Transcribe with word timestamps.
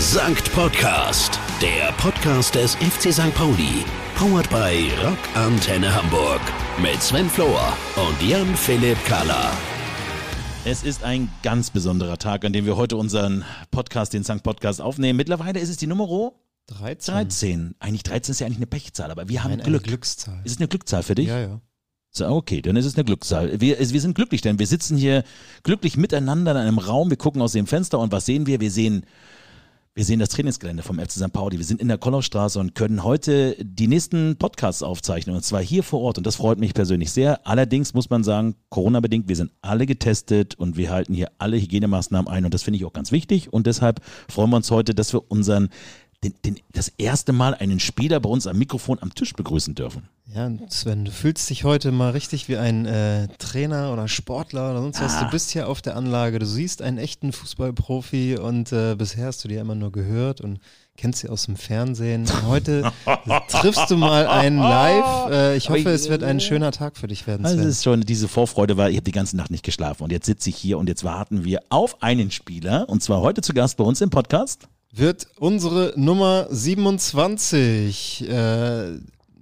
Sankt 0.00 0.50
Podcast, 0.54 1.38
der 1.60 1.92
Podcast 1.98 2.54
des 2.54 2.74
FC 2.76 3.12
St. 3.12 3.34
Pauli. 3.34 3.84
Powered 4.16 4.48
by 4.48 4.90
Rock 5.04 5.18
Antenne 5.34 5.94
Hamburg. 5.94 6.40
Mit 6.80 7.02
Sven 7.02 7.28
Flohr 7.28 7.60
und 7.96 8.26
Jan-Philipp 8.26 8.96
Kahler. 9.04 9.52
Es 10.64 10.84
ist 10.84 11.04
ein 11.04 11.28
ganz 11.42 11.68
besonderer 11.68 12.16
Tag, 12.16 12.46
an 12.46 12.54
dem 12.54 12.64
wir 12.64 12.78
heute 12.78 12.96
unseren 12.96 13.44
Podcast, 13.70 14.14
den 14.14 14.24
Sankt 14.24 14.42
Podcast, 14.42 14.80
aufnehmen. 14.80 15.18
Mittlerweile 15.18 15.60
ist 15.60 15.68
es 15.68 15.76
die 15.76 15.86
Nummer 15.86 16.32
13. 16.68 17.14
13. 17.14 17.74
Eigentlich 17.78 18.02
13 18.02 18.32
ist 18.32 18.40
ja 18.40 18.46
eigentlich 18.46 18.56
eine 18.56 18.68
Pechzahl, 18.68 19.10
aber 19.10 19.28
wir 19.28 19.44
haben 19.44 19.50
Nein, 19.50 19.60
Glück. 19.66 19.82
Eine 19.82 19.88
Glückszahl. 19.90 20.40
Ist 20.44 20.52
es 20.52 20.58
eine 20.58 20.68
Glückszahl 20.68 21.02
für 21.02 21.14
dich? 21.14 21.28
Ja, 21.28 21.40
ja. 21.40 21.60
So, 22.10 22.26
okay, 22.26 22.62
dann 22.62 22.76
ist 22.76 22.86
es 22.86 22.94
eine 22.94 23.04
Glückszahl. 23.04 23.60
Wir, 23.60 23.78
wir 23.78 24.00
sind 24.00 24.14
glücklich, 24.14 24.40
denn 24.40 24.58
wir 24.58 24.66
sitzen 24.66 24.96
hier 24.96 25.24
glücklich 25.62 25.98
miteinander 25.98 26.52
in 26.52 26.56
einem 26.56 26.78
Raum. 26.78 27.10
Wir 27.10 27.18
gucken 27.18 27.42
aus 27.42 27.52
dem 27.52 27.66
Fenster 27.66 27.98
und 27.98 28.12
was 28.12 28.24
sehen 28.24 28.46
wir? 28.46 28.60
Wir 28.60 28.70
sehen, 28.70 29.04
wir 29.94 30.04
sehen 30.04 30.20
das 30.20 30.28
Trainingsgelände 30.28 30.84
vom 30.84 31.00
FC 31.00 31.10
St. 31.10 31.32
Pauli. 31.32 31.58
Wir 31.58 31.64
sind 31.64 31.80
in 31.80 31.88
der 31.88 31.98
Kollerstraße 31.98 32.60
und 32.60 32.76
können 32.76 33.02
heute 33.02 33.56
die 33.60 33.88
nächsten 33.88 34.36
Podcasts 34.36 34.84
aufzeichnen 34.84 35.34
und 35.34 35.42
zwar 35.42 35.60
hier 35.60 35.82
vor 35.82 36.00
Ort 36.00 36.16
und 36.16 36.26
das 36.26 36.36
freut 36.36 36.60
mich 36.60 36.74
persönlich 36.74 37.10
sehr. 37.10 37.44
Allerdings 37.44 37.92
muss 37.92 38.08
man 38.08 38.22
sagen, 38.22 38.54
Corona-bedingt, 38.68 39.28
wir 39.28 39.34
sind 39.34 39.50
alle 39.62 39.86
getestet 39.86 40.54
und 40.54 40.76
wir 40.76 40.90
halten 40.90 41.12
hier 41.12 41.32
alle 41.38 41.56
Hygienemaßnahmen 41.56 42.32
ein 42.32 42.44
und 42.44 42.54
das 42.54 42.62
finde 42.62 42.78
ich 42.78 42.84
auch 42.84 42.92
ganz 42.92 43.10
wichtig 43.10 43.52
und 43.52 43.66
deshalb 43.66 44.00
freuen 44.28 44.50
wir 44.50 44.58
uns 44.58 44.70
heute, 44.70 44.94
dass 44.94 45.12
wir 45.12 45.28
unseren 45.28 45.70
den, 46.22 46.34
den, 46.44 46.60
das 46.72 46.92
erste 46.98 47.32
Mal 47.32 47.54
einen 47.54 47.80
Spieler 47.80 48.20
bei 48.20 48.28
uns 48.28 48.46
am 48.46 48.58
Mikrofon 48.58 48.98
am 49.00 49.14
Tisch 49.14 49.32
begrüßen 49.32 49.74
dürfen. 49.74 50.08
Ja, 50.32 50.48
Sven, 50.68 51.06
du 51.06 51.10
fühlst 51.10 51.50
dich 51.50 51.64
heute 51.64 51.90
mal 51.90 52.10
richtig 52.10 52.48
wie 52.48 52.56
ein 52.56 52.86
äh, 52.86 53.26
Trainer 53.38 53.92
oder 53.92 54.06
Sportler 54.06 54.70
oder 54.70 54.82
sonst 54.82 55.00
was. 55.00 55.16
Ah. 55.16 55.24
Du 55.24 55.30
bist 55.30 55.50
hier 55.50 55.66
auf 55.68 55.82
der 55.82 55.96
Anlage, 55.96 56.38
du 56.38 56.46
siehst 56.46 56.82
einen 56.82 56.98
echten 56.98 57.32
Fußballprofi 57.32 58.36
und 58.38 58.70
äh, 58.70 58.94
bisher 58.96 59.26
hast 59.26 59.42
du 59.42 59.48
dir 59.48 59.60
immer 59.60 59.74
nur 59.74 59.90
gehört 59.90 60.40
und 60.40 60.60
kennst 60.96 61.20
sie 61.20 61.28
aus 61.28 61.46
dem 61.46 61.56
Fernsehen. 61.56 62.28
Heute 62.46 62.92
triffst 63.48 63.90
du 63.90 63.96
mal 63.96 64.28
einen 64.28 64.58
live. 64.58 65.30
Äh, 65.30 65.56
ich 65.56 65.68
hoffe, 65.70 65.90
es 65.90 66.08
wird 66.10 66.22
ein 66.22 66.38
schöner 66.38 66.70
Tag 66.70 66.96
für 66.96 67.08
dich 67.08 67.26
werden, 67.26 67.44
Also 67.44 67.56
Sven. 67.56 67.66
es 67.66 67.76
ist 67.78 67.84
schon, 67.84 68.00
diese 68.02 68.28
Vorfreude 68.28 68.76
war, 68.76 68.88
ich 68.90 68.96
habe 68.96 69.04
die 69.04 69.12
ganze 69.12 69.36
Nacht 69.36 69.50
nicht 69.50 69.64
geschlafen 69.64 70.04
und 70.04 70.12
jetzt 70.12 70.26
sitze 70.26 70.50
ich 70.50 70.56
hier 70.56 70.78
und 70.78 70.88
jetzt 70.88 71.02
warten 71.02 71.44
wir 71.44 71.60
auf 71.70 72.02
einen 72.02 72.30
Spieler 72.30 72.88
und 72.88 73.02
zwar 73.02 73.20
heute 73.20 73.40
zu 73.40 73.52
Gast 73.54 73.78
bei 73.78 73.84
uns 73.84 74.00
im 74.00 74.10
Podcast. 74.10 74.68
Wird 74.92 75.28
unsere 75.38 75.92
Nummer 75.96 76.46
27. 76.50 78.28
Äh, 78.28 78.98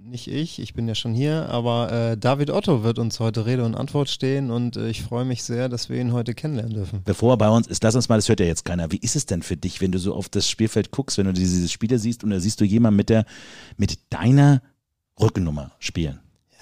nicht 0.09 0.27
ich, 0.27 0.59
ich 0.59 0.73
bin 0.73 0.87
ja 0.87 0.95
schon 0.95 1.13
hier, 1.13 1.49
aber 1.49 1.91
äh, 1.91 2.17
David 2.17 2.49
Otto 2.49 2.83
wird 2.83 2.99
uns 2.99 3.19
heute 3.19 3.45
Rede 3.45 3.63
und 3.63 3.75
Antwort 3.75 4.09
stehen 4.09 4.49
und 4.49 4.75
äh, 4.75 4.89
ich 4.89 5.03
freue 5.03 5.25
mich 5.25 5.43
sehr, 5.43 5.69
dass 5.69 5.89
wir 5.89 6.01
ihn 6.01 6.13
heute 6.13 6.33
kennenlernen 6.33 6.73
dürfen. 6.73 7.01
Bevor 7.05 7.33
er 7.33 7.37
bei 7.37 7.49
uns 7.49 7.67
ist, 7.67 7.83
lass 7.83 7.95
uns 7.95 8.09
mal, 8.09 8.15
das 8.15 8.27
hört 8.27 8.39
ja 8.39 8.47
jetzt 8.47 8.65
keiner. 8.65 8.91
Wie 8.91 8.97
ist 8.97 9.15
es 9.15 9.25
denn 9.25 9.43
für 9.43 9.57
dich, 9.57 9.81
wenn 9.81 9.91
du 9.91 9.99
so 9.99 10.15
auf 10.15 10.29
das 10.29 10.49
Spielfeld 10.49 10.91
guckst, 10.91 11.17
wenn 11.17 11.27
du 11.27 11.33
diese 11.33 11.67
Spiele 11.69 11.99
siehst 11.99 12.23
und 12.23 12.31
da 12.31 12.39
siehst 12.39 12.59
du 12.59 12.65
jemanden 12.65 12.97
mit 12.97 13.09
der, 13.09 13.25
mit 13.77 13.99
deiner 14.09 14.61
Rückennummer 15.19 15.71
spielen? 15.79 16.19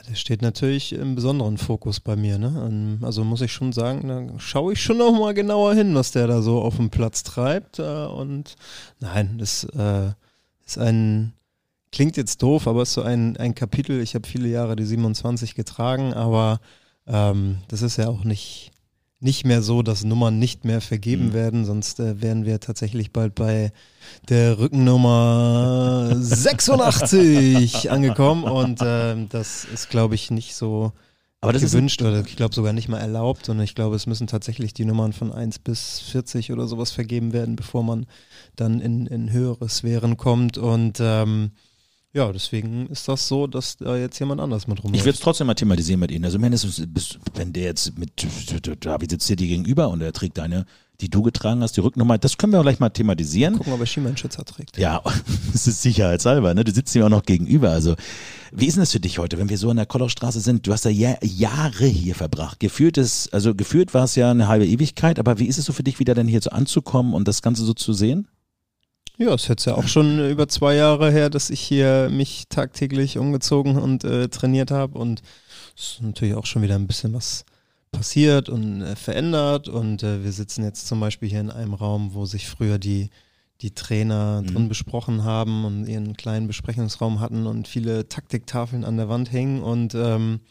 Der 0.08 0.16
steht 0.16 0.42
natürlich 0.42 0.94
im 0.94 1.16
besonderen 1.16 1.58
Fokus 1.58 2.00
bei 2.00 2.16
mir. 2.16 2.38
Ne? 2.38 2.48
Und 2.62 3.00
also 3.04 3.24
muss 3.24 3.42
ich 3.42 3.52
schon 3.52 3.74
sagen, 3.74 4.08
da 4.08 4.40
schaue 4.40 4.74
ich 4.74 4.82
schon 4.82 4.98
noch 4.98 5.12
mal 5.12 5.34
genauer 5.34 5.74
hin, 5.74 5.96
was 5.96 6.12
der 6.12 6.28
da 6.28 6.42
so 6.42 6.62
auf 6.62 6.78
dem 6.78 6.90
Platz 6.90 7.24
treibt. 7.24 7.80
Äh, 7.80 8.06
und 8.06 8.56
nein, 9.00 9.38
das 9.38 9.66
äh, 9.66 10.12
ist 10.66 10.78
ein, 10.78 11.34
klingt 11.92 12.16
jetzt 12.16 12.42
doof, 12.42 12.68
aber 12.68 12.84
es 12.84 12.90
ist 12.90 12.96
so 12.96 13.02
ein, 13.02 13.36
ein 13.38 13.54
Kapitel. 13.54 14.00
Ich 14.02 14.16
habe 14.16 14.28
viele 14.28 14.48
Jahre 14.48 14.76
die 14.76 14.86
27 14.86 15.56
getragen, 15.56 16.14
aber 16.14 16.62
ähm, 17.06 17.58
das 17.68 17.82
ist 17.82 17.98
ja 17.98 18.08
auch 18.08 18.24
nicht, 18.24 18.72
nicht 19.20 19.46
mehr 19.46 19.62
so, 19.64 19.82
dass 19.82 20.04
Nummern 20.04 20.38
nicht 20.40 20.64
mehr 20.66 20.80
vergeben 20.82 21.28
Mhm. 21.30 21.34
werden, 21.34 21.66
sonst 21.66 22.00
äh, 22.00 22.22
wären 22.22 22.46
wir 22.46 22.60
tatsächlich 22.60 23.12
bald 23.12 23.34
bei 23.36 23.72
der 24.30 24.60
Rückennummer 24.60 26.16
86 26.20 27.90
angekommen 27.92 28.44
und 28.44 28.80
ähm, 28.84 29.28
das 29.30 29.66
ist, 29.66 29.90
glaube 29.90 30.16
ich, 30.16 30.30
nicht 30.32 30.54
so 30.56 30.92
Aber 31.42 31.52
das 31.54 31.64
ist 31.64 31.72
gewünscht 31.72 32.02
oder 32.02 32.22
ich 32.26 32.36
glaube 32.36 32.54
sogar 32.56 32.74
nicht 32.74 32.90
mal 32.90 33.00
erlaubt 33.00 33.50
und 33.50 33.60
ich 33.60 33.76
glaube, 33.76 33.96
es 33.96 34.06
müssen 34.08 34.28
tatsächlich 34.28 34.74
die 34.74 34.86
Nummern 34.86 35.14
von 35.14 35.32
1 35.32 35.60
bis 35.60 36.00
40 36.00 36.52
oder 36.52 36.68
sowas 36.68 36.92
vergeben 36.92 37.34
werden, 37.34 37.56
bevor 37.56 37.84
man 37.84 38.06
dann 38.56 38.80
in, 38.80 39.06
in 39.08 39.32
höhere 39.32 39.68
Sphären 39.70 40.18
kommt 40.18 40.58
und 40.58 41.00
ähm, 41.02 41.52
ja, 42.14 42.32
deswegen 42.32 42.88
ist 42.88 43.08
das 43.08 43.28
so, 43.28 43.48
dass 43.48 43.78
da 43.78 43.96
jetzt 43.98 44.18
jemand 44.20 44.42
anders 44.42 44.68
mit 44.68 44.80
Ich 44.80 44.84
rumläuft. 44.84 45.06
würde 45.06 45.16
es 45.16 45.20
trotzdem 45.20 45.48
mal 45.48 45.54
thematisieren 45.54 46.00
mit 46.00 46.12
Ihnen. 46.12 46.26
Also 46.26 46.40
mindestens, 46.40 46.82
wenn 47.36 47.54
der 47.54 47.64
jetzt 47.64 47.98
mit 47.98 48.12
David 48.80 49.12
sitzt 49.12 49.30
dir 49.30 49.36
dir 49.36 49.48
gegenüber 49.48 49.90
und 49.90 50.02
er 50.02 50.14
trägt 50.14 50.38
deine, 50.38 50.66
die 51.00 51.10
du 51.10 51.22
getragen 51.22 51.62
hast, 51.62 51.78
die 51.78 51.82
Rückennummer, 51.82 52.18
das 52.18 52.38
können 52.38 52.54
wir 52.54 52.60
auch 52.60 52.64
gleich 52.64 52.80
mal 52.80 52.90
thematisieren. 52.90 53.58
Gucken, 53.58 53.74
ob 53.74 53.80
er 53.80 53.86
Schienbeinschützer 53.86 54.44
trägt. 54.46 54.78
Ja, 54.78 55.04
das 55.52 55.68
ist 55.68 55.84
sicherheitshalber, 55.84 56.56
ne? 56.56 56.64
Du 56.64 56.72
sitzt 56.72 56.96
ihm 56.96 57.04
auch 57.04 57.10
noch 57.10 57.24
gegenüber. 57.24 57.70
Also, 57.70 57.96
wie 58.52 58.66
ist 58.66 58.76
denn 58.76 58.82
das 58.82 58.94
für 58.94 59.00
dich 59.00 59.20
heute, 59.20 59.38
wenn 59.38 59.50
wir 59.50 59.58
so 59.60 59.70
an 59.70 59.78
der 59.78 59.86
Kollerstraße 59.86 60.40
sind? 60.40 60.66
Du 60.66 60.72
hast 60.74 60.86
ja 60.86 60.92
Jahr, 60.92 61.24
Jahre 61.24 61.86
hier 61.86 62.16
verbracht. 62.16 62.60
Gefühlt 62.60 62.98
ist, 62.98 63.32
also 63.32 63.54
gefühlt 63.54 63.94
war 63.94 64.06
es 64.06 64.16
ja 64.16 64.32
eine 64.32 64.48
halbe 64.48 64.66
Ewigkeit, 64.66 65.20
aber 65.20 65.38
wie 65.38 65.46
ist 65.46 65.60
es 65.60 65.66
so 65.66 65.74
für 65.74 65.84
dich, 65.84 66.00
wieder 66.00 66.16
dann 66.16 66.28
hier 66.28 66.42
so 66.42 66.50
anzukommen 66.50 67.14
und 67.14 67.28
das 67.28 67.44
Ganze 67.44 67.64
so 67.64 67.74
zu 67.74 67.94
sehen? 67.94 68.28
Ja, 69.18 69.34
es 69.34 69.44
ist 69.44 69.48
jetzt 69.48 69.66
ja 69.66 69.76
auch 69.76 69.88
schon 69.88 70.30
über 70.30 70.48
zwei 70.48 70.76
Jahre 70.76 71.12
her, 71.12 71.30
dass 71.30 71.50
ich 71.50 71.60
hier 71.60 72.10
mich 72.12 72.46
tagtäglich 72.50 73.18
umgezogen 73.18 73.78
und 73.78 74.04
äh, 74.04 74.30
trainiert 74.30 74.70
habe. 74.70 74.98
Und 74.98 75.22
es 75.76 75.94
ist 75.94 76.02
natürlich 76.04 76.36
auch 76.36 76.46
schon 76.46 76.62
wieder 76.62 76.76
ein 76.76 76.86
bisschen 76.88 77.14
was 77.14 77.44
passiert 77.92 78.48
und 78.48 78.84
äh, 78.84 78.96
verändert. 78.96 79.70
Und 79.70 80.04
äh, 80.04 80.24
wir 80.24 80.32
sitzen 80.32 80.64
jetzt 80.64 80.88
zum 80.88 81.00
Beispiel 81.00 81.30
hier 81.30 81.42
in 81.42 81.50
einem 81.50 81.74
Raum, 81.74 82.14
wo 82.14 82.26
sich 82.26 82.48
früher 82.48 82.78
die 82.78 83.10
die 83.62 83.72
Trainer 83.74 84.44
Mhm. 84.44 84.48
drin 84.54 84.70
besprochen 84.70 85.24
haben 85.24 85.66
und 85.66 85.88
ihren 85.88 86.16
kleinen 86.16 86.46
Besprechungsraum 86.46 87.20
hatten 87.20 87.48
und 87.48 87.68
viele 87.68 88.08
Taktiktafeln 88.08 88.84
an 88.86 88.98
der 88.98 89.10
Wand 89.10 89.32
hängen 89.32 89.64
und 89.64 89.96
ähm, 89.96 90.42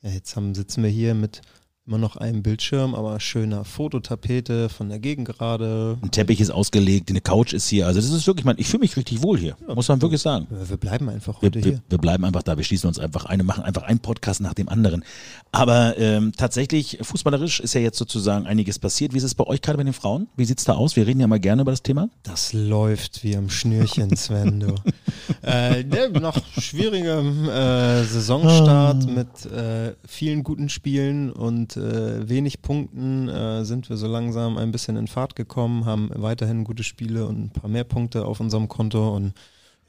ja, 0.00 0.10
jetzt 0.10 0.36
haben, 0.36 0.54
sitzen 0.54 0.84
wir 0.84 0.90
hier 0.90 1.14
mit 1.14 1.42
immer 1.84 1.98
noch 1.98 2.16
einem 2.16 2.42
Bildschirm, 2.44 2.94
aber 2.94 3.18
schöner 3.18 3.64
Fototapete 3.64 4.68
von 4.68 4.88
der 4.88 5.00
Gegend 5.00 5.26
gerade, 5.26 5.98
Ein 6.00 6.12
Teppich 6.12 6.40
ist 6.40 6.50
ausgelegt, 6.50 7.10
eine 7.10 7.20
Couch 7.20 7.52
ist 7.52 7.68
hier. 7.68 7.88
Also, 7.88 8.00
das 8.00 8.10
ist 8.10 8.26
wirklich, 8.26 8.44
man, 8.44 8.56
ich 8.58 8.68
fühle 8.68 8.82
mich 8.82 8.96
richtig 8.96 9.20
wohl 9.22 9.36
hier, 9.36 9.56
muss 9.74 9.88
man 9.88 10.00
wirklich 10.00 10.20
sagen. 10.20 10.46
wir 10.48 10.68
wir 10.70 10.76
bleiben 10.76 11.08
einfach 11.08 11.42
Wir, 11.42 11.46
heute 11.48 11.64
wir, 11.64 11.72
hier. 11.72 11.82
wir 11.88 11.98
bleiben 11.98 12.24
einfach 12.24 12.44
da, 12.44 12.56
wir 12.56 12.62
schließen 12.62 12.86
uns 12.86 13.00
einfach 13.00 13.24
ein 13.24 13.40
und 13.40 13.46
machen 13.46 13.64
einfach 13.64 13.82
einen 13.82 13.98
Podcast 13.98 14.40
nach 14.40 14.54
dem 14.54 14.68
anderen. 14.68 15.04
Aber 15.50 15.98
ähm, 15.98 16.32
tatsächlich, 16.36 16.98
fußballerisch 17.02 17.58
ist 17.58 17.74
ja 17.74 17.80
jetzt 17.80 17.98
sozusagen 17.98 18.46
einiges 18.46 18.78
passiert. 18.78 19.12
Wie 19.12 19.18
ist 19.18 19.24
es 19.24 19.34
bei 19.34 19.44
euch 19.44 19.60
gerade 19.60 19.76
bei 19.76 19.84
den 19.84 19.92
Frauen? 19.92 20.28
Wie 20.36 20.44
sieht's 20.44 20.64
da 20.64 20.74
aus? 20.74 20.94
Wir 20.94 21.06
reden 21.06 21.20
ja 21.20 21.26
mal 21.26 21.40
gerne 21.40 21.62
über 21.62 21.72
das 21.72 21.82
Thema. 21.82 22.08
Das 22.22 22.52
läuft 22.52 23.24
wie 23.24 23.36
am 23.36 23.50
Schnürchen, 23.50 24.16
Sven, 24.16 24.60
du. 24.60 24.74
äh, 25.42 25.82
nach 26.20 26.40
schwierigem 26.60 27.48
äh, 27.48 28.04
Saisonstart 28.04 29.06
mit 29.06 29.46
äh, 29.52 29.94
vielen 30.06 30.44
guten 30.44 30.68
Spielen 30.68 31.32
und 31.32 31.71
äh, 31.76 32.28
wenig 32.28 32.62
Punkten 32.62 33.28
äh, 33.28 33.64
sind 33.64 33.88
wir 33.88 33.96
so 33.96 34.06
langsam 34.06 34.56
ein 34.58 34.72
bisschen 34.72 34.96
in 34.96 35.06
Fahrt 35.08 35.36
gekommen, 35.36 35.84
haben 35.84 36.10
weiterhin 36.14 36.64
gute 36.64 36.84
Spiele 36.84 37.26
und 37.26 37.38
ein 37.44 37.50
paar 37.50 37.70
mehr 37.70 37.84
Punkte 37.84 38.24
auf 38.24 38.40
unserem 38.40 38.68
Konto 38.68 39.14
und 39.16 39.32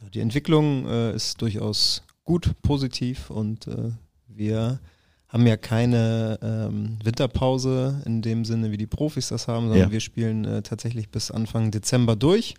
ja, 0.02 0.10
die 0.10 0.20
Entwicklung 0.20 0.88
äh, 0.88 1.14
ist 1.16 1.42
durchaus 1.42 2.04
gut, 2.24 2.52
positiv 2.62 3.30
und 3.30 3.68
äh, 3.68 3.92
wir 4.28 4.80
haben 5.28 5.48
ja 5.48 5.58
keine 5.58 6.38
ähm, 6.44 7.00
Winterpause 7.04 8.02
in 8.06 8.22
dem 8.22 8.46
Sinne, 8.46 8.72
wie 8.72 8.78
die 8.78 8.86
Profis 8.88 9.30
das 9.30 9.48
haben, 9.48 9.68
sondern 9.68 9.88
Ja. 9.88 9.92
wir 9.92 10.00
spielen 10.00 10.46
äh, 10.46 10.62
tatsächlich 10.62 11.10
bis 11.10 11.32
Anfang 11.32 11.72
Dezember 11.72 12.16
durch. 12.16 12.54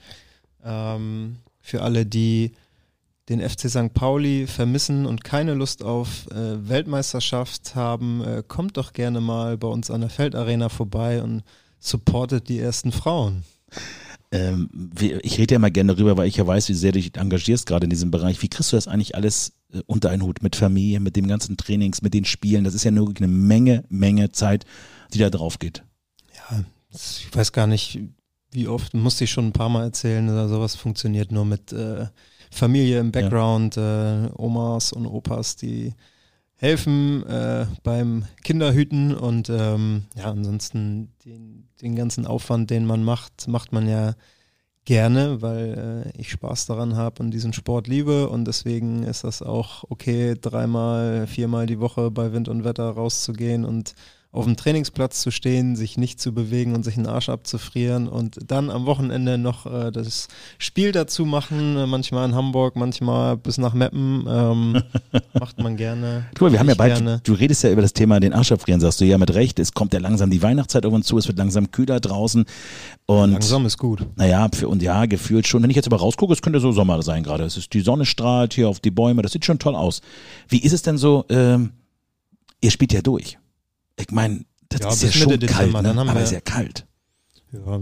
Ähm, 0.65 1.37
für 1.61 1.83
alle, 1.83 2.05
die 2.05 2.53
den 3.29 3.41
FC 3.41 3.71
St. 3.71 3.95
Pauli 3.95 4.47
vermissen 4.47 5.07
und 5.07 5.25
keine 5.25 5.55
Lust 5.55 5.83
auf 5.83 6.27
äh, 6.31 6.69
Weltmeisterschaft 6.69 7.75
haben, 7.75 8.23
äh, 8.23 8.43
kommt 8.47 8.77
doch 8.77 8.93
gerne 8.93 9.21
mal 9.21 9.57
bei 9.57 9.69
uns 9.69 9.91
an 9.91 10.03
der 10.03 10.11
Feldarena 10.11 10.69
vorbei 10.69 11.23
und 11.23 11.43
supportet 11.79 12.49
die 12.49 12.59
ersten 12.59 12.93
Frauen. 12.93 13.45
Ähm, 14.31 14.69
ich 15.23 15.39
rede 15.39 15.55
ja 15.55 15.59
mal 15.59 15.71
gerne 15.71 15.95
darüber, 15.95 16.17
weil 16.17 16.29
ich 16.29 16.37
ja 16.37 16.47
weiß, 16.47 16.69
wie 16.69 16.75
sehr 16.75 16.93
du 16.93 16.99
dich 16.99 17.17
engagierst 17.17 17.67
gerade 17.67 17.85
in 17.85 17.91
diesem 17.91 18.11
Bereich. 18.11 18.43
Wie 18.43 18.49
kriegst 18.49 18.73
du 18.73 18.77
das 18.77 18.89
eigentlich 18.89 19.15
alles 19.15 19.53
äh, 19.73 19.81
unter 19.87 20.11
einen 20.11 20.23
Hut 20.23 20.43
mit 20.43 20.57
Familie, 20.57 21.01
mit 21.01 21.17
dem 21.17 21.29
ganzen 21.29 21.57
Trainings, 21.57 22.03
mit 22.03 22.15
den 22.15 22.25
Spielen? 22.25 22.65
Das 22.65 22.75
ist 22.75 22.85
ja 22.85 22.91
nur 22.91 23.13
eine 23.17 23.29
Menge, 23.29 23.85
Menge 23.89 24.33
Zeit, 24.33 24.67
die 25.13 25.19
da 25.19 25.31
drauf 25.31 25.59
geht. 25.59 25.83
Ja, 26.35 26.65
ich 26.93 27.29
weiß 27.33 27.53
gar 27.53 27.67
nicht, 27.67 28.01
wie 28.51 28.69
oft, 28.69 28.93
musste 28.95 29.25
ich 29.25 29.31
schon 29.31 29.49
ein 29.49 29.53
paar 29.53 29.69
Mal 29.69 29.85
erzählen, 29.85 30.29
oder 30.29 30.49
sowas 30.49 30.75
funktioniert 30.75 31.33
nur 31.33 31.45
mit 31.45 31.73
äh, 31.73 32.07
Familie 32.55 33.01
im 33.01 33.13
Background, 33.13 33.77
äh, 33.77 34.29
Omas 34.37 34.93
und 34.93 35.07
Opas, 35.07 35.57
die 35.57 35.93
helfen 36.57 37.27
äh, 37.27 37.67
beim 37.83 38.25
Kinderhüten 38.43 39.15
und 39.15 39.51
ähm, 39.51 40.05
ja, 40.17 40.31
ansonsten 40.31 41.13
den, 41.25 41.69
den 41.83 41.97
ganzen 41.97 42.27
Aufwand, 42.27 42.71
den 42.71 42.87
man 42.87 43.03
macht, 43.03 43.49
macht 43.49 43.73
man 43.73 43.89
ja 43.89 44.15
gerne, 44.85 45.43
weil 45.43 46.13
äh, 46.15 46.21
ich 46.21 46.31
Spaß 46.31 46.67
daran 46.67 46.97
habe 46.97 47.23
und 47.23 47.33
diesen 47.33 47.53
Sport 47.53 47.89
liebe 47.89 48.29
und 48.29 48.47
deswegen 48.47 49.03
ist 49.03 49.25
das 49.25 49.43
auch 49.43 49.85
okay, 49.89 50.37
dreimal, 50.41 51.27
viermal 51.27 51.67
die 51.67 51.81
Woche 51.81 52.11
bei 52.11 52.33
Wind 52.33 52.49
und 52.49 52.65
Wetter 52.65 52.89
rauszugehen 52.91 53.65
und 53.65 53.95
auf 54.35 54.47
dem 54.47 54.57
Trainingsplatz 54.57 55.21
zu 55.21 55.31
stehen, 55.31 55.77
sich 55.77 55.97
nicht 55.97 56.21
zu 56.21 56.33
bewegen 56.33 56.75
und 56.75 56.85
sich 56.85 56.97
den 56.97 57.07
Arsch 57.07 57.29
abzufrieren 57.29 58.09
und 58.09 58.39
dann 58.49 58.69
am 58.69 58.85
Wochenende 58.85 59.39
noch 59.39 59.65
äh, 59.65 59.93
das 59.93 60.27
Spiel 60.59 60.91
dazu 60.91 61.25
machen, 61.25 61.77
äh, 61.77 61.87
manchmal 61.87 62.29
in 62.29 62.35
Hamburg, 62.35 62.75
manchmal 62.75 63.37
bis 63.37 63.59
nach 63.59 63.75
Meppen, 63.75 64.25
ähm, 64.29 64.83
macht 65.39 65.61
man 65.61 65.77
gerne. 65.77 66.27
Guck 66.35 66.43
mal, 66.43 66.53
wir 66.53 66.59
haben 66.59 66.69
ja 66.69 66.75
bald, 66.75 66.97
gerne. 66.97 67.21
du 67.23 67.33
redest 67.33 67.63
ja 67.63 67.71
über 67.71 67.83
das 67.83 67.93
Thema 67.93 68.19
den 68.19 68.33
Arsch 68.33 68.51
abfrieren, 68.51 68.81
sagst 68.81 69.01
du 69.01 69.05
ja 69.05 69.19
mit 69.19 69.33
Recht. 69.33 69.61
Es 69.61 69.73
kommt 69.73 69.95
ja 69.95 70.01
langsam 70.01 70.31
die 70.31 70.43
Weihnachtszeit 70.43 70.85
auf 70.85 70.93
uns 70.93 71.07
zu, 71.07 71.17
es 71.17 71.29
wird 71.29 71.39
langsam 71.39 71.71
kühler 71.71 72.01
draußen. 72.01 72.45
Und 73.07 73.33
Langsam 73.33 73.67
ist 73.67 73.79
gut. 73.79 74.05
naja, 74.17 74.49
für, 74.53 74.69
und 74.69 74.83
ja, 74.83 75.07
gefühlt 75.07 75.47
schon. 75.47 75.63
Wenn 75.63 75.71
ich 75.71 75.77
jetzt 75.77 75.87
aber 75.87 75.99
rausgucke, 75.99 76.33
es 76.33 76.43
könnte 76.43 76.59
so 76.59 76.73
Sommer 76.73 77.01
sein 77.03 77.23
gerade. 77.23 77.45
Es 77.45 77.57
ist 77.57 77.73
die 77.73 77.83
Sonne 77.83 78.05
strahlt 78.05 78.55
hier 78.55 78.69
auf 78.69 78.81
die 78.81 78.91
Bäume, 78.91 79.23
das 79.23 79.31
sieht 79.31 79.45
schon 79.45 79.61
toll 79.61 79.77
aus. 79.77 80.01
Wie 80.49 80.59
ist 80.59 80.73
es 80.73 80.83
denn 80.83 80.99
so? 80.99 81.25
Ähm, 81.29 81.71
ihr 82.61 82.73
spielt 82.73 82.93
ja 82.93 83.01
durch. 83.01 83.39
Ich 83.97 84.11
meine, 84.11 84.45
das 84.69 84.81
Ja, 84.81 84.89
ist 84.91 85.03
ja 85.03 85.13
schon 85.13 85.29
Mitte 85.33 85.47
kalt, 85.47 85.69
Dezember, 85.69 85.83
ne? 85.83 86.01
aber 86.01 86.15
wir- 86.15 86.23
ist 86.25 86.33
ja 86.33 86.41
kalt. 86.41 86.87
Ja, 87.53 87.81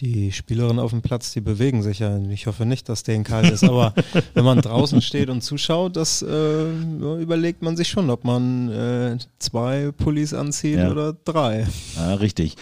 die 0.00 0.30
Spielerinnen 0.30 0.78
auf 0.78 0.90
dem 0.90 1.00
Platz, 1.00 1.32
die 1.32 1.40
bewegen 1.40 1.82
sich 1.82 2.00
ja. 2.00 2.18
Ich 2.30 2.46
hoffe 2.46 2.66
nicht, 2.66 2.86
dass 2.90 3.02
denen 3.02 3.24
kalt 3.24 3.50
ist, 3.50 3.64
aber 3.64 3.94
wenn 4.34 4.44
man 4.44 4.60
draußen 4.60 5.00
steht 5.00 5.30
und 5.30 5.40
zuschaut, 5.40 5.96
das 5.96 6.20
äh, 6.20 6.70
überlegt 7.18 7.62
man 7.62 7.78
sich 7.78 7.88
schon, 7.88 8.10
ob 8.10 8.22
man 8.22 8.68
äh, 8.68 9.16
zwei 9.38 9.92
Pullis 9.96 10.34
anzieht 10.34 10.76
Ja. 10.78 10.90
oder 10.90 11.14
drei. 11.24 11.66
Ja, 11.96 12.14
richtig. 12.14 12.56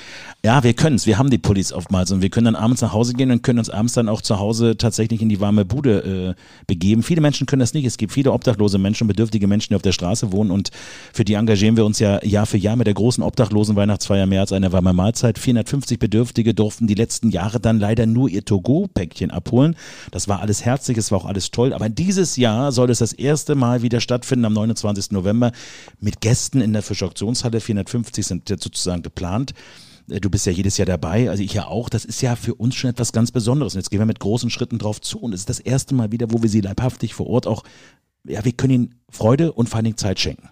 Ja, 0.45 0.63
wir 0.63 0.75
können's. 0.75 1.07
Wir 1.07 1.19
haben 1.19 1.29
die 1.29 1.39
Pullis 1.39 1.73
oftmals 1.73 2.13
und 2.13 2.23
wir 2.23 2.31
können 2.31 2.45
dann 2.45 2.57
abends 2.57 2.83
nach 2.83 2.93
Hause 2.93 3.15
gehen 3.15 3.33
und 3.33 3.43
können 3.43 3.59
uns 3.59 3.71
abends 3.71 3.95
dann 3.95 4.09
auch 4.09 4.21
zu 4.23 4.39
Hause 4.39 4.77
tatsächlich 4.77 5.21
in 5.21 5.29
die 5.29 5.41
warme 5.41 5.65
Bude 5.65 6.37
äh, 6.37 6.41
begeben. 6.69 7.03
Viele 7.03 7.21
Menschen 7.21 7.49
können 7.49 7.61
das 7.61 7.75
nicht. 7.75 7.85
Es 7.85 7.97
gibt 7.97 8.13
viele 8.13 8.31
obdachlose 8.31 8.79
Menschen, 8.79 9.09
bedürftige 9.09 9.49
Menschen, 9.49 9.71
die 9.71 9.77
auf 9.77 9.83
der 9.83 9.93
Straße 9.93 10.31
wohnen 10.31 10.53
und 10.53 10.71
für 11.13 11.25
die 11.25 11.35
engagieren 11.35 11.77
wir 11.77 11.85
uns 11.85 11.99
ja 11.99 12.23
Jahr 12.25 12.47
für 12.47 12.59
Jahr 12.59 12.77
mit 12.77 12.87
der 12.87 12.95
großen 12.95 13.25
obdachlosen 13.25 13.75
Weihnachtsfeier 13.75 14.27
mehr 14.27 14.43
als 14.43 14.53
eine 14.53 14.71
warme 14.71 14.93
Mahlzeit. 14.93 15.37
450 15.39 15.99
Bedürftige 15.99 16.55
durften 16.55 16.87
die 16.87 16.95
letzten 16.95 17.24
Jahre 17.31 17.61
dann 17.61 17.79
leider 17.79 18.07
nur 18.07 18.29
ihr 18.29 18.45
Togo-Päckchen 18.45 19.31
abholen. 19.31 19.77
Das 20.11 20.29
war 20.29 20.41
alles 20.41 20.65
herzlich, 20.65 20.99
es 20.99 21.11
war 21.11 21.19
auch 21.19 21.25
alles 21.27 21.51
toll. 21.51 21.73
Aber 21.73 21.89
dieses 21.89 22.37
Jahr 22.37 22.73
soll 22.73 22.91
es 22.91 22.99
das 22.99 23.13
erste 23.13 23.55
Mal 23.55 23.83
wieder 23.83 24.01
stattfinden 24.01 24.45
am 24.45 24.53
29. 24.53 25.11
November 25.13 25.53
mit 26.01 26.21
Gästen 26.21 26.61
in 26.61 26.73
der 26.73 26.83
Fischauktionshalle. 26.83 27.61
450 27.61 28.27
sind 28.27 28.49
sozusagen 28.49 29.03
geplant. 29.03 29.53
Äh, 30.09 30.21
Du 30.21 30.31
bist 30.31 30.47
ja 30.47 30.53
jedes 30.53 30.77
Jahr 30.77 30.87
dabei, 30.87 31.31
also 31.31 31.43
ich 31.43 31.55
ja 31.55 31.67
auch. 31.67 31.89
Das 31.89 32.05
ist 32.05 32.21
ja 32.21 32.37
für 32.37 32.55
uns 32.55 32.75
schon 32.75 32.91
etwas 32.91 33.13
ganz 33.13 33.31
Besonderes. 33.31 33.75
Und 33.75 33.81
jetzt 33.81 33.91
gehen 33.91 34.01
wir 34.01 34.07
mit 34.07 34.21
großen 34.21 34.51
Schritten 34.51 34.79
drauf 34.79 35.01
zu. 35.01 35.19
Und 35.19 35.33
es 35.33 35.41
ist 35.41 35.49
das 35.49 35.61
erste 35.61 35.95
Mal 35.95 36.13
wieder, 36.13 36.31
wo 36.31 36.43
wir 36.43 36.51
sie 36.51 36.61
leibhaftig 36.61 37.15
vor 37.15 37.27
Ort 37.27 37.47
auch, 37.47 37.65
ja, 38.27 38.45
wir 38.45 38.53
können 38.53 38.73
ihnen 38.73 38.95
Freude 39.11 39.53
und 39.53 39.69
vor 39.69 39.77
allen 39.77 39.85
Dingen 39.85 39.97
Zeit 39.97 40.21
schenken. 40.21 40.49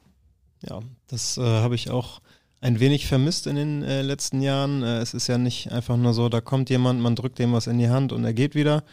Ja, 0.69 0.81
das 1.09 1.39
äh, 1.39 1.43
habe 1.43 1.75
ich 1.75 1.91
auch 1.91 2.21
ein 2.63 2.79
wenig 2.81 3.07
vermisst 3.07 3.47
in 3.47 3.57
den 3.57 3.83
äh, 3.83 4.03
letzten 4.03 4.41
Jahren. 4.41 4.83
Äh, 4.83 4.99
es 4.99 5.13
ist 5.15 5.27
ja 5.27 5.37
nicht 5.37 5.71
einfach 5.73 5.97
nur 5.97 6.15
so, 6.15 6.29
da 6.29 6.41
kommt 6.41 6.71
jemand, 6.71 7.01
man 7.01 7.17
drückt 7.17 7.39
dem 7.39 7.53
was 7.53 7.67
in 7.67 7.79
die 7.79 7.91
Hand 7.91 8.13
und 8.13 8.25
er 8.25 8.33
geht 8.33 8.55
wieder, 8.55 8.85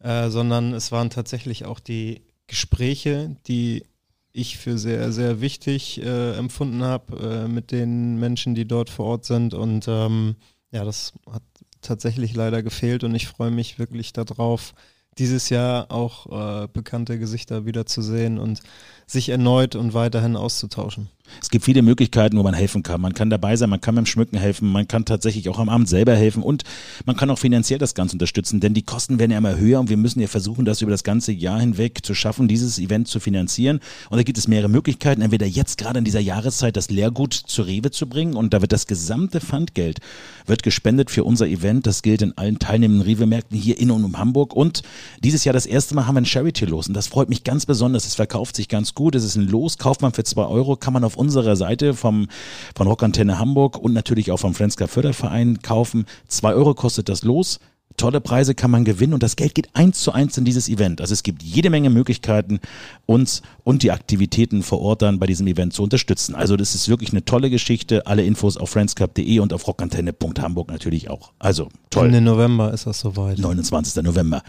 äh, 0.00 0.30
sondern 0.30 0.72
es 0.72 0.90
waren 0.90 1.10
tatsächlich 1.10 1.66
auch 1.66 1.78
die 1.78 2.22
Gespräche, 2.46 3.36
die 3.46 3.84
ich 4.32 4.56
für 4.56 4.78
sehr, 4.78 5.12
sehr 5.12 5.40
wichtig 5.40 6.02
äh, 6.02 6.36
empfunden 6.36 6.82
habe 6.82 7.44
äh, 7.44 7.48
mit 7.48 7.70
den 7.70 8.18
Menschen, 8.18 8.54
die 8.54 8.66
dort 8.66 8.88
vor 8.88 9.06
Ort 9.06 9.24
sind. 9.26 9.52
Und 9.52 9.86
ähm, 9.88 10.36
ja, 10.70 10.84
das 10.84 11.12
hat 11.30 11.42
tatsächlich 11.82 12.34
leider 12.34 12.62
gefehlt 12.62 13.04
und 13.04 13.14
ich 13.14 13.28
freue 13.28 13.50
mich 13.50 13.78
wirklich 13.78 14.12
darauf, 14.14 14.74
dieses 15.18 15.48
Jahr 15.50 15.90
auch 15.90 16.62
äh, 16.64 16.68
bekannte 16.68 17.18
Gesichter 17.18 17.66
wiederzusehen 17.66 18.38
und 18.38 18.62
sich 19.06 19.28
erneut 19.28 19.74
und 19.74 19.92
weiterhin 19.92 20.36
auszutauschen. 20.36 21.10
Es 21.40 21.50
gibt 21.50 21.64
viele 21.64 21.82
Möglichkeiten, 21.82 22.38
wo 22.38 22.42
man 22.42 22.54
helfen 22.54 22.82
kann. 22.82 23.00
Man 23.00 23.14
kann 23.14 23.30
dabei 23.30 23.56
sein, 23.56 23.70
man 23.70 23.80
kann 23.80 23.94
beim 23.94 24.06
Schmücken 24.06 24.36
helfen, 24.36 24.70
man 24.70 24.88
kann 24.88 25.04
tatsächlich 25.04 25.48
auch 25.48 25.58
am 25.58 25.68
Abend 25.68 25.88
selber 25.88 26.14
helfen 26.14 26.42
und 26.42 26.64
man 27.06 27.16
kann 27.16 27.30
auch 27.30 27.38
finanziell 27.38 27.78
das 27.78 27.94
Ganze 27.94 28.14
unterstützen, 28.14 28.60
denn 28.60 28.74
die 28.74 28.82
Kosten 28.82 29.18
werden 29.18 29.30
ja 29.30 29.38
immer 29.38 29.56
höher 29.56 29.80
und 29.80 29.90
wir 29.90 29.96
müssen 29.96 30.20
ja 30.20 30.26
versuchen, 30.26 30.64
das 30.64 30.82
über 30.82 30.90
das 30.90 31.04
ganze 31.04 31.32
Jahr 31.32 31.60
hinweg 31.60 32.04
zu 32.04 32.14
schaffen, 32.14 32.48
dieses 32.48 32.78
Event 32.78 33.08
zu 33.08 33.20
finanzieren. 33.20 33.80
Und 34.10 34.18
da 34.18 34.22
gibt 34.22 34.38
es 34.38 34.48
mehrere 34.48 34.68
Möglichkeiten. 34.68 35.22
Entweder 35.22 35.46
jetzt 35.46 35.78
gerade 35.78 35.98
in 35.98 36.04
dieser 36.04 36.20
Jahreszeit 36.20 36.76
das 36.76 36.90
Leergut 36.90 37.34
zu 37.34 37.62
Rewe 37.62 37.90
zu 37.90 38.08
bringen 38.08 38.34
und 38.34 38.54
da 38.54 38.60
wird 38.60 38.72
das 38.72 38.86
gesamte 38.86 39.40
Pfandgeld 39.40 40.00
wird 40.48 40.62
gespendet 40.62 41.10
für 41.10 41.24
unser 41.24 41.46
Event. 41.46 41.86
Das 41.86 42.02
gilt 42.02 42.22
in 42.22 42.36
allen 42.36 42.58
teilnehmenden 42.58 43.06
Rewe-Märkten 43.06 43.56
hier 43.56 43.78
in 43.78 43.90
und 43.90 44.04
um 44.04 44.18
Hamburg. 44.18 44.54
Und 44.54 44.82
dieses 45.22 45.44
Jahr 45.44 45.52
das 45.52 45.66
erste 45.66 45.94
Mal 45.94 46.06
haben 46.06 46.14
wir 46.14 46.22
ein 46.22 46.26
Charity-Los 46.26 46.88
und 46.88 46.94
das 46.94 47.06
freut 47.06 47.28
mich 47.28 47.44
ganz 47.44 47.66
besonders. 47.66 48.06
Es 48.06 48.14
verkauft 48.14 48.56
sich 48.56 48.68
ganz 48.68 48.94
gut. 48.94 49.14
Es 49.14 49.24
ist 49.24 49.36
ein 49.36 49.48
Los, 49.48 49.78
kauft 49.78 50.02
man 50.02 50.12
für 50.12 50.24
zwei 50.24 50.44
Euro, 50.44 50.76
kann 50.76 50.92
man 50.92 51.04
auf 51.04 51.16
unserer 51.18 51.56
Seite 51.56 51.94
vom, 51.94 52.28
von 52.74 52.86
Rockantenne 52.86 53.38
Hamburg 53.38 53.78
und 53.78 53.92
natürlich 53.92 54.30
auch 54.30 54.38
vom 54.38 54.54
Friendska 54.54 54.86
Förderverein 54.86 55.60
kaufen. 55.62 56.06
Zwei 56.28 56.54
Euro 56.54 56.74
kostet 56.74 57.08
das 57.08 57.22
Los. 57.22 57.60
Tolle 57.96 58.20
Preise 58.20 58.54
kann 58.54 58.70
man 58.70 58.84
gewinnen 58.84 59.12
und 59.12 59.24
das 59.24 59.34
Geld 59.34 59.56
geht 59.56 59.74
eins 59.74 60.00
zu 60.00 60.12
eins 60.12 60.38
in 60.38 60.44
dieses 60.44 60.68
Event. 60.68 61.00
Also 61.00 61.12
es 61.12 61.24
gibt 61.24 61.42
jede 61.42 61.68
Menge 61.68 61.90
Möglichkeiten, 61.90 62.60
uns 63.06 63.42
und 63.64 63.82
die 63.82 63.90
Aktivitäten 63.90 64.62
vor 64.62 64.80
Ort 64.80 65.02
dann 65.02 65.18
bei 65.18 65.26
diesem 65.26 65.48
Event 65.48 65.72
zu 65.72 65.82
unterstützen. 65.82 66.36
Also 66.36 66.56
das 66.56 66.76
ist 66.76 66.88
wirklich 66.88 67.10
eine 67.10 67.24
tolle 67.24 67.50
Geschichte. 67.50 68.06
Alle 68.06 68.22
Infos 68.22 68.56
auf 68.56 68.70
friendsclub.de 68.70 69.40
und 69.40 69.52
auf 69.52 69.66
rockantenne.hamburg 69.66 70.70
natürlich 70.70 71.10
auch. 71.10 71.32
Also 71.40 71.70
toll. 71.90 72.06
Ende 72.06 72.20
November 72.20 72.72
ist 72.72 72.86
das 72.86 73.00
soweit. 73.00 73.38
29. 73.38 74.02
November. 74.04 74.42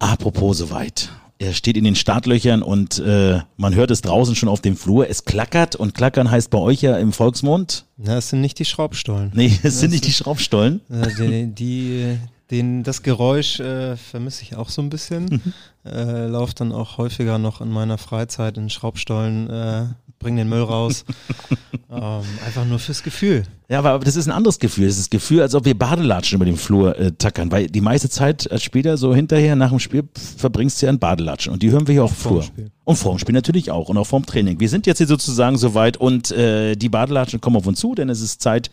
Apropos 0.00 0.58
soweit. 0.58 1.10
Er 1.40 1.54
steht 1.54 1.78
in 1.78 1.84
den 1.84 1.96
Startlöchern 1.96 2.62
und 2.62 2.98
äh, 2.98 3.40
man 3.56 3.74
hört 3.74 3.90
es 3.90 4.02
draußen 4.02 4.36
schon 4.36 4.50
auf 4.50 4.60
dem 4.60 4.76
Flur. 4.76 5.08
Es 5.08 5.24
klackert 5.24 5.74
und 5.74 5.94
klackern 5.94 6.30
heißt 6.30 6.50
bei 6.50 6.58
euch 6.58 6.82
ja 6.82 6.98
im 6.98 7.14
Volksmund. 7.14 7.86
Na, 7.96 8.18
es 8.18 8.28
sind 8.28 8.42
nicht 8.42 8.58
die 8.58 8.66
Schraubstollen. 8.66 9.32
Nee, 9.34 9.58
es 9.62 9.80
sind 9.80 9.92
nicht 9.92 10.06
die 10.06 10.12
Schraubstollen. 10.12 10.82
Äh, 10.90 11.06
die, 11.18 11.46
die, 11.46 12.18
den, 12.50 12.82
das 12.82 13.02
Geräusch 13.02 13.58
äh, 13.58 13.96
vermisse 13.96 14.42
ich 14.42 14.54
auch 14.56 14.68
so 14.68 14.82
ein 14.82 14.90
bisschen. 14.90 15.40
äh, 15.84 16.26
Lauf 16.26 16.54
dann 16.54 16.72
auch 16.72 16.98
häufiger 16.98 17.38
noch 17.38 17.60
in 17.60 17.70
meiner 17.70 17.98
Freizeit 17.98 18.58
in 18.58 18.70
Schraubstollen, 18.70 19.48
äh, 19.50 19.84
bring 20.18 20.36
den 20.36 20.48
Müll 20.48 20.62
raus. 20.62 21.04
ähm, 21.90 22.22
einfach 22.46 22.64
nur 22.66 22.78
fürs 22.78 23.02
Gefühl. 23.02 23.44
Ja, 23.68 23.78
aber 23.78 23.90
aber 23.90 24.04
das 24.04 24.16
ist 24.16 24.26
ein 24.26 24.32
anderes 24.32 24.58
Gefühl. 24.58 24.86
Das 24.86 24.96
ist 24.96 25.04
das 25.04 25.10
Gefühl, 25.10 25.40
als 25.40 25.54
ob 25.54 25.64
wir 25.64 25.78
Badelatschen 25.78 26.36
über 26.36 26.44
den 26.44 26.56
Flur 26.56 26.98
äh, 26.98 27.12
tackern. 27.12 27.50
Weil 27.50 27.68
die 27.68 27.80
meiste 27.80 28.10
Zeit 28.10 28.50
als 28.50 28.62
Spieler 28.62 28.96
so 28.96 29.14
hinterher 29.14 29.56
nach 29.56 29.70
dem 29.70 29.78
Spiel 29.78 30.04
verbringst 30.36 30.82
du 30.82 30.86
ja 30.86 30.90
in 30.90 30.98
Badelatschen. 30.98 31.52
Und 31.52 31.62
die 31.62 31.70
hören 31.70 31.86
wir 31.86 31.92
hier 31.92 32.04
auch 32.04 32.10
im 32.10 32.16
vorm 32.16 32.34
Flur. 32.34 32.42
Spiel. 32.42 32.70
Und 32.84 32.96
vor 32.96 33.14
dem 33.14 33.18
Spiel 33.18 33.34
natürlich 33.34 33.70
auch. 33.70 33.88
Und 33.88 33.96
auch 33.96 34.06
vorm 34.06 34.26
Training. 34.26 34.60
Wir 34.60 34.68
sind 34.68 34.86
jetzt 34.86 34.98
hier 34.98 35.06
sozusagen 35.06 35.56
soweit 35.56 35.96
und 35.96 36.30
äh, 36.32 36.76
die 36.76 36.88
Badelatschen 36.88 37.40
kommen 37.40 37.56
auf 37.56 37.66
uns 37.66 37.80
zu, 37.80 37.94
denn 37.94 38.10
es 38.10 38.20
ist 38.20 38.42
Zeit 38.42 38.70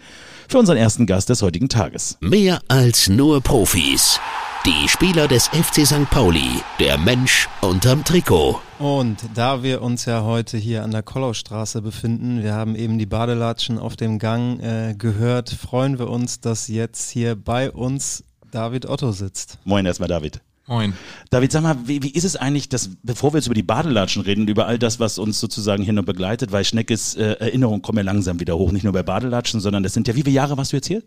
für 0.47 0.57
unseren 0.57 0.77
ersten 0.77 1.05
Gast 1.05 1.29
des 1.29 1.41
heutigen 1.41 1.69
Tages. 1.69 2.17
Mehr 2.19 2.59
als 2.67 3.07
nur 3.07 3.41
Profis. 3.41 4.19
Die 4.67 4.89
Spieler 4.89 5.29
des 5.29 5.47
FC 5.47 5.87
St. 5.87 6.09
Pauli, 6.09 6.61
der 6.77 6.97
Mensch 6.97 7.47
unterm 7.61 8.03
Trikot. 8.03 8.59
Und 8.79 9.17
da 9.33 9.63
wir 9.63 9.81
uns 9.81 10.03
ja 10.03 10.23
heute 10.23 10.57
hier 10.57 10.83
an 10.83 10.91
der 10.91 11.03
Kollaustraße 11.03 11.81
befinden, 11.81 12.43
wir 12.43 12.53
haben 12.53 12.75
eben 12.75 12.99
die 12.99 13.05
Badelatschen 13.05 13.79
auf 13.79 13.95
dem 13.95 14.19
Gang 14.19 14.59
äh, 14.59 14.93
gehört, 14.97 15.51
freuen 15.51 15.99
wir 15.99 16.09
uns, 16.09 16.41
dass 16.41 16.67
jetzt 16.67 17.09
hier 17.11 17.37
bei 17.37 17.71
uns 17.71 18.25
David 18.51 18.87
Otto 18.87 19.13
sitzt. 19.13 19.57
Moin 19.63 19.85
erstmal, 19.85 20.09
David. 20.09 20.41
Moin. 20.65 20.91
David, 21.29 21.53
sag 21.53 21.63
mal, 21.63 21.77
wie, 21.85 22.03
wie 22.03 22.11
ist 22.11 22.25
es 22.25 22.35
eigentlich, 22.35 22.67
dass, 22.67 22.89
bevor 23.03 23.31
wir 23.31 23.37
jetzt 23.37 23.47
über 23.47 23.55
die 23.55 23.63
Badelatschen 23.63 24.21
reden, 24.23 24.49
über 24.49 24.67
all 24.67 24.77
das, 24.77 24.99
was 24.99 25.17
uns 25.17 25.39
sozusagen 25.39 25.81
hier 25.81 25.93
noch 25.93 26.03
begleitet, 26.03 26.51
weil 26.51 26.65
Schneckes 26.65 27.15
äh, 27.15 27.37
Erinnerungen 27.39 27.81
kommen 27.81 27.99
ja 27.99 28.03
langsam 28.03 28.41
wieder 28.41 28.57
hoch, 28.57 28.73
nicht 28.73 28.83
nur 28.83 28.91
bei 28.91 29.03
Badelatschen, 29.03 29.61
sondern 29.61 29.83
das 29.83 29.93
sind 29.93 30.09
ja, 30.09 30.15
wie 30.15 30.23
viele 30.23 30.35
Jahre 30.35 30.57
warst 30.57 30.73
du 30.73 30.75
jetzt 30.75 30.87
hier? 30.87 31.03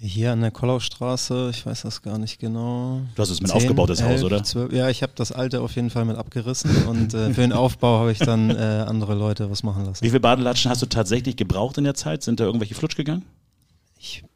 Hier 0.00 0.32
an 0.32 0.40
der 0.40 0.50
Kollaustraße, 0.50 1.50
ich 1.50 1.64
weiß 1.64 1.82
das 1.82 2.02
gar 2.02 2.18
nicht 2.18 2.38
genau. 2.38 3.00
Du 3.14 3.22
hast 3.22 3.30
es 3.30 3.40
mit 3.40 3.50
10, 3.50 3.56
aufgebautes 3.56 4.02
Haus, 4.02 4.10
11, 4.10 4.24
oder? 4.24 4.42
12, 4.42 4.72
ja, 4.72 4.90
ich 4.90 5.02
habe 5.02 5.12
das 5.14 5.32
alte 5.32 5.60
auf 5.60 5.76
jeden 5.76 5.88
Fall 5.88 6.04
mit 6.04 6.16
abgerissen 6.16 6.70
und 6.86 7.14
äh, 7.14 7.32
für 7.32 7.40
den 7.40 7.52
Aufbau 7.54 8.00
habe 8.00 8.12
ich 8.12 8.18
dann 8.18 8.50
äh, 8.50 8.84
andere 8.86 9.14
Leute 9.14 9.50
was 9.50 9.62
machen 9.62 9.86
lassen. 9.86 10.04
Wie 10.04 10.08
viele 10.08 10.20
Badelatschen 10.20 10.70
hast 10.70 10.82
du 10.82 10.86
tatsächlich 10.86 11.36
gebraucht 11.36 11.78
in 11.78 11.84
der 11.84 11.94
Zeit? 11.94 12.22
Sind 12.22 12.40
da 12.40 12.44
irgendwelche 12.44 12.74
flutsch 12.74 12.96
gegangen? 12.96 13.24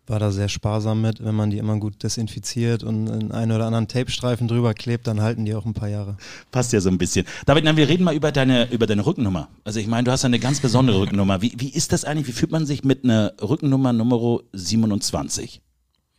War 0.08 0.18
da 0.18 0.30
sehr 0.30 0.48
sparsam 0.48 1.00
mit, 1.00 1.22
wenn 1.22 1.34
man 1.34 1.50
die 1.50 1.58
immer 1.58 1.78
gut 1.78 2.02
desinfiziert 2.02 2.82
und 2.82 3.10
einen 3.10 3.32
einen 3.32 3.52
oder 3.52 3.66
anderen 3.66 3.88
Tapestreifen 3.88 4.48
drüber 4.48 4.74
klebt, 4.74 5.06
dann 5.06 5.20
halten 5.20 5.44
die 5.44 5.54
auch 5.54 5.66
ein 5.66 5.74
paar 5.74 5.88
Jahre. 5.88 6.16
Passt 6.50 6.72
ja 6.72 6.80
so 6.80 6.88
ein 6.88 6.98
bisschen. 6.98 7.26
David, 7.46 7.64
na, 7.64 7.76
wir 7.76 7.88
reden 7.88 8.04
mal 8.04 8.14
über 8.14 8.32
deine, 8.32 8.70
über 8.70 8.86
deine 8.86 9.04
Rückennummer. 9.04 9.48
Also 9.64 9.80
ich 9.80 9.86
meine, 9.86 10.04
du 10.04 10.10
hast 10.10 10.22
ja 10.22 10.26
eine 10.26 10.38
ganz 10.38 10.60
besondere 10.60 11.00
Rückennummer. 11.00 11.42
Wie, 11.42 11.52
wie 11.56 11.68
ist 11.68 11.92
das 11.92 12.04
eigentlich? 12.04 12.26
Wie 12.28 12.32
fühlt 12.32 12.50
man 12.50 12.66
sich 12.66 12.84
mit 12.84 13.04
einer 13.04 13.34
Rückennummer 13.40 13.92
Nummer 13.92 14.40
27? 14.52 15.60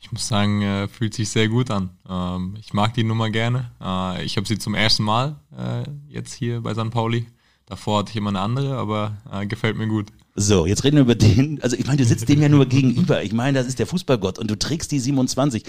Ich 0.02 0.12
muss 0.12 0.28
sagen, 0.28 0.62
äh, 0.62 0.88
fühlt 0.88 1.14
sich 1.14 1.30
sehr 1.30 1.50
gut 1.50 1.70
an. 1.72 1.90
Ähm, 2.08 2.56
ich 2.60 2.74
mag 2.74 2.94
die 2.94 3.04
Nummer 3.04 3.30
gerne. 3.30 3.72
Äh, 3.82 4.24
ich 4.24 4.38
habe 4.38 4.48
sie 4.48 4.58
zum 4.58 4.74
ersten 4.74 5.04
Mal 5.04 5.36
äh, 5.58 5.84
jetzt 6.08 6.34
hier 6.34 6.62
bei 6.62 6.74
St. 6.74 6.90
Pauli. 6.90 7.28
Davor 7.66 8.00
hatte 8.00 8.12
ich 8.12 8.16
immer 8.16 8.30
eine 8.30 8.40
andere, 8.40 8.78
aber 8.78 9.18
äh, 9.32 9.46
gefällt 9.46 9.78
mir 9.78 9.88
gut. 9.88 10.08
So, 10.42 10.66
jetzt 10.66 10.86
reden 10.86 10.96
wir 10.96 11.02
über 11.02 11.16
den. 11.16 11.62
Also 11.62 11.76
ich 11.76 11.86
meine, 11.86 11.98
du 11.98 12.06
sitzt 12.06 12.30
dem 12.30 12.42
ja 12.42 12.48
nur 12.48 12.66
gegenüber. 12.66 13.22
Ich 13.24 13.34
meine, 13.34 13.60
das 13.60 13.68
ist 13.68 13.78
der 13.78 13.86
Fußballgott 13.86 14.40
und 14.40 14.50
du 14.50 14.58
trägst 14.58 14.90
die 14.90 15.00
27. 15.00 15.64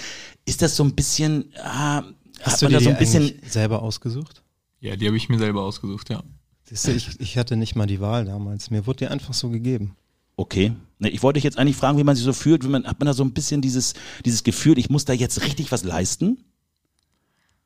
Ist 0.45 0.63
das 0.63 0.77
so 0.77 0.85
ein 0.85 0.95
bisschen, 0.95 1.53
ah, 1.57 2.05
hat 2.41 2.63
man 2.63 2.73
da 2.73 2.79
die 2.79 2.85
so 2.85 2.91
ein 2.91 2.99
bisschen, 2.99 3.33
selber 3.49 3.83
ausgesucht? 3.83 4.45
Ja, 4.79 4.95
die 4.95 5.09
habe 5.09 5.17
ich 5.17 5.29
mir 5.29 5.39
selber 5.39 5.63
ausgesucht, 5.63 6.09
ja. 6.09 6.23
Siehst 6.63 6.87
du, 6.87 6.93
ich, 6.93 7.19
ich 7.19 7.37
hatte 7.37 7.57
nicht 7.57 7.75
mal 7.75 7.87
die 7.87 8.01
Wahl 8.01 8.25
damals. 8.27 8.71
Mir 8.71 8.87
wurde 8.87 8.99
die 8.99 9.07
einfach 9.09 9.35
so 9.35 9.51
gegeben. 9.51 9.97
Okay. 10.37 10.73
Ne, 11.01 11.11
ich 11.11 11.25
wollte 11.25 11.39
dich 11.39 11.45
jetzt 11.45 11.59
eigentlich 11.59 11.77
fragen, 11.77 11.99
wie 11.99 12.05
man 12.05 12.15
sich 12.15 12.25
so 12.25 12.33
fühlt. 12.33 12.63
Wie 12.63 12.69
man, 12.69 12.87
hat 12.87 13.01
man 13.01 13.07
da 13.07 13.13
so 13.13 13.25
ein 13.25 13.33
bisschen 13.33 13.63
dieses, 13.63 13.95
dieses 14.25 14.45
Gefühl, 14.45 14.79
ich 14.79 14.89
muss 14.89 15.05
da 15.05 15.13
jetzt 15.13 15.43
richtig 15.43 15.73
was 15.73 15.83
leisten? 15.83 16.45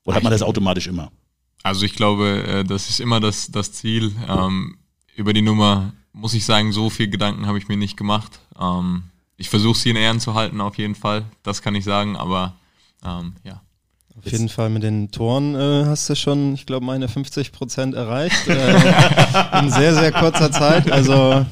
Oder 0.05 0.17
hat 0.17 0.23
man 0.23 0.33
das 0.33 0.41
automatisch 0.41 0.87
immer? 0.87 1.13
Also 1.63 1.85
ich 1.85 1.95
glaube, 1.95 2.45
äh, 2.47 2.65
das 2.65 2.89
ist 2.89 3.01
immer 3.01 3.21
das, 3.21 3.49
das 3.49 3.73
Ziel. 3.73 4.13
Ähm, 4.27 4.79
über 5.15 5.35
die 5.35 5.43
Nummer 5.43 5.93
muss 6.15 6.33
ich 6.35 6.45
sagen, 6.47 6.73
so 6.73 6.89
viel 6.89 7.09
Gedanken 7.09 7.47
habe 7.47 7.59
ich 7.59 7.69
mir 7.69 7.77
nicht 7.77 7.97
gemacht. 7.97 8.41
Ähm, 8.59 9.03
ich 9.37 9.51
versuche 9.51 9.77
sie 9.79 9.91
in 9.91 9.97
Ehren 9.97 10.21
zu 10.21 10.35
halten, 10.35 10.61
auf 10.61 10.79
jeden 10.79 10.95
Fall. 10.95 11.25
Das 11.43 11.61
kann 11.61 11.75
ich 11.75 11.85
sagen, 11.85 12.17
aber 12.17 12.55
ähm, 13.05 13.35
ja. 13.43 13.61
Auf 14.17 14.31
jeden 14.31 14.49
Fall 14.49 14.71
mit 14.71 14.85
den 14.85 15.11
Toren 15.11 15.57
äh, 15.57 15.87
hast 15.87 16.09
du 16.09 16.15
schon, 16.15 16.55
ich 16.55 16.67
glaube, 16.67 16.87
meine 16.87 17.09
50 17.09 17.51
Prozent 17.51 17.95
erreicht. 17.97 18.47
Äh, 18.47 19.59
in 19.59 19.71
sehr, 19.71 19.93
sehr 19.95 20.13
kurzer 20.13 20.53
Zeit. 20.53 20.91
Also 20.91 21.13
ja, 21.13 21.47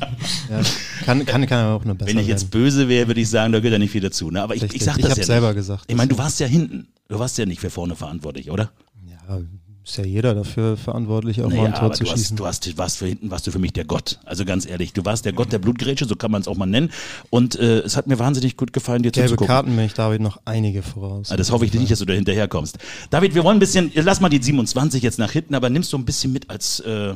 kann, 1.04 1.26
kann, 1.26 1.44
kann 1.46 1.66
auch 1.66 1.84
nur 1.84 1.96
besser 1.96 2.08
Wenn 2.10 2.18
ich 2.18 2.28
jetzt 2.28 2.44
werden. 2.54 2.62
böse 2.62 2.88
wäre, 2.88 3.08
würde 3.08 3.20
ich 3.20 3.28
sagen, 3.28 3.52
da 3.52 3.58
gehört 3.58 3.72
ja 3.72 3.78
nicht 3.80 3.90
viel 3.90 4.00
dazu. 4.00 4.30
Ne? 4.30 4.40
Aber 4.40 4.54
ich, 4.54 4.62
ich 4.62 4.70
Richtig. 4.74 4.84
sag 4.84 4.96
Ich 4.96 5.02
das 5.02 5.10
hab's 5.10 5.18
ja 5.18 5.24
selber 5.24 5.48
nicht. 5.48 5.56
gesagt. 5.56 5.84
Ich 5.88 5.96
meine, 5.96 6.08
du 6.08 6.18
warst 6.18 6.38
ja 6.38 6.46
hinten. 6.46 6.86
Du 7.08 7.18
warst 7.18 7.36
ja 7.36 7.46
nicht 7.46 7.60
für 7.60 7.68
vorne 7.68 7.96
verantwortlich, 7.96 8.48
oder? 8.50 8.70
Ja, 9.06 9.38
ist 9.84 9.96
ja 9.98 10.04
jeder 10.04 10.34
dafür 10.34 10.76
verantwortlich, 10.76 11.42
auch 11.42 11.48
mal 11.48 11.56
ein 11.66 11.70
Naja, 11.72 11.78
Tor 11.80 11.92
zu 11.92 12.04
du, 12.04 12.10
hast, 12.10 12.18
schießen. 12.18 12.36
du 12.36 12.46
hast, 12.46 12.78
warst 12.78 12.98
für 12.98 13.06
hinten, 13.06 13.30
warst 13.30 13.46
du 13.46 13.50
für 13.50 13.58
mich 13.58 13.72
der 13.72 13.84
Gott. 13.84 14.18
Also 14.24 14.44
ganz 14.44 14.64
ehrlich, 14.66 14.92
du 14.92 15.04
warst 15.04 15.24
der 15.24 15.32
Gott 15.32 15.52
der 15.52 15.58
Blutgrätsche, 15.58 16.04
so 16.04 16.14
kann 16.14 16.30
man 16.30 16.40
es 16.40 16.48
auch 16.48 16.56
mal 16.56 16.66
nennen. 16.66 16.90
Und 17.30 17.56
äh, 17.58 17.80
es 17.80 17.96
hat 17.96 18.06
mir 18.06 18.18
wahnsinnig 18.18 18.56
gut 18.56 18.72
gefallen, 18.72 19.02
dir 19.02 19.10
Gelbe 19.10 19.28
zuzugucken. 19.30 19.46
Karten 19.48 19.76
bin 19.76 19.84
ich 19.86 19.94
David 19.94 20.20
noch 20.20 20.40
einige 20.44 20.82
voraus. 20.82 21.30
Ah, 21.30 21.36
Das 21.36 21.50
hoffe 21.50 21.64
ich 21.64 21.74
nicht, 21.74 21.90
dass 21.90 21.98
du 21.98 22.04
da 22.04 22.12
hinterherkommst. 22.12 22.78
David, 23.10 23.34
wir 23.34 23.42
wollen 23.44 23.56
ein 23.56 23.60
bisschen, 23.60 23.90
lass 23.94 24.20
mal 24.20 24.28
die 24.28 24.42
27 24.42 25.02
jetzt 25.02 25.18
nach 25.18 25.32
hinten, 25.32 25.54
aber 25.54 25.68
nimmst 25.68 25.90
so 25.90 25.96
ein 25.96 26.04
bisschen 26.04 26.32
mit 26.32 26.48
als, 26.48 26.80
äh, 26.80 27.14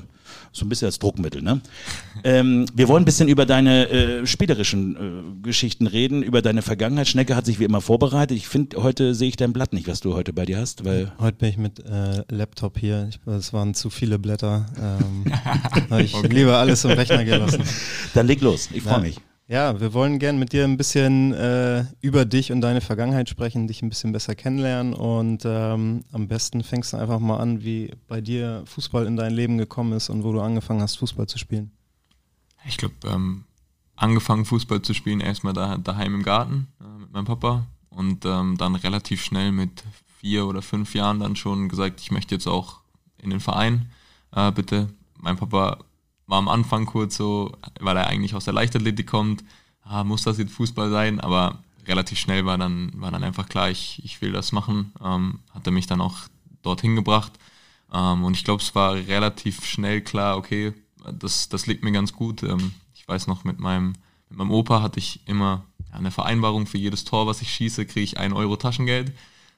so 0.53 0.65
ein 0.65 0.69
bisschen 0.69 0.87
als 0.87 0.99
Druckmittel, 0.99 1.43
ne? 1.43 1.61
ähm, 2.25 2.67
wir 2.75 2.89
wollen 2.89 3.03
ein 3.03 3.05
bisschen 3.05 3.29
über 3.29 3.47
deine 3.47 3.89
äh, 3.89 4.27
spielerischen 4.27 4.97
äh, 4.97 5.43
Geschichten 5.43 5.87
reden, 5.87 6.23
über 6.23 6.43
deine 6.43 6.63
Vergangenheit. 6.63 7.09
Schnecke 7.09 7.37
hat 7.37 7.47
sich 7.47 7.59
wie 7.59 7.65
immer 7.65 7.81
vorbereitet. 7.81 8.37
Ich 8.37 8.49
finde, 8.49 8.83
heute 8.83 9.15
sehe 9.15 9.29
ich 9.29 9.37
dein 9.37 9.53
Blatt 9.53 9.73
nicht, 9.73 9.89
was 9.89 10.01
du 10.01 10.15
heute 10.15 10.33
bei 10.33 10.45
dir 10.45 10.59
hast, 10.59 10.85
weil 10.85 11.13
Heute 11.19 11.39
bin 11.39 11.49
ich 11.49 11.57
mit 11.59 11.81
äh, 11.85 12.23
Laptop 12.31 12.79
hier. 12.79 13.11
Es 13.27 13.53
waren 13.53 13.75
zu 13.75 13.91
viele 13.91 14.19
Blätter. 14.19 14.67
Ähm, 14.81 15.33
habe 15.91 16.03
ich 16.03 16.21
lieber 16.23 16.59
alles 16.59 16.85
im 16.85 16.91
Rechner 16.93 17.25
gelassen. 17.25 17.63
dann 18.15 18.27
leg 18.27 18.41
los. 18.41 18.69
Ich 18.73 18.83
freue 18.83 18.93
Ja. 18.95 18.99
mich. 19.01 19.21
Ja, 19.49 19.79
wir 19.81 19.95
wollen 19.95 20.19
gern 20.19 20.41
mit 20.41 20.53
dir 20.53 20.65
ein 20.65 20.77
bisschen 20.77 21.33
äh, 21.33 21.85
über 22.01 22.25
dich 22.25 22.51
und 22.51 22.63
deine 22.63 22.81
Vergangenheit 22.81 23.29
sprechen, 23.29 23.69
dich 23.69 23.81
ein 23.81 23.89
bisschen 23.89 24.11
besser 24.11 24.35
kennenlernen 24.35 24.93
und 24.93 25.45
ähm, 25.45 26.05
am 26.11 26.27
besten 26.27 26.65
fängst 26.65 26.93
du 26.93 26.97
einfach 26.97 27.21
mal 27.21 27.37
an, 27.37 27.63
wie 27.63 27.93
bei 28.09 28.21
dir 28.21 28.65
Fußball 28.67 29.07
in 29.07 29.15
dein 29.15 29.33
Leben 29.33 29.57
gekommen 29.57 29.93
ist 29.93 30.09
und 30.09 30.25
wo 30.25 30.33
du 30.33 30.41
angefangen 30.41 30.83
hast, 30.83 30.97
Fußball 30.97 31.29
zu 31.29 31.39
spielen. 31.39 31.71
Ich 32.67 32.77
glaube, 32.77 32.95
ähm, 33.05 33.45
angefangen 33.95 34.47
Fußball 34.47 34.83
zu 34.83 34.95
spielen 34.95 35.21
erstmal 35.21 35.53
da, 35.53 35.77
daheim 35.77 36.17
im 36.17 36.23
Garten 36.25 36.67
äh, 36.81 36.99
mit 36.99 37.13
meinem 37.13 37.27
Papa 37.27 37.67
und 37.91 38.25
ähm, 38.25 38.57
dann 38.59 38.75
relativ 38.75 39.23
schnell 39.23 39.53
mit 39.53 39.85
vier 40.19 40.47
oder 40.47 40.61
fünf 40.61 40.93
Jahren 40.93 41.21
dann 41.21 41.37
schon 41.37 41.69
gesagt, 41.69 42.01
ich 42.01 42.11
möchte 42.11 42.35
jetzt 42.35 42.49
auch 42.49 42.81
in 43.23 43.31
den 43.31 43.41
Verein, 43.41 43.93
äh, 44.33 44.51
bitte. 44.51 44.89
Mein 45.19 45.37
Papa 45.37 45.79
war 46.27 46.39
am 46.39 46.49
Anfang 46.49 46.87
kurz 46.87 47.17
so, 47.17 47.53
weil 47.81 47.97
er 47.97 48.07
eigentlich 48.07 48.35
aus 48.35 48.45
der 48.45 48.55
Leichtathletik 48.55 49.07
kommt, 49.07 49.45
ah, 49.83 50.05
muss 50.05 50.23
das 50.23 50.39
jetzt 50.39 50.53
Fußball 50.53 50.91
sein, 50.91 51.21
aber 51.21 51.59
relativ 51.87 52.19
schnell 52.19 52.45
war 52.47 52.59
dann, 52.59 52.91
war 52.95 53.11
dann 53.11 53.23
einfach 53.23 53.49
klar, 53.49 53.71
ich, 53.71 54.03
ich 54.05 54.21
will 54.21 54.33
das 54.33 54.53
machen, 54.53 54.93
ähm, 55.03 55.41
hat 55.55 55.67
er 55.67 55.73
mich 55.73 55.87
dann 55.87 56.01
auch 56.01 56.17
dorthin 56.63 56.97
gebracht 56.97 57.33
ähm, 57.93 58.25
und 58.25 58.37
ich 58.37 58.45
glaube, 58.45 58.63
es 58.63 58.75
war 58.75 58.95
relativ 58.95 59.65
schnell 59.65 60.01
klar, 60.01 60.37
okay, 60.37 60.73
das, 61.13 61.49
das 61.49 61.67
liegt 61.67 61.85
mir 61.85 61.93
ganz 61.93 62.13
gut. 62.13 62.43
Ähm, 62.43 62.73
ich 62.95 63.07
weiß 63.07 63.27
noch, 63.27 63.45
mit 63.45 63.61
meinem, 63.61 63.95
mit 64.29 64.39
meinem 64.39 64.51
Opa 64.51 64.83
hatte 64.83 64.99
ich 64.99 65.21
immer 65.27 65.65
eine 65.93 66.11
Vereinbarung 66.11 66.67
für 66.67 66.79
jedes 66.79 67.05
Tor, 67.05 67.27
was 67.27 67.43
ich 67.43 67.53
schieße, 67.53 67.87
kriege 67.87 68.05
ich 68.05 68.19
ein 68.19 68.33
Euro 68.33 68.57
Taschengeld. 68.57 69.13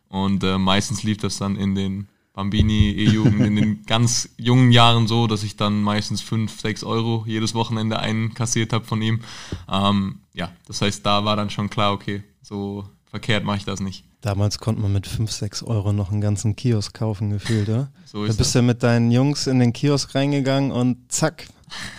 Und 0.09 0.45
äh, 0.45 0.59
meistens 0.59 1.03
lief 1.03 1.19
das 1.19 1.39
dann 1.39 1.57
in 1.57 1.75
den 1.75 2.09
Bambini, 2.39 2.91
E-Jugend, 2.91 3.41
in 3.45 3.57
den 3.57 3.83
ganz 3.87 4.29
jungen 4.37 4.71
Jahren 4.71 5.09
so, 5.09 5.27
dass 5.27 5.43
ich 5.43 5.57
dann 5.57 5.83
meistens 5.83 6.21
fünf, 6.21 6.61
sechs 6.61 6.85
Euro 6.85 7.25
jedes 7.27 7.53
Wochenende 7.53 7.99
einkassiert 7.99 8.73
habe 8.73 8.85
von 8.85 9.03
ihm. 9.03 9.23
Ähm, 9.69 10.21
ja, 10.35 10.53
das 10.69 10.81
heißt, 10.81 11.05
da 11.05 11.25
war 11.25 11.35
dann 11.35 11.51
schon 11.51 11.69
klar, 11.69 11.93
okay, 11.93 12.23
so 12.41 12.85
verkehrt 13.07 13.43
mache 13.43 13.57
ich 13.57 13.65
das 13.65 13.81
nicht. 13.81 14.05
Damals 14.21 14.61
konnte 14.61 14.81
man 14.81 14.93
mit 14.93 15.09
5, 15.09 15.29
6 15.33 15.65
Euro 15.65 15.93
noch 15.93 16.13
einen 16.13 16.21
ganzen 16.21 16.55
Kiosk 16.55 16.95
kaufen, 16.95 17.31
gefühlt, 17.31 17.69
oder? 17.69 17.91
So 18.05 18.19
Da 18.23 18.31
ist 18.31 18.37
bist 18.37 18.55
das. 18.55 18.61
du 18.61 18.63
mit 18.63 18.85
deinen 18.85 19.11
Jungs 19.11 19.49
in 19.49 19.59
den 19.59 19.73
Kiosk 19.73 20.15
reingegangen 20.15 20.71
und 20.71 21.11
zack, 21.11 21.49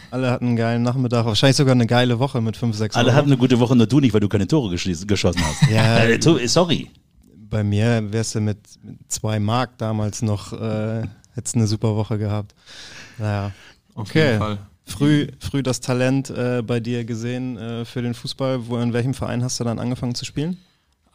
alle 0.09 0.31
hatten 0.31 0.47
einen 0.47 0.55
geilen 0.55 0.83
Nachmittag, 0.83 1.25
wahrscheinlich 1.25 1.57
sogar 1.57 1.73
eine 1.75 1.85
geile 1.85 2.17
Woche 2.19 2.39
mit 2.39 2.55
5, 2.55 2.77
6 2.77 2.95
Alle 2.95 3.07
Euro. 3.09 3.15
hatten 3.17 3.27
eine 3.27 3.37
gute 3.37 3.59
Woche, 3.59 3.75
nur 3.75 3.87
du 3.87 3.99
nicht, 3.99 4.13
weil 4.13 4.21
du 4.21 4.29
keine 4.29 4.47
Tore 4.47 4.73
geschossen 4.73 5.41
hast. 5.43 5.69
Ja. 5.69 5.97
äh, 6.05 6.47
sorry. 6.47 6.89
Bei 7.49 7.63
mir 7.63 8.11
wärst 8.11 8.35
du 8.35 8.41
mit, 8.41 8.59
zwei 9.07 9.39
Mark 9.39 9.77
damals 9.77 10.21
noch, 10.21 10.53
äh, 10.53 11.07
hättest 11.33 11.55
eine 11.55 11.67
super 11.67 11.95
Woche 11.95 12.17
gehabt. 12.17 12.53
Naja, 13.17 13.51
okay. 13.95 14.57
Früh, 14.85 15.27
früh 15.39 15.61
das 15.61 15.81
Talent 15.81 16.31
äh, 16.31 16.63
bei 16.65 16.79
dir 16.79 17.05
gesehen 17.05 17.57
äh, 17.57 17.85
für 17.85 18.01
den 18.01 18.15
Fußball. 18.15 18.67
Wo, 18.67 18.77
in 18.77 18.91
welchem 18.91 19.13
Verein 19.13 19.43
hast 19.43 19.59
du 19.59 19.63
dann 19.63 19.77
angefangen 19.77 20.15
zu 20.15 20.25
spielen? 20.25 20.57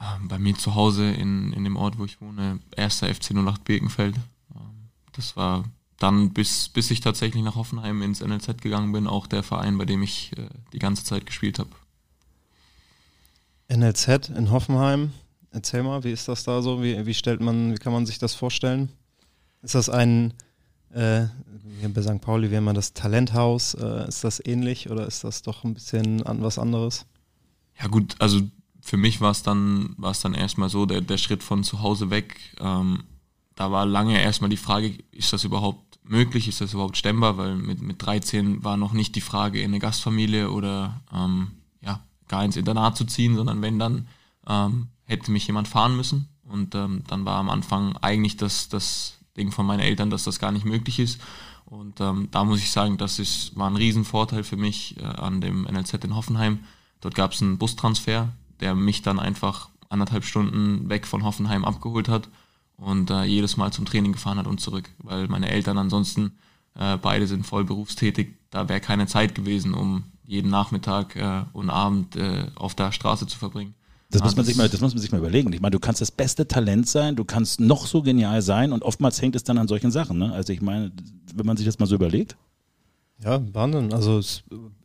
Ähm, 0.00 0.28
Bei 0.28 0.38
mir 0.38 0.54
zu 0.54 0.74
Hause 0.76 1.10
in, 1.10 1.52
in 1.52 1.64
dem 1.64 1.76
Ort, 1.76 1.98
wo 1.98 2.04
ich 2.04 2.20
wohne, 2.20 2.60
erster 2.76 3.12
FC 3.12 3.32
08 3.32 3.64
Birkenfeld. 3.64 4.14
Ähm, 4.54 4.88
Das 5.12 5.36
war 5.36 5.64
dann, 5.98 6.30
bis, 6.32 6.68
bis 6.68 6.90
ich 6.90 7.00
tatsächlich 7.00 7.42
nach 7.42 7.56
Hoffenheim 7.56 8.02
ins 8.02 8.20
NLZ 8.20 8.60
gegangen 8.60 8.92
bin, 8.92 9.06
auch 9.06 9.26
der 9.26 9.42
Verein, 9.42 9.78
bei 9.78 9.84
dem 9.84 10.02
ich 10.02 10.32
äh, 10.36 10.46
die 10.72 10.78
ganze 10.78 11.04
Zeit 11.04 11.26
gespielt 11.26 11.58
habe. 11.58 11.70
NLZ 13.68 14.28
in 14.28 14.50
Hoffenheim. 14.50 15.12
Erzähl 15.54 15.84
mal, 15.84 16.02
wie 16.02 16.10
ist 16.10 16.26
das 16.26 16.42
da 16.42 16.62
so? 16.62 16.82
Wie, 16.82 17.06
wie 17.06 17.14
stellt 17.14 17.40
man, 17.40 17.72
wie 17.72 17.78
kann 17.78 17.92
man 17.92 18.06
sich 18.06 18.18
das 18.18 18.34
vorstellen? 18.34 18.88
Ist 19.62 19.76
das 19.76 19.88
ein, 19.88 20.34
äh, 20.92 21.26
bei 21.88 22.02
St. 22.02 22.20
Pauli 22.20 22.50
wäre 22.50 22.60
man 22.60 22.74
das 22.74 22.92
Talenthaus, 22.92 23.74
äh, 23.74 24.08
ist 24.08 24.24
das 24.24 24.44
ähnlich 24.44 24.90
oder 24.90 25.06
ist 25.06 25.22
das 25.22 25.42
doch 25.42 25.62
ein 25.62 25.74
bisschen 25.74 26.24
an 26.24 26.42
was 26.42 26.58
anderes? 26.58 27.06
Ja 27.80 27.86
gut, 27.86 28.16
also 28.18 28.40
für 28.80 28.96
mich 28.96 29.20
war 29.20 29.30
es 29.30 29.44
dann, 29.44 29.94
dann 29.96 30.34
erstmal 30.34 30.70
so, 30.70 30.86
der, 30.86 31.00
der 31.02 31.18
Schritt 31.18 31.44
von 31.44 31.62
zu 31.62 31.82
Hause 31.82 32.10
weg. 32.10 32.36
Ähm, 32.58 33.04
da 33.54 33.70
war 33.70 33.86
lange 33.86 34.20
erstmal 34.20 34.50
die 34.50 34.56
Frage, 34.56 34.98
ist 35.12 35.32
das 35.32 35.44
überhaupt 35.44 36.00
möglich, 36.02 36.48
ist 36.48 36.62
das 36.62 36.72
überhaupt 36.72 36.96
stemmbar, 36.96 37.38
weil 37.38 37.54
mit, 37.54 37.80
mit 37.80 38.04
13 38.04 38.64
war 38.64 38.76
noch 38.76 38.92
nicht 38.92 39.14
die 39.14 39.20
Frage, 39.20 39.60
in 39.60 39.70
eine 39.70 39.78
Gastfamilie 39.78 40.50
oder 40.50 41.00
ähm, 41.14 41.52
ja, 41.80 42.00
gar 42.26 42.44
ins 42.44 42.56
Internat 42.56 42.96
zu 42.96 43.04
ziehen, 43.04 43.36
sondern 43.36 43.62
wenn 43.62 43.78
dann 43.78 44.08
ähm, 44.48 44.88
hätte 45.06 45.30
mich 45.30 45.46
jemand 45.46 45.68
fahren 45.68 45.96
müssen. 45.96 46.28
Und 46.46 46.74
ähm, 46.74 47.02
dann 47.06 47.24
war 47.24 47.38
am 47.38 47.50
Anfang 47.50 47.96
eigentlich 47.98 48.36
das, 48.36 48.68
das 48.68 49.18
Ding 49.36 49.50
von 49.50 49.66
meinen 49.66 49.80
Eltern, 49.80 50.10
dass 50.10 50.24
das 50.24 50.38
gar 50.38 50.52
nicht 50.52 50.64
möglich 50.64 50.98
ist. 50.98 51.20
Und 51.64 52.00
ähm, 52.00 52.28
da 52.30 52.44
muss 52.44 52.58
ich 52.58 52.70
sagen, 52.70 52.98
das 52.98 53.18
ist, 53.18 53.56
war 53.56 53.68
ein 53.68 53.76
Riesenvorteil 53.76 54.44
für 54.44 54.56
mich 54.56 54.96
äh, 54.98 55.04
an 55.04 55.40
dem 55.40 55.62
NLZ 55.62 56.04
in 56.04 56.14
Hoffenheim. 56.14 56.60
Dort 57.00 57.14
gab 57.14 57.32
es 57.32 57.42
einen 57.42 57.58
Bustransfer, 57.58 58.32
der 58.60 58.74
mich 58.74 59.02
dann 59.02 59.18
einfach 59.18 59.70
anderthalb 59.88 60.24
Stunden 60.24 60.88
weg 60.88 61.06
von 61.06 61.24
Hoffenheim 61.24 61.64
abgeholt 61.64 62.08
hat 62.08 62.28
und 62.76 63.10
äh, 63.10 63.24
jedes 63.24 63.56
Mal 63.56 63.72
zum 63.72 63.84
Training 63.86 64.12
gefahren 64.12 64.38
hat 64.38 64.46
und 64.46 64.60
zurück, 64.60 64.90
weil 64.98 65.28
meine 65.28 65.48
Eltern 65.48 65.78
ansonsten 65.78 66.32
äh, 66.74 66.96
beide 66.96 67.26
sind 67.26 67.46
voll 67.46 67.64
berufstätig. 67.64 68.34
Da 68.50 68.68
wäre 68.68 68.80
keine 68.80 69.06
Zeit 69.06 69.34
gewesen, 69.34 69.74
um 69.74 70.04
jeden 70.26 70.50
Nachmittag 70.50 71.16
äh, 71.16 71.44
und 71.52 71.70
Abend 71.70 72.16
äh, 72.16 72.46
auf 72.54 72.74
der 72.74 72.92
Straße 72.92 73.26
zu 73.26 73.38
verbringen. 73.38 73.74
Das 74.14 74.22
muss, 74.22 74.36
man 74.36 74.46
sich 74.46 74.56
mal, 74.56 74.68
das 74.68 74.80
muss 74.80 74.94
man 74.94 75.00
sich 75.00 75.12
mal 75.12 75.18
überlegen. 75.18 75.52
Ich 75.52 75.60
meine, 75.60 75.72
du 75.72 75.80
kannst 75.80 76.00
das 76.00 76.10
beste 76.10 76.46
Talent 76.46 76.88
sein, 76.88 77.16
du 77.16 77.24
kannst 77.24 77.60
noch 77.60 77.86
so 77.86 78.02
genial 78.02 78.42
sein 78.42 78.72
und 78.72 78.82
oftmals 78.82 79.20
hängt 79.20 79.36
es 79.36 79.44
dann 79.44 79.58
an 79.58 79.68
solchen 79.68 79.90
Sachen. 79.90 80.18
Ne? 80.18 80.32
Also 80.32 80.52
ich 80.52 80.62
meine, 80.62 80.92
wenn 81.34 81.46
man 81.46 81.56
sich 81.56 81.66
das 81.66 81.78
mal 81.78 81.86
so 81.86 81.94
überlegt. 81.94 82.36
Ja, 83.22 83.40
Wahnsinn. 83.52 83.92
Also 83.92 84.18
es, 84.18 84.44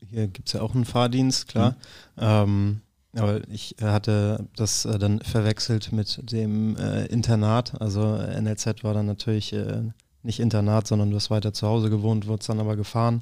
hier 0.10 0.28
gibt 0.28 0.48
es 0.48 0.54
ja 0.54 0.62
auch 0.62 0.74
einen 0.74 0.86
Fahrdienst, 0.86 1.48
klar. 1.48 1.76
Ähm, 2.18 2.82
aber 3.16 3.48
ich 3.50 3.82
äh, 3.82 3.86
hatte 3.86 4.48
das 4.56 4.86
äh, 4.86 5.00
dann 5.00 5.20
verwechselt 5.22 5.92
mit 5.92 6.32
dem 6.32 6.76
äh, 6.78 7.06
Internat. 7.06 7.80
Also 7.82 8.16
äh, 8.16 8.40
NLZ 8.40 8.84
war 8.84 8.94
dann 8.94 9.08
natürlich 9.08 9.54
äh, 9.54 9.84
nicht 10.24 10.40
Internat, 10.40 10.88
sondern 10.88 11.10
du 11.10 11.16
hast 11.16 11.30
weiter 11.30 11.54
zu 11.54 11.68
Hause 11.68 11.90
gewohnt, 11.90 12.28
wurdest 12.28 12.50
dann 12.50 12.60
aber 12.60 12.76
gefahren. 12.76 13.22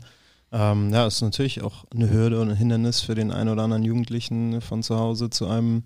Ähm, 0.51 0.93
ja, 0.93 1.05
ist 1.05 1.21
natürlich 1.21 1.61
auch 1.61 1.85
eine 1.93 2.09
Hürde 2.09 2.39
und 2.41 2.49
ein 2.49 2.55
Hindernis 2.55 3.01
für 3.01 3.15
den 3.15 3.31
einen 3.31 3.49
oder 3.49 3.63
anderen 3.63 3.83
Jugendlichen 3.83 4.61
von 4.61 4.81
zu 4.81 4.97
Hause 4.97 5.29
zu 5.29 5.47
einem 5.47 5.83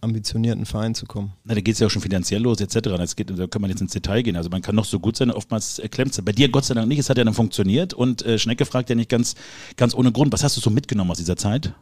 ambitionierten 0.00 0.66
Verein 0.66 0.94
zu 0.94 1.06
kommen. 1.06 1.32
Na, 1.44 1.54
da 1.54 1.60
geht 1.60 1.74
es 1.74 1.80
ja 1.80 1.86
auch 1.86 1.90
schon 1.90 2.02
finanziell 2.02 2.42
los, 2.42 2.60
etc. 2.60 2.80
Das 2.96 3.16
geht, 3.16 3.36
da 3.36 3.46
kann 3.46 3.60
man 3.60 3.70
jetzt 3.70 3.80
ins 3.80 3.92
Detail 3.92 4.22
gehen. 4.22 4.36
Also 4.36 4.50
man 4.50 4.62
kann 4.62 4.74
noch 4.74 4.84
so 4.84 5.00
gut 5.00 5.16
sein, 5.16 5.30
oftmals 5.30 5.82
klemmt 5.90 6.12
es. 6.12 6.24
Bei 6.24 6.32
dir 6.32 6.48
Gott 6.48 6.64
sei 6.64 6.74
Dank 6.74 6.88
nicht, 6.88 6.98
es 6.98 7.10
hat 7.10 7.18
ja 7.18 7.24
dann 7.24 7.34
funktioniert 7.34 7.92
und 7.92 8.22
äh, 8.22 8.38
Schnecke 8.38 8.66
fragt 8.66 8.90
ja 8.90 8.96
nicht 8.96 9.10
ganz, 9.10 9.34
ganz 9.76 9.94
ohne 9.94 10.12
Grund. 10.12 10.32
Was 10.32 10.44
hast 10.44 10.56
du 10.56 10.60
so 10.60 10.70
mitgenommen 10.70 11.10
aus 11.10 11.18
dieser 11.18 11.36
Zeit? 11.36 11.74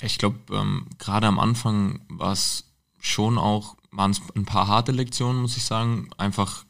Ich 0.00 0.18
glaube, 0.18 0.38
ähm, 0.52 0.86
gerade 0.98 1.26
am 1.26 1.38
Anfang 1.38 2.00
war 2.08 2.32
es 2.32 2.64
schon 3.00 3.38
auch, 3.38 3.76
waren 3.90 4.12
es 4.12 4.20
ein 4.34 4.44
paar 4.44 4.68
harte 4.68 4.92
Lektionen, 4.92 5.42
muss 5.42 5.56
ich 5.56 5.64
sagen. 5.64 6.10
Einfach, 6.16 6.64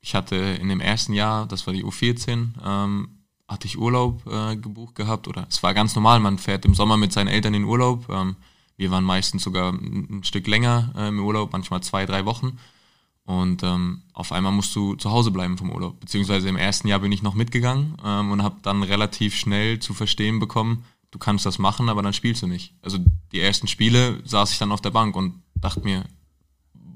ich 0.00 0.14
hatte 0.14 0.36
in 0.36 0.68
dem 0.68 0.80
ersten 0.80 1.12
Jahr, 1.12 1.46
das 1.46 1.66
war 1.66 1.74
die 1.74 1.84
U14, 1.84 2.50
ähm, 2.64 3.08
hatte 3.46 3.66
ich 3.66 3.78
Urlaub 3.78 4.26
äh, 4.26 4.56
gebucht 4.56 4.94
gehabt 4.94 5.28
oder 5.28 5.46
es 5.48 5.62
war 5.62 5.74
ganz 5.74 5.94
normal, 5.94 6.20
man 6.20 6.38
fährt 6.38 6.64
im 6.64 6.74
Sommer 6.74 6.96
mit 6.96 7.12
seinen 7.12 7.28
Eltern 7.28 7.54
in 7.54 7.64
Urlaub. 7.64 8.08
Ähm, 8.10 8.36
wir 8.78 8.90
waren 8.90 9.04
meistens 9.04 9.42
sogar 9.42 9.72
ein, 9.72 10.22
Stück 10.24 10.46
länger 10.46 10.92
äh, 10.96 11.08
im 11.08 11.22
Urlaub, 11.22 11.52
manchmal 11.52 11.82
zwei, 11.82 12.06
drei 12.06 12.24
Wochen. 12.24 12.58
Und 13.24 13.62
ähm, 13.62 14.02
auf 14.14 14.32
einmal 14.32 14.52
musst 14.52 14.74
du 14.74 14.94
zu 14.94 15.10
Hause 15.10 15.30
bleiben 15.30 15.58
vom 15.58 15.70
Urlaub. 15.70 16.00
Beziehungsweise 16.00 16.48
im 16.48 16.56
ersten 16.56 16.88
Jahr 16.88 17.00
bin 17.00 17.12
ich 17.12 17.22
noch 17.22 17.34
mitgegangen 17.34 17.96
ähm, 18.02 18.30
und 18.30 18.42
habe 18.42 18.56
dann 18.62 18.82
relativ 18.82 19.34
schnell 19.34 19.80
zu 19.80 19.92
verstehen 19.92 20.38
bekommen, 20.38 20.84
du 21.10 21.18
kannst 21.18 21.44
das 21.44 21.58
machen, 21.58 21.88
aber 21.88 22.02
dann 22.02 22.14
spielst 22.14 22.42
du 22.42 22.46
nicht. 22.46 22.72
Also 22.80 22.98
die 23.32 23.40
ersten 23.40 23.66
Spiele 23.66 24.22
saß 24.24 24.52
ich 24.52 24.58
dann 24.58 24.72
auf 24.72 24.80
der 24.80 24.90
Bank 24.90 25.16
und 25.16 25.42
dachte 25.56 25.80
mir, 25.80 26.04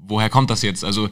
woher 0.07 0.29
kommt 0.29 0.49
das 0.49 0.61
jetzt? 0.63 0.83
Also 0.83 1.09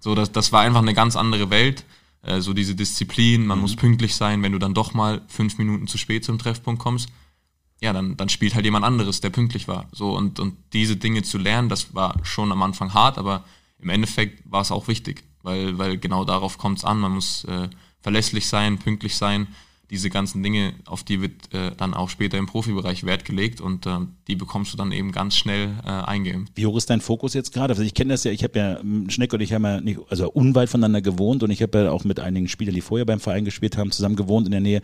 so, 0.00 0.14
das, 0.14 0.32
das 0.32 0.52
war 0.52 0.62
einfach 0.62 0.82
eine 0.82 0.94
ganz 0.94 1.16
andere 1.16 1.48
Welt. 1.48 1.84
Äh, 2.22 2.40
so 2.40 2.52
diese 2.52 2.74
Disziplin, 2.74 3.46
man 3.46 3.58
mhm. 3.58 3.62
muss 3.62 3.76
pünktlich 3.76 4.16
sein, 4.16 4.42
wenn 4.42 4.52
du 4.52 4.58
dann 4.58 4.74
doch 4.74 4.94
mal 4.94 5.22
fünf 5.28 5.58
Minuten 5.58 5.86
zu 5.86 5.96
spät 5.96 6.24
zum 6.24 6.38
Treffpunkt 6.38 6.82
kommst, 6.82 7.08
ja, 7.80 7.92
dann, 7.92 8.16
dann 8.16 8.28
spielt 8.28 8.54
halt 8.54 8.64
jemand 8.64 8.84
anderes, 8.84 9.20
der 9.20 9.30
pünktlich 9.30 9.68
war. 9.68 9.86
So, 9.92 10.16
und, 10.16 10.40
und 10.40 10.56
diese 10.72 10.96
Dinge 10.96 11.22
zu 11.22 11.38
lernen, 11.38 11.68
das 11.68 11.94
war 11.94 12.16
schon 12.24 12.50
am 12.50 12.62
Anfang 12.62 12.94
hart, 12.94 13.18
aber 13.18 13.44
im 13.80 13.90
Endeffekt 13.90 14.42
war 14.50 14.62
es 14.62 14.72
auch 14.72 14.88
wichtig, 14.88 15.24
weil, 15.42 15.78
weil 15.78 15.98
genau 15.98 16.24
darauf 16.24 16.58
kommt 16.58 16.78
es 16.78 16.84
an. 16.84 16.98
Man 16.98 17.12
muss 17.12 17.44
äh, 17.44 17.68
verlässlich 18.00 18.48
sein, 18.48 18.78
pünktlich 18.78 19.16
sein 19.16 19.48
diese 19.90 20.10
ganzen 20.10 20.42
Dinge, 20.42 20.74
auf 20.84 21.02
die 21.02 21.22
wird 21.22 21.52
äh, 21.54 21.72
dann 21.76 21.94
auch 21.94 22.10
später 22.10 22.36
im 22.36 22.46
Profibereich 22.46 23.04
Wert 23.04 23.24
gelegt 23.24 23.60
und 23.60 23.86
äh, 23.86 24.00
die 24.26 24.36
bekommst 24.36 24.72
du 24.72 24.76
dann 24.76 24.92
eben 24.92 25.12
ganz 25.12 25.34
schnell 25.36 25.70
äh, 25.84 25.88
eingeimpft. 25.88 26.52
Wie 26.56 26.66
hoch 26.66 26.76
ist 26.76 26.90
dein 26.90 27.00
Fokus 27.00 27.32
jetzt 27.32 27.54
gerade? 27.54 27.72
Also 27.72 27.82
ich 27.82 27.94
kenne 27.94 28.12
das 28.12 28.24
ja, 28.24 28.30
ich 28.30 28.44
habe 28.44 28.58
ja, 28.58 28.80
Schneck 29.08 29.32
und 29.32 29.40
ich 29.40 29.54
haben 29.54 29.64
ja 29.64 29.80
nicht, 29.80 30.00
also 30.10 30.30
unweit 30.30 30.68
voneinander 30.68 31.00
gewohnt 31.00 31.42
und 31.42 31.50
ich 31.50 31.62
habe 31.62 31.84
ja 31.84 31.90
auch 31.90 32.04
mit 32.04 32.20
einigen 32.20 32.48
Spielern, 32.48 32.74
die 32.74 32.82
vorher 32.82 33.06
beim 33.06 33.20
Verein 33.20 33.46
gespielt 33.46 33.78
haben, 33.78 33.90
zusammen 33.90 34.16
gewohnt 34.16 34.46
in 34.46 34.52
der 34.52 34.60
Nähe 34.60 34.82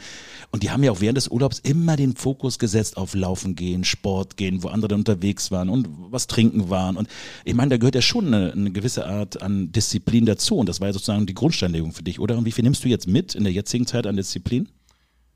und 0.53 0.63
die 0.63 0.71
haben 0.71 0.83
ja 0.83 0.91
auch 0.91 1.03
während 1.03 1.19
des 1.19 1.29
Urlaubs 1.29 1.59
immer 1.59 1.97
den 1.97 2.17
Fokus 2.17 2.59
gesetzt 2.59 2.97
auf 2.97 3.15
Laufen 3.15 3.57
gehen, 3.57 3.85
Sport 3.85 4.39
gehen, 4.39 4.63
wo 4.63 4.69
andere 4.69 4.95
unterwegs 4.95 5.51
waren 5.51 5.69
und 5.69 5.87
was 6.11 6.29
trinken 6.29 6.71
waren 6.71 6.97
und 6.97 7.09
ich 7.45 7.55
meine, 7.55 7.71
da 7.71 7.77
gehört 7.77 7.95
ja 7.95 8.03
schon 8.03 8.29
eine, 8.29 8.53
eine 8.53 8.71
gewisse 8.71 9.07
Art 9.07 9.43
an 9.43 9.71
Disziplin 9.71 10.25
dazu 10.25 10.57
und 10.57 10.69
das 10.69 10.81
war 10.81 10.89
ja 10.89 10.95
sozusagen 10.95 11.27
die 11.27 11.35
Grundsteinlegung 11.35 11.93
für 11.93 12.03
dich, 12.03 12.21
oder? 12.21 12.39
Und 12.39 12.47
wie 12.47 12.53
viel 12.53 12.65
nimmst 12.65 12.85
du 12.85 12.89
jetzt 12.89 13.07
mit 13.07 13.35
in 13.35 13.45
der 13.45 13.53
jetzigen 13.53 13.87
Zeit 13.87 14.07
an 14.07 14.17
Disziplin? 14.17 14.69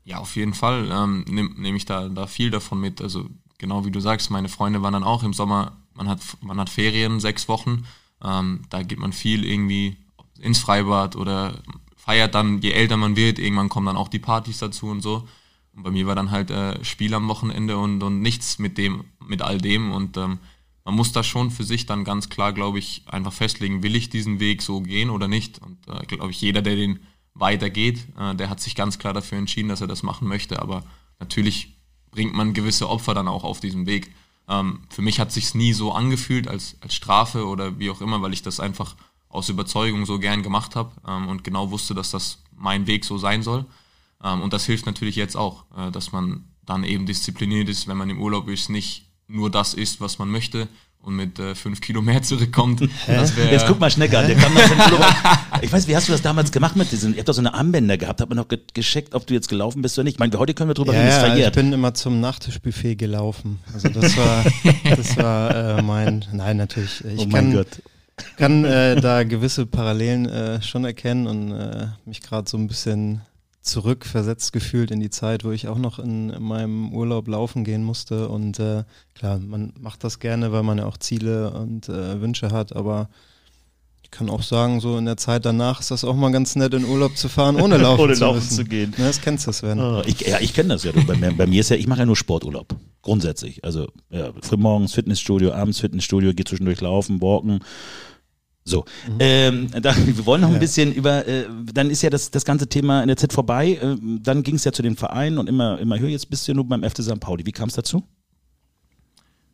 Ja, 0.09 0.17
auf 0.17 0.35
jeden 0.35 0.55
Fall 0.55 0.89
ähm, 0.91 1.23
nehme 1.29 1.51
nehm 1.55 1.75
ich 1.75 1.85
da, 1.85 2.09
da 2.09 2.25
viel 2.25 2.49
davon 2.49 2.81
mit. 2.81 2.99
Also 2.99 3.29
genau 3.59 3.85
wie 3.85 3.91
du 3.91 3.99
sagst, 3.99 4.31
meine 4.31 4.49
Freunde 4.49 4.81
waren 4.81 4.93
dann 4.93 5.03
auch 5.03 5.21
im 5.21 5.33
Sommer, 5.33 5.77
man 5.93 6.09
hat, 6.09 6.19
man 6.41 6.59
hat 6.59 6.71
Ferien, 6.71 7.19
sechs 7.19 7.47
Wochen, 7.47 7.85
ähm, 8.23 8.61
da 8.71 8.81
geht 8.81 8.97
man 8.97 9.13
viel 9.13 9.45
irgendwie 9.45 9.97
ins 10.39 10.57
Freibad 10.57 11.15
oder 11.15 11.61
feiert 11.95 12.33
dann, 12.33 12.59
je 12.59 12.71
älter 12.71 12.97
man 12.97 13.15
wird, 13.15 13.37
irgendwann 13.37 13.69
kommen 13.69 13.85
dann 13.85 13.97
auch 13.97 14.07
die 14.07 14.17
Partys 14.17 14.57
dazu 14.57 14.87
und 14.87 15.01
so. 15.01 15.27
Und 15.75 15.83
bei 15.83 15.91
mir 15.91 16.07
war 16.07 16.15
dann 16.15 16.31
halt 16.31 16.49
äh, 16.49 16.83
Spiel 16.83 17.13
am 17.13 17.27
Wochenende 17.27 17.77
und, 17.77 18.01
und 18.01 18.19
nichts 18.19 18.57
mit 18.57 18.79
dem, 18.79 19.03
mit 19.23 19.43
all 19.43 19.59
dem. 19.59 19.91
Und 19.91 20.17
ähm, 20.17 20.39
man 20.85 20.95
muss 20.95 21.11
da 21.11 21.21
schon 21.21 21.51
für 21.51 21.63
sich 21.63 21.85
dann 21.85 22.03
ganz 22.03 22.29
klar, 22.29 22.51
glaube 22.51 22.79
ich, 22.79 23.03
einfach 23.05 23.31
festlegen, 23.31 23.83
will 23.83 23.95
ich 23.95 24.09
diesen 24.09 24.39
Weg 24.39 24.63
so 24.63 24.81
gehen 24.81 25.11
oder 25.11 25.27
nicht. 25.27 25.61
Und 25.61 25.77
äh, 25.87 26.03
glaube 26.07 26.31
ich, 26.31 26.41
jeder, 26.41 26.63
der 26.63 26.75
den 26.75 26.99
weitergeht. 27.39 28.05
Äh, 28.19 28.35
der 28.35 28.49
hat 28.49 28.59
sich 28.59 28.75
ganz 28.75 28.99
klar 28.99 29.13
dafür 29.13 29.37
entschieden, 29.37 29.69
dass 29.69 29.81
er 29.81 29.87
das 29.87 30.03
machen 30.03 30.27
möchte, 30.27 30.61
aber 30.61 30.83
natürlich 31.19 31.75
bringt 32.11 32.33
man 32.33 32.53
gewisse 32.53 32.89
Opfer 32.89 33.13
dann 33.13 33.27
auch 33.27 33.43
auf 33.43 33.59
diesem 33.59 33.85
Weg. 33.85 34.11
Ähm, 34.47 34.81
für 34.89 35.01
mich 35.01 35.19
hat 35.19 35.31
sich 35.31 35.53
nie 35.53 35.73
so 35.73 35.91
angefühlt 35.91 36.47
als, 36.47 36.75
als 36.81 36.95
Strafe 36.95 37.47
oder 37.47 37.79
wie 37.79 37.89
auch 37.89 38.01
immer, 38.01 38.21
weil 38.21 38.33
ich 38.33 38.41
das 38.41 38.59
einfach 38.59 38.95
aus 39.29 39.49
Überzeugung 39.49 40.05
so 40.05 40.17
gern 40.19 40.41
gemacht 40.41 40.75
habe 40.75 40.91
ähm, 41.07 41.27
und 41.27 41.43
genau 41.43 41.71
wusste, 41.71 41.93
dass 41.93 42.11
das 42.11 42.41
mein 42.55 42.87
Weg 42.87 43.05
so 43.05 43.17
sein 43.17 43.43
soll. 43.43 43.65
Ähm, 44.23 44.41
und 44.41 44.53
das 44.53 44.65
hilft 44.65 44.85
natürlich 44.85 45.15
jetzt 45.15 45.37
auch, 45.37 45.65
äh, 45.77 45.91
dass 45.91 46.11
man 46.11 46.45
dann 46.65 46.83
eben 46.83 47.05
diszipliniert 47.05 47.69
ist, 47.69 47.87
wenn 47.87 47.97
man 47.97 48.09
im 48.09 48.21
Urlaub 48.21 48.47
ist, 48.47 48.69
nicht 48.69 49.05
nur 49.27 49.51
das 49.51 49.75
isst, 49.75 50.01
was 50.01 50.17
man 50.17 50.29
möchte, 50.29 50.67
und 51.01 51.15
mit 51.15 51.39
äh, 51.39 51.55
fünf 51.55 51.79
Kilo 51.81 52.01
mehr 52.01 52.21
zurückkommt. 52.21 52.81
Wär, 53.07 53.51
Jetzt 53.51 53.67
guck 53.67 53.79
mal 53.79 53.89
Schnecker, 53.89 54.21
der 54.23 54.35
kam 54.35 54.53
noch 54.53 54.61
Ich 55.61 55.71
weiß, 55.71 55.87
wie 55.87 55.95
hast 55.95 56.07
du 56.07 56.11
das 56.11 56.21
damals 56.21 56.51
gemacht 56.51 56.75
mit 56.75 56.91
diesen, 56.91 57.13
ihr 57.13 57.19
habt 57.19 57.29
doch 57.29 57.33
so 57.33 57.41
eine 57.41 57.53
Armbänder 57.53 57.97
gehabt, 57.97 58.21
hat 58.21 58.29
man 58.29 58.37
noch 58.37 58.47
ge 58.47 58.59
gescheckt, 58.73 59.13
ob 59.13 59.27
du 59.27 59.33
jetzt 59.33 59.49
gelaufen 59.49 59.81
bist 59.81 59.97
oder 59.97 60.05
nicht. 60.05 60.15
Ich 60.15 60.19
meine, 60.19 60.37
heute 60.37 60.53
können 60.53 60.69
wir 60.69 60.73
drüber 60.73 60.93
ja, 60.93 60.99
reden, 60.99 61.09
ist 61.09 61.17
verjährt. 61.17 61.55
ich 61.55 61.61
bin 61.61 61.73
immer 61.73 61.93
zum 61.93 62.19
Nachtischbuffet 62.21 62.95
gelaufen. 62.95 63.59
Also 63.73 63.89
das 63.89 64.15
war, 64.17 64.45
das 64.95 65.17
war 65.17 65.77
äh, 65.77 65.81
mein, 65.81 66.25
nein, 66.31 66.57
natürlich. 66.57 67.03
Ich 67.03 67.19
oh 67.19 67.29
kann, 67.29 67.53
Gott. 67.53 67.67
kann 68.37 68.63
äh, 68.65 68.99
da 69.01 69.23
gewisse 69.23 69.65
Parallelen 69.65 70.27
äh, 70.27 70.61
schon 70.61 70.85
erkennen 70.85 71.27
und 71.27 71.51
äh, 71.51 71.87
mich 72.05 72.21
gerade 72.21 72.49
so 72.49 72.57
ein 72.57 72.67
bisschen 72.67 73.21
zurückversetzt 73.61 74.53
gefühlt 74.53 74.91
in 74.91 74.99
die 74.99 75.09
Zeit, 75.09 75.43
wo 75.43 75.51
ich 75.51 75.67
auch 75.67 75.77
noch 75.77 75.99
in, 75.99 76.29
in 76.29 76.43
meinem 76.43 76.93
Urlaub 76.93 77.27
laufen 77.27 77.63
gehen 77.63 77.83
musste. 77.83 78.29
Und 78.29 78.59
äh, 78.59 78.83
klar, 79.13 79.39
man 79.39 79.73
macht 79.79 80.03
das 80.03 80.19
gerne, 80.19 80.51
weil 80.51 80.63
man 80.63 80.77
ja 80.77 80.85
auch 80.85 80.97
Ziele 80.97 81.51
und 81.51 81.89
äh, 81.89 82.21
Wünsche 82.21 82.51
hat, 82.51 82.75
aber 82.75 83.09
ich 84.11 84.17
kann 84.17 84.29
auch 84.31 84.41
sagen, 84.41 84.79
so 84.79 84.97
in 84.97 85.05
der 85.05 85.17
Zeit 85.17 85.45
danach 85.45 85.81
ist 85.81 85.91
das 85.91 86.03
auch 86.03 86.15
mal 86.15 86.31
ganz 86.31 86.55
nett, 86.55 86.73
in 86.73 86.83
Urlaub 86.83 87.15
zu 87.15 87.29
fahren, 87.29 87.61
ohne 87.61 87.77
laufen, 87.81 88.01
ohne 88.01 88.13
zu, 88.15 88.21
laufen 88.21 88.41
zu 88.41 88.65
gehen. 88.65 88.93
Na, 88.97 89.05
das 89.05 89.21
kennst 89.21 89.45
du, 89.45 89.51
Sven. 89.51 89.79
Oh, 89.79 90.01
ich, 90.03 90.21
ja, 90.21 90.39
ich 90.39 90.53
kenne 90.53 90.69
das 90.69 90.83
ja. 90.83 90.91
Bei 91.05 91.15
mir, 91.15 91.31
bei 91.31 91.45
mir 91.45 91.59
ist 91.59 91.69
ja, 91.69 91.75
ich 91.75 91.85
mache 91.85 91.99
ja 91.99 92.05
nur 92.07 92.15
Sporturlaub. 92.15 92.75
Grundsätzlich. 93.03 93.63
Also 93.63 93.87
ja, 94.09 94.31
frühmorgens 94.41 94.93
Fitnessstudio, 94.93 95.53
abends 95.53 95.79
Fitnessstudio, 95.79 96.33
gehe 96.33 96.43
zwischendurch 96.43 96.81
laufen, 96.81 97.21
walken 97.21 97.59
so, 98.65 98.85
mhm. 99.07 99.17
ähm, 99.19 99.71
da, 99.81 99.95
wir 99.95 100.25
wollen 100.25 100.41
noch 100.41 100.49
ein 100.49 100.55
ja. 100.55 100.59
bisschen 100.59 100.93
über, 100.93 101.25
äh, 101.27 101.47
dann 101.73 101.89
ist 101.89 102.01
ja 102.01 102.09
das, 102.09 102.29
das 102.29 102.45
ganze 102.45 102.67
Thema 102.67 103.01
in 103.01 103.07
der 103.07 103.17
Zeit 103.17 103.33
vorbei. 103.33 103.79
Äh, 103.81 103.95
dann 104.21 104.43
ging 104.43 104.55
es 104.55 104.63
ja 104.63 104.71
zu 104.71 104.83
den 104.83 104.95
Vereinen 104.95 105.37
und 105.37 105.47
immer, 105.47 105.79
immer 105.79 105.97
höher. 105.97 106.09
Jetzt 106.09 106.29
bist 106.29 106.47
du 106.47 106.51
ja 106.51 106.55
nur 106.55 106.67
beim 106.67 106.83
FC 106.83 107.01
St. 107.01 107.19
Pauli. 107.19 107.45
Wie 107.45 107.51
kam 107.51 107.69
es 107.69 107.75
dazu? 107.75 108.03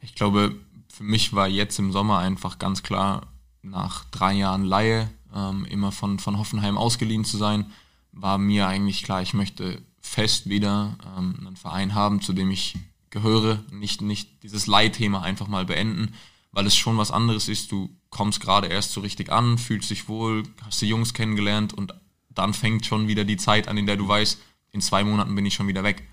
Ich 0.02 0.16
glaube, 0.16 0.56
für 0.90 1.04
mich 1.04 1.34
war 1.34 1.48
jetzt 1.48 1.80
im 1.80 1.92
Sommer 1.92 2.20
einfach 2.20 2.60
ganz 2.60 2.84
klar, 2.84 3.28
nach 3.66 4.06
drei 4.06 4.34
Jahren 4.34 4.64
Laie, 4.64 5.10
ähm, 5.34 5.66
immer 5.66 5.92
von, 5.92 6.20
von 6.20 6.38
Hoffenheim 6.38 6.78
ausgeliehen 6.78 7.26
zu 7.26 7.38
sein, 7.38 7.72
war 8.12 8.38
mir 8.38 8.68
eigentlich 8.68 9.04
klar, 9.04 9.22
ich 9.22 9.34
möchte 9.34 9.82
fest 10.00 10.48
wieder 10.48 10.98
ähm, 11.18 11.36
einen 11.40 11.56
Verein 11.58 11.94
haben, 11.94 12.22
zu 12.22 12.34
dem 12.34 12.52
ich 12.52 12.78
gehöre, 13.10 13.64
nicht, 13.72 14.02
nicht 14.02 14.44
dieses 14.44 14.68
Leihthema 14.68 15.22
einfach 15.22 15.48
mal 15.48 15.66
beenden 15.66 16.14
weil 16.56 16.66
es 16.66 16.76
schon 16.76 16.98
was 16.98 17.12
anderes 17.12 17.50
ist. 17.50 17.72
Du 17.72 17.90
kommst 18.10 18.40
gerade 18.40 18.68
erst 18.68 18.94
so 18.94 19.02
richtig 19.02 19.30
an, 19.30 19.58
fühlst 19.58 19.92
dich 19.92 20.08
wohl, 20.08 20.44
hast 20.66 20.82
die 20.82 20.88
Jungs 20.88 21.14
kennengelernt 21.14 21.74
und 21.74 21.94
dann 22.30 22.54
fängt 22.54 22.86
schon 22.86 23.10
wieder 23.10 23.26
die 23.26 23.38
Zeit 23.38 23.68
an, 23.68 23.78
in 23.78 23.86
der 23.86 23.98
du 23.98 24.08
weißt, 24.08 24.42
in 24.72 24.82
zwei 24.82 25.04
Monaten 25.04 25.36
bin 25.36 25.46
ich 25.46 25.54
schon 25.54 25.68
wieder 25.68 25.84
weg. 25.84 26.08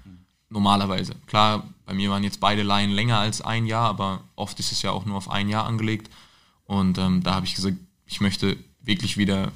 Normalerweise. 0.51 1.15
Klar, 1.27 1.73
bei 1.87 1.95
mir 1.95 2.11
waren 2.11 2.25
jetzt 2.25 2.41
beide 2.41 2.65
Laien 2.65 2.91
länger 2.91 3.19
als 3.19 3.41
ein 3.41 3.67
Jahr, 3.67 3.89
aber 3.89 4.25
oft 4.35 4.59
ist 4.59 4.73
es 4.73 4.83
ja 4.83 4.91
auch 4.91 5.07
nur 5.07 5.17
auf 5.17 5.31
ein 5.31 5.49
Jahr 5.49 5.65
angelegt. 5.65 6.11
Und 6.73 6.97
ähm, 6.97 7.23
da 7.23 7.35
habe 7.35 7.45
ich 7.45 7.55
gesagt, 7.55 7.77
ich 8.07 8.23
möchte 8.23 8.57
wirklich 8.81 9.19
wieder 9.19 9.53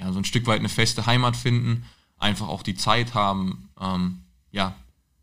ja, 0.00 0.12
so 0.12 0.18
ein 0.18 0.24
Stück 0.24 0.48
weit 0.48 0.58
eine 0.58 0.68
feste 0.68 1.06
Heimat 1.06 1.36
finden, 1.36 1.84
einfach 2.18 2.48
auch 2.48 2.64
die 2.64 2.74
Zeit 2.74 3.14
haben, 3.14 3.68
ähm, 3.80 4.18
ja, 4.50 4.74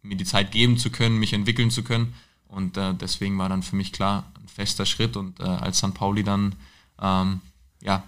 mir 0.04 0.16
die 0.16 0.24
Zeit 0.24 0.52
geben 0.52 0.78
zu 0.78 0.90
können, 0.90 1.20
mich 1.20 1.34
entwickeln 1.34 1.70
zu 1.70 1.84
können. 1.84 2.14
Und 2.48 2.78
äh, 2.78 2.94
deswegen 2.94 3.38
war 3.38 3.50
dann 3.50 3.62
für 3.62 3.76
mich 3.76 3.92
klar, 3.92 4.24
ein 4.42 4.48
fester 4.48 4.86
Schritt. 4.86 5.18
Und 5.18 5.42
äh, 5.42 5.44
als 5.44 5.80
St. 5.80 5.94
Pauli 5.94 6.24
dann 6.24 6.56
ähm, 7.02 7.42
ja, 7.82 8.04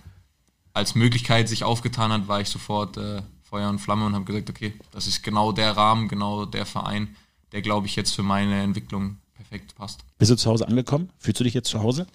als 0.71 0.95
Möglichkeit 0.95 1.49
sich 1.49 1.65
aufgetan 1.65 2.13
hat, 2.13 2.29
war 2.29 2.39
ich 2.39 2.47
sofort 2.47 2.95
äh, 2.95 3.21
Feuer 3.43 3.69
und 3.69 3.79
Flamme 3.79 4.05
und 4.05 4.15
habe 4.15 4.23
gesagt, 4.23 4.49
okay, 4.49 4.71
das 4.91 5.07
ist 5.07 5.23
genau 5.23 5.51
der 5.51 5.75
Rahmen, 5.75 6.07
genau 6.07 6.45
der 6.45 6.65
Verein, 6.65 7.13
der, 7.51 7.61
glaube 7.61 7.87
ich, 7.87 7.97
jetzt 7.97 8.15
für 8.15 8.23
meine 8.23 8.61
Entwicklung 8.61 9.17
perfekt 9.33 9.75
passt. 9.75 10.05
Bist 10.19 10.31
du 10.31 10.37
zu 10.37 10.49
Hause 10.49 10.69
angekommen? 10.69 11.09
Fühlst 11.17 11.41
du 11.41 11.43
dich 11.43 11.53
jetzt 11.53 11.67
zu 11.67 11.83
Hause? 11.83 12.07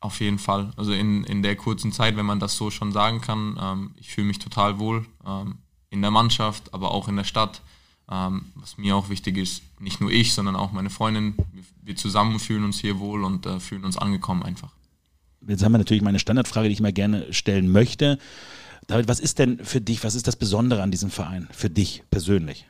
Auf 0.00 0.20
jeden 0.20 0.38
Fall. 0.38 0.72
Also 0.76 0.92
in, 0.92 1.24
in 1.24 1.42
der 1.42 1.56
kurzen 1.56 1.92
Zeit, 1.92 2.16
wenn 2.16 2.26
man 2.26 2.40
das 2.40 2.56
so 2.56 2.70
schon 2.70 2.90
sagen 2.90 3.20
kann, 3.20 3.58
ähm, 3.60 3.90
ich 3.96 4.12
fühle 4.12 4.26
mich 4.26 4.38
total 4.38 4.78
wohl 4.78 5.04
ähm, 5.26 5.58
in 5.90 6.00
der 6.00 6.10
Mannschaft, 6.10 6.72
aber 6.72 6.92
auch 6.92 7.08
in 7.08 7.16
der 7.16 7.24
Stadt. 7.24 7.60
Ähm, 8.10 8.46
was 8.54 8.78
mir 8.78 8.96
auch 8.96 9.08
wichtig 9.08 9.36
ist, 9.36 9.62
nicht 9.78 10.00
nur 10.00 10.10
ich, 10.10 10.32
sondern 10.32 10.56
auch 10.56 10.72
meine 10.72 10.90
Freundin, 10.90 11.34
wir, 11.52 11.62
wir 11.82 11.96
zusammen 11.96 12.40
fühlen 12.40 12.64
uns 12.64 12.80
hier 12.80 12.98
wohl 12.98 13.24
und 13.24 13.46
äh, 13.46 13.60
fühlen 13.60 13.84
uns 13.84 13.96
angekommen 13.96 14.42
einfach. 14.42 14.72
Jetzt 15.46 15.62
haben 15.62 15.72
wir 15.72 15.78
natürlich 15.78 16.02
meine 16.02 16.18
Standardfrage, 16.18 16.68
die 16.68 16.72
ich 16.72 16.80
mal 16.80 16.92
gerne 16.92 17.32
stellen 17.32 17.70
möchte. 17.70 18.18
David, 18.86 19.06
was 19.06 19.20
ist 19.20 19.38
denn 19.38 19.64
für 19.64 19.80
dich, 19.80 20.02
was 20.02 20.14
ist 20.14 20.26
das 20.26 20.36
Besondere 20.36 20.82
an 20.82 20.90
diesem 20.90 21.10
Verein, 21.10 21.48
für 21.52 21.70
dich 21.70 22.02
persönlich? 22.10 22.66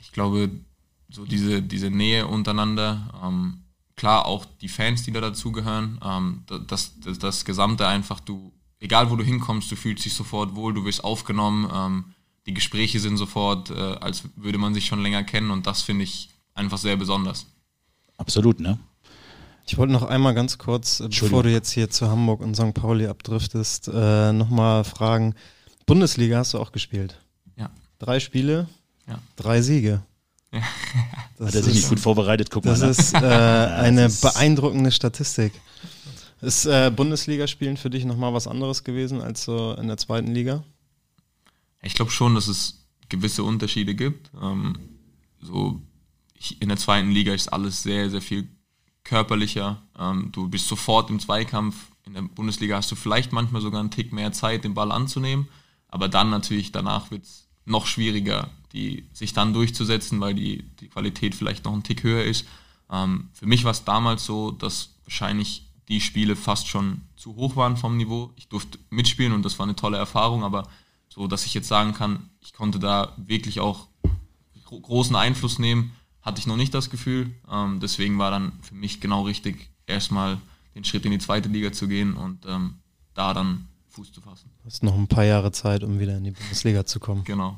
Ich 0.00 0.12
glaube, 0.12 0.50
so 1.10 1.24
diese, 1.24 1.62
diese 1.62 1.90
Nähe 1.90 2.26
untereinander, 2.26 3.20
ähm, 3.24 3.64
klar 3.98 4.24
auch 4.24 4.46
die 4.62 4.68
Fans, 4.68 5.02
die 5.02 5.12
da 5.12 5.20
dazugehören, 5.20 6.00
ähm, 6.02 6.44
das, 6.66 6.98
das, 7.00 7.18
das 7.18 7.44
Gesamte 7.44 7.86
einfach, 7.86 8.20
du, 8.20 8.52
egal 8.80 9.10
wo 9.10 9.16
du 9.16 9.24
hinkommst, 9.24 9.70
du 9.70 9.76
fühlst 9.76 10.04
dich 10.06 10.14
sofort 10.14 10.54
wohl, 10.54 10.72
du 10.72 10.84
wirst 10.86 11.04
aufgenommen, 11.04 11.68
ähm, 11.74 12.04
die 12.46 12.54
Gespräche 12.54 12.98
sind 13.00 13.18
sofort, 13.18 13.70
äh, 13.70 13.74
als 13.74 14.22
würde 14.36 14.56
man 14.56 14.72
sich 14.72 14.86
schon 14.86 15.02
länger 15.02 15.22
kennen 15.24 15.50
und 15.50 15.66
das 15.66 15.82
finde 15.82 16.04
ich 16.04 16.30
einfach 16.54 16.78
sehr 16.78 16.96
besonders. 16.96 17.46
Absolut, 18.16 18.58
ne? 18.60 18.78
Ich 19.66 19.76
wollte 19.76 19.92
noch 19.92 20.04
einmal 20.04 20.32
ganz 20.32 20.56
kurz, 20.56 21.00
äh, 21.00 21.08
bevor 21.08 21.42
du 21.42 21.50
jetzt 21.52 21.70
hier 21.72 21.90
zu 21.90 22.08
Hamburg 22.08 22.40
und 22.40 22.54
St. 22.54 22.72
Pauli 22.72 23.06
abdriftest, 23.06 23.88
äh, 23.92 24.32
nochmal 24.32 24.84
fragen, 24.84 25.34
Bundesliga 25.84 26.38
hast 26.38 26.54
du 26.54 26.58
auch 26.58 26.72
gespielt? 26.72 27.20
Ja. 27.56 27.68
Drei 27.98 28.18
Spiele, 28.20 28.68
Ja. 29.06 29.18
drei 29.36 29.60
Siege. 29.60 30.02
Das 30.50 31.48
Hat 31.48 31.54
er 31.54 31.62
sich 31.62 31.74
nicht 31.74 31.88
gut 31.88 32.00
vorbereitet? 32.00 32.50
Guck 32.50 32.64
das 32.64 32.80
mal. 32.80 32.86
ne? 32.86 32.90
ist 32.90 33.14
äh, 33.14 33.18
eine 33.82 34.02
das 34.04 34.14
ist- 34.14 34.20
beeindruckende 34.22 34.90
Statistik. 34.90 35.52
Ist 36.40 36.66
äh, 36.66 36.90
Bundesligaspielen 36.94 37.76
für 37.76 37.90
dich 37.90 38.04
nochmal 38.04 38.32
was 38.32 38.46
anderes 38.46 38.84
gewesen 38.84 39.20
als 39.20 39.42
so 39.44 39.74
in 39.74 39.88
der 39.88 39.96
zweiten 39.96 40.32
Liga? 40.32 40.62
Ich 41.82 41.94
glaube 41.94 42.10
schon, 42.12 42.34
dass 42.36 42.46
es 42.48 42.86
gewisse 43.08 43.42
Unterschiede 43.42 43.94
gibt. 43.94 44.30
Ähm, 44.40 44.78
so 45.40 45.80
in 46.60 46.68
der 46.68 46.78
zweiten 46.78 47.10
Liga 47.10 47.32
ist 47.34 47.48
alles 47.52 47.82
sehr, 47.82 48.08
sehr 48.10 48.22
viel 48.22 48.48
körperlicher. 49.02 49.82
Ähm, 49.98 50.30
du 50.32 50.48
bist 50.48 50.68
sofort 50.68 51.10
im 51.10 51.18
Zweikampf. 51.18 51.74
In 52.06 52.14
der 52.14 52.22
Bundesliga 52.22 52.76
hast 52.76 52.90
du 52.92 52.94
vielleicht 52.96 53.32
manchmal 53.32 53.60
sogar 53.60 53.80
einen 53.80 53.90
Tick 53.90 54.12
mehr 54.12 54.32
Zeit, 54.32 54.62
den 54.64 54.74
Ball 54.74 54.92
anzunehmen. 54.92 55.48
Aber 55.88 56.08
dann 56.08 56.30
natürlich 56.30 56.70
danach 56.70 57.10
wird 57.10 57.24
es 57.24 57.47
noch 57.68 57.86
schwieriger, 57.86 58.50
die, 58.72 59.04
sich 59.12 59.32
dann 59.32 59.52
durchzusetzen, 59.52 60.20
weil 60.20 60.34
die, 60.34 60.64
die 60.80 60.88
Qualität 60.88 61.34
vielleicht 61.34 61.64
noch 61.64 61.72
einen 61.72 61.82
Tick 61.82 62.02
höher 62.02 62.24
ist. 62.24 62.46
Ähm, 62.90 63.28
für 63.32 63.46
mich 63.46 63.64
war 63.64 63.70
es 63.72 63.84
damals 63.84 64.24
so, 64.24 64.50
dass 64.50 64.94
wahrscheinlich 65.04 65.64
die 65.88 66.00
Spiele 66.00 66.36
fast 66.36 66.68
schon 66.68 67.02
zu 67.16 67.36
hoch 67.36 67.56
waren 67.56 67.76
vom 67.76 67.96
Niveau. 67.96 68.32
Ich 68.36 68.48
durfte 68.48 68.78
mitspielen 68.90 69.32
und 69.32 69.44
das 69.44 69.58
war 69.58 69.64
eine 69.64 69.76
tolle 69.76 69.96
Erfahrung, 69.96 70.44
aber 70.44 70.68
so, 71.08 71.26
dass 71.26 71.46
ich 71.46 71.54
jetzt 71.54 71.68
sagen 71.68 71.94
kann, 71.94 72.28
ich 72.40 72.52
konnte 72.52 72.78
da 72.78 73.14
wirklich 73.16 73.60
auch 73.60 73.86
gro- 74.64 74.80
großen 74.80 75.16
Einfluss 75.16 75.58
nehmen, 75.58 75.92
hatte 76.20 76.40
ich 76.40 76.46
noch 76.46 76.56
nicht 76.56 76.74
das 76.74 76.90
Gefühl. 76.90 77.34
Ähm, 77.50 77.80
deswegen 77.80 78.18
war 78.18 78.30
dann 78.30 78.52
für 78.60 78.74
mich 78.74 79.00
genau 79.00 79.22
richtig, 79.22 79.70
erstmal 79.86 80.38
den 80.74 80.84
Schritt 80.84 81.06
in 81.06 81.12
die 81.12 81.18
zweite 81.18 81.48
Liga 81.48 81.72
zu 81.72 81.88
gehen 81.88 82.14
und 82.14 82.44
ähm, 82.46 82.74
da 83.14 83.32
dann 83.32 83.67
Fuß 83.98 84.12
zu 84.12 84.20
fassen. 84.20 84.48
Du 84.62 84.66
hast 84.66 84.84
noch 84.84 84.96
ein 84.96 85.08
paar 85.08 85.24
Jahre 85.24 85.50
Zeit, 85.50 85.82
um 85.82 85.98
wieder 85.98 86.16
in 86.16 86.22
die 86.22 86.30
Bundesliga 86.30 86.86
zu 86.86 87.00
kommen. 87.00 87.24
Genau. 87.24 87.56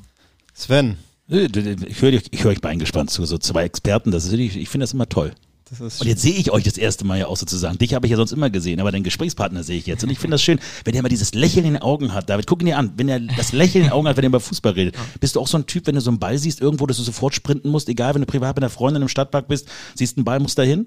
Sven, 0.55 0.97
Ich 1.29 2.01
höre 2.01 2.15
ich 2.15 2.45
hör 2.45 2.51
euch 2.51 2.63
beingespannt 2.63 3.11
zu, 3.11 3.27
so 3.27 3.37
zwei 3.37 3.65
Experten, 3.65 4.11
das 4.11 4.25
ist, 4.25 4.33
ich, 4.33 4.57
ich 4.57 4.71
finde 4.71 4.85
das 4.85 4.95
immer 4.95 5.07
toll. 5.07 5.35
das 5.69 5.81
ist 5.81 6.01
Und 6.01 6.07
jetzt 6.07 6.23
sehe 6.23 6.33
ich 6.33 6.51
euch 6.51 6.65
das 6.65 6.79
erste 6.79 7.05
Mal 7.05 7.19
ja 7.19 7.27
auch 7.27 7.37
sozusagen. 7.37 7.77
Dich 7.77 7.93
habe 7.93 8.07
ich 8.07 8.11
ja 8.11 8.17
sonst 8.17 8.33
immer 8.33 8.49
gesehen, 8.49 8.81
aber 8.81 8.91
deinen 8.91 9.05
Gesprächspartner 9.05 9.63
sehe 9.65 9.77
ich 9.77 9.85
jetzt. 9.85 10.03
Und 10.03 10.09
ich 10.09 10.19
finde 10.19 10.37
das 10.37 10.43
schön, 10.43 10.59
wenn 10.87 10.95
er 10.95 11.03
mal 11.03 11.11
dieses 11.11 11.35
Lächeln 11.35 11.67
in 11.67 11.75
den 11.75 11.83
Augen 11.83 12.15
hat. 12.15 12.31
David, 12.31 12.47
guck 12.47 12.63
ihn 12.63 12.67
dir 12.67 12.79
an. 12.79 12.95
Wenn 12.97 13.11
er 13.11 13.21
das 13.21 13.53
Lächeln 13.53 13.85
in 13.85 13.89
den 13.91 13.93
Augen 13.93 14.09
hat, 14.09 14.17
wenn 14.17 14.25
er 14.25 14.29
über 14.29 14.41
Fußball 14.41 14.73
redet. 14.73 14.97
Bist 15.21 15.37
du 15.37 15.41
auch 15.41 15.47
so 15.47 15.59
ein 15.59 15.67
Typ, 15.67 15.87
wenn 15.89 15.95
du 15.95 16.01
so 16.01 16.11
einen 16.11 16.21
Ball 16.21 16.39
siehst 16.39 16.63
irgendwo, 16.63 16.87
dass 16.87 16.97
du 16.97 17.03
sofort 17.03 17.35
sprinten 17.35 17.69
musst, 17.69 17.91
egal 17.91 18.15
wenn 18.15 18.23
du 18.23 18.27
privat 18.27 18.57
mit 18.57 18.65
einer 18.65 18.71
Freundin 18.71 19.03
im 19.03 19.09
Stadtpark 19.09 19.47
bist, 19.47 19.69
siehst 19.95 20.17
einen 20.17 20.25
Ball, 20.25 20.41
musst 20.41 20.57
dahin? 20.57 20.87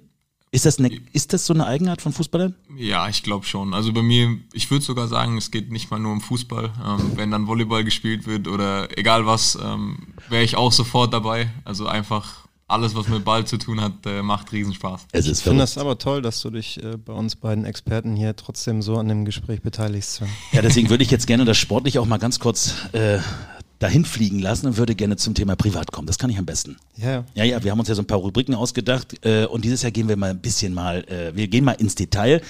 Ist 0.54 0.68
das, 0.68 0.78
eine, 0.78 0.92
ist 1.13 1.34
das 1.34 1.48
so 1.48 1.54
eine 1.56 1.66
Eigenart 1.66 2.04
von 2.04 2.13
Fußballern? 2.13 2.54
Ja, 2.78 3.10
ich 3.10 3.24
glaube 3.24 3.44
schon. 3.44 3.74
Also 3.74 3.92
bei 3.92 4.04
mir, 4.04 4.38
ich 4.54 4.70
würde 4.70 4.86
sogar 4.86 5.08
sagen, 5.08 5.36
es 5.36 5.50
geht 5.50 5.72
nicht 5.72 5.89
mal 5.89 5.98
nur 5.98 6.12
um 6.12 6.22
Fußball. 6.22 6.66
Ähm, 6.86 7.12
wenn 7.16 7.32
dann 7.32 7.48
Volleyball 7.48 7.84
gespielt 7.84 8.28
wird 8.28 8.48
oder 8.48 8.96
egal 8.96 9.26
was, 9.26 9.58
ähm, 9.60 10.13
wäre 10.30 10.44
ich 10.44 10.56
auch 10.56 10.72
sofort 10.72 11.12
dabei. 11.12 11.50
Also 11.66 11.88
einfach 11.88 12.44
alles, 12.68 12.94
was 12.94 13.08
mit 13.08 13.26
Ball 13.26 13.46
zu 13.46 13.58
tun 13.58 13.82
hat, 13.82 14.06
äh, 14.06 14.22
macht 14.22 14.52
Riesenspaß. 14.52 15.08
Es 15.12 15.26
ist 15.26 15.39
Ich 15.39 15.44
finde 15.44 15.62
das 15.62 15.80
aber 15.80 15.98
toll, 15.98 16.22
dass 16.22 16.39
du 16.42 16.52
dich 16.52 16.82
äh, 16.84 16.98
bei 16.98 17.13
uns 17.13 17.36
beiden 17.36 17.66
Experten 17.66 18.16
hier 18.16 18.36
trotzdem 18.36 18.84
so 18.84 18.98
an 18.98 19.08
dem 19.08 19.26
Gespräch 19.26 19.63
beteiligst. 19.63 20.13
Sven. 20.13 20.30
Ja, 20.52 20.62
deswegen 20.62 20.92
würde 20.92 21.04
ich 21.04 21.10
jetzt 21.10 21.26
gerne 21.26 21.46
das 21.46 21.58
sportlich 21.58 21.98
auch 21.98 22.06
mal 22.06 22.18
ganz 22.20 22.39
kurz 22.39 22.76
äh, 22.94 23.18
dahin 23.84 24.06
fliegen 24.06 24.39
lassen 24.39 24.67
und 24.67 24.78
würde 24.78 24.96
gerne 24.96 25.17
zum 25.17 25.34
Thema 25.36 25.56
Privat 25.56 25.91
kommen. 25.91 26.08
Das 26.08 26.17
kann 26.17 26.30
ich 26.30 26.38
am 26.38 26.46
besten. 26.46 26.78
Ja, 26.96 27.26
ja. 27.36 27.43
Ja, 27.43 27.63
wir 27.63 27.72
haben 27.72 27.80
uns 27.80 27.89
ja 27.89 27.96
so 27.96 28.02
ein 28.02 28.08
paar 28.08 28.19
Rubriken 28.19 28.56
ausgedacht 28.56 29.26
äh, 29.26 29.46
und 29.46 29.65
dieses 29.65 29.82
Jahr 29.82 29.91
gehen 29.91 30.08
wir 30.08 30.15
mal 30.15 30.30
ein 30.30 30.39
bisschen 30.39 30.74
mal, 30.74 31.04
äh, 31.10 31.36
wir 31.36 31.48
gehen 31.50 31.65
mal 31.65 31.74
ins 31.74 31.96
Detail. 31.96 32.41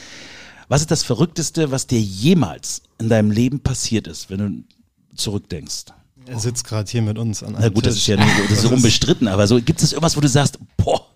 Was 0.67 0.81
ist 0.81 0.91
das 0.91 1.03
Verrückteste, 1.03 1.71
was 1.71 1.87
dir 1.87 1.99
jemals 1.99 2.83
in 2.99 3.09
deinem 3.09 3.31
Leben 3.31 3.59
passiert 3.59 4.07
ist, 4.07 4.29
wenn 4.29 4.37
du 4.37 5.15
zurückdenkst? 5.15 5.85
Er 6.27 6.39
sitzt 6.39 6.65
gerade 6.65 6.89
hier 6.89 7.01
mit 7.01 7.17
uns 7.17 7.41
an 7.43 7.55
einem 7.55 7.63
Na 7.63 7.69
gut, 7.69 7.85
das 7.85 7.95
Tisch. 7.95 8.03
ist 8.03 8.07
ja 8.07 8.23
nicht, 8.23 8.31
das 8.49 8.63
ist 8.63 8.71
unbestritten, 8.71 9.27
aber 9.27 9.47
so 9.47 9.59
gibt 9.59 9.81
es 9.81 9.91
irgendwas, 9.91 10.15
wo 10.15 10.21
du 10.21 10.29
sagst, 10.29 10.59
boah, 10.77 11.07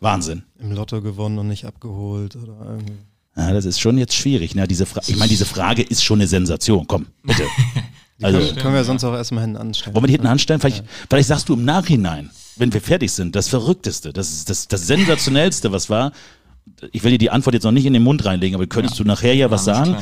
Wahnsinn. 0.00 0.44
Im 0.60 0.72
Lotto 0.72 1.02
gewonnen 1.02 1.38
und 1.38 1.48
nicht 1.48 1.64
abgeholt 1.64 2.36
oder 2.36 2.56
irgendwie. 2.70 2.98
Ja, 3.36 3.52
das 3.52 3.64
ist 3.64 3.80
schon 3.80 3.98
jetzt 3.98 4.14
schwierig. 4.14 4.54
Ne? 4.54 4.66
Diese 4.66 4.86
Fra 4.86 5.02
ich 5.06 5.16
meine, 5.16 5.28
diese 5.28 5.44
Frage 5.44 5.82
ist 5.82 6.02
schon 6.04 6.20
eine 6.20 6.28
Sensation. 6.28 6.86
Komm, 6.86 7.06
bitte. 7.22 7.42
Also, 8.22 8.38
können, 8.38 8.56
können 8.56 8.74
wir 8.74 8.84
sonst 8.84 9.04
auch 9.04 9.14
erstmal 9.14 9.42
hinten 9.44 9.56
anstellen. 9.58 9.94
wollen 9.94 10.04
wir 10.04 10.08
die 10.08 10.12
hinten 10.14 10.26
anstellen? 10.26 10.60
Vielleicht, 10.60 10.84
vielleicht 11.08 11.28
sagst 11.28 11.48
du 11.48 11.54
im 11.54 11.64
Nachhinein, 11.64 12.30
wenn 12.56 12.72
wir 12.72 12.80
fertig 12.80 13.12
sind, 13.12 13.36
das 13.36 13.48
Verrückteste, 13.48 14.12
das, 14.12 14.30
ist 14.32 14.48
das, 14.50 14.68
das 14.68 14.86
Sensationellste, 14.86 15.72
was 15.72 15.90
war. 15.90 16.12
Ich 16.92 17.04
will 17.04 17.10
dir 17.12 17.18
die 17.18 17.30
Antwort 17.30 17.54
jetzt 17.54 17.64
noch 17.64 17.72
nicht 17.72 17.86
in 17.86 17.92
den 17.92 18.02
Mund 18.02 18.24
reinlegen, 18.24 18.54
aber 18.54 18.66
könntest 18.66 18.98
du 18.98 19.04
nachher 19.04 19.34
ja 19.34 19.50
was 19.50 19.64
sagen. 19.64 19.96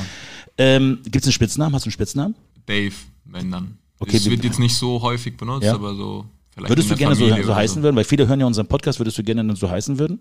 Ähm, 0.56 1.00
Gibt 1.04 1.16
es 1.16 1.24
einen 1.24 1.32
Spitznamen? 1.32 1.74
Hast 1.74 1.84
du 1.84 1.88
einen 1.88 1.92
Spitznamen? 1.92 2.34
Dave, 2.66 2.94
wenn 3.24 3.50
dann. 3.50 3.78
Okay, 3.98 4.16
es 4.16 4.28
wird 4.30 4.44
jetzt 4.44 4.58
nicht 4.58 4.74
so 4.76 5.02
häufig 5.02 5.36
benutzt, 5.36 5.64
Ja. 5.64 5.74
aber 5.74 5.94
so 5.94 6.26
vielleicht. 6.54 6.70
Würdest 6.70 6.90
du 6.90 6.96
gerne 6.96 7.14
so, 7.14 7.26
Familie 7.26 7.44
so 7.44 7.54
heißen 7.54 7.82
würden? 7.82 7.96
Weil 7.96 8.04
viele 8.04 8.26
hören 8.26 8.40
ja 8.40 8.46
unseren 8.46 8.66
Podcast, 8.66 8.98
würdest 9.00 9.18
du 9.18 9.22
gerne 9.22 9.44
dann 9.44 9.56
so 9.56 9.68
heißen 9.68 9.98
würden? 9.98 10.20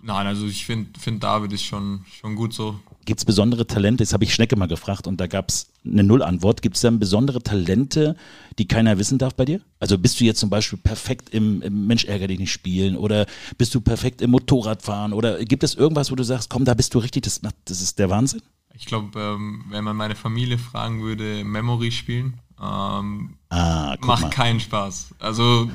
Nein, 0.00 0.26
also 0.26 0.46
ich 0.46 0.66
finde 0.66 0.98
find 0.98 1.22
David 1.22 1.52
ist 1.52 1.62
schon, 1.62 2.04
schon 2.20 2.34
gut 2.34 2.52
so. 2.52 2.80
Gibt 3.04 3.20
es 3.20 3.24
besondere 3.24 3.66
Talente? 3.66 4.02
Das 4.02 4.12
habe 4.12 4.24
ich 4.24 4.34
Schnecke 4.34 4.56
mal 4.56 4.66
gefragt 4.66 5.06
und 5.06 5.20
da 5.20 5.26
gab 5.26 5.48
es 5.48 5.68
eine 5.84 6.02
Null-Antwort. 6.04 6.62
Gibt 6.62 6.76
es 6.76 6.82
dann 6.82 6.98
besondere 6.98 7.42
Talente, 7.42 8.16
die 8.58 8.66
keiner 8.66 8.98
wissen 8.98 9.18
darf 9.18 9.34
bei 9.34 9.44
dir? 9.44 9.60
Also 9.80 9.98
bist 9.98 10.20
du 10.20 10.24
jetzt 10.24 10.40
zum 10.40 10.50
Beispiel 10.50 10.78
perfekt 10.78 11.30
im, 11.30 11.62
im 11.62 11.86
Mensch 11.86 12.04
ärger 12.04 12.26
dich 12.28 12.38
nicht 12.38 12.52
spielen 12.52 12.96
oder 12.96 13.26
bist 13.58 13.74
du 13.74 13.80
perfekt 13.80 14.22
im 14.22 14.30
Motorradfahren 14.30 15.12
oder 15.12 15.44
gibt 15.44 15.64
es 15.64 15.74
irgendwas, 15.74 16.10
wo 16.10 16.16
du 16.16 16.24
sagst, 16.24 16.50
komm, 16.50 16.64
da 16.64 16.74
bist 16.74 16.94
du 16.94 16.98
richtig, 16.98 17.22
das, 17.22 17.40
das 17.64 17.80
ist 17.80 17.98
der 17.98 18.10
Wahnsinn? 18.10 18.42
Ich 18.74 18.86
glaube, 18.86 19.18
ähm, 19.20 19.64
wenn 19.68 19.84
man 19.84 19.96
meine 19.96 20.16
Familie 20.16 20.58
fragen 20.58 21.02
würde, 21.02 21.44
Memory 21.44 21.92
spielen, 21.92 22.38
ähm, 22.62 23.36
Ah, 23.48 23.96
macht 24.00 24.22
mal. 24.22 24.30
keinen 24.30 24.60
Spaß. 24.60 25.14
Also 25.18 25.70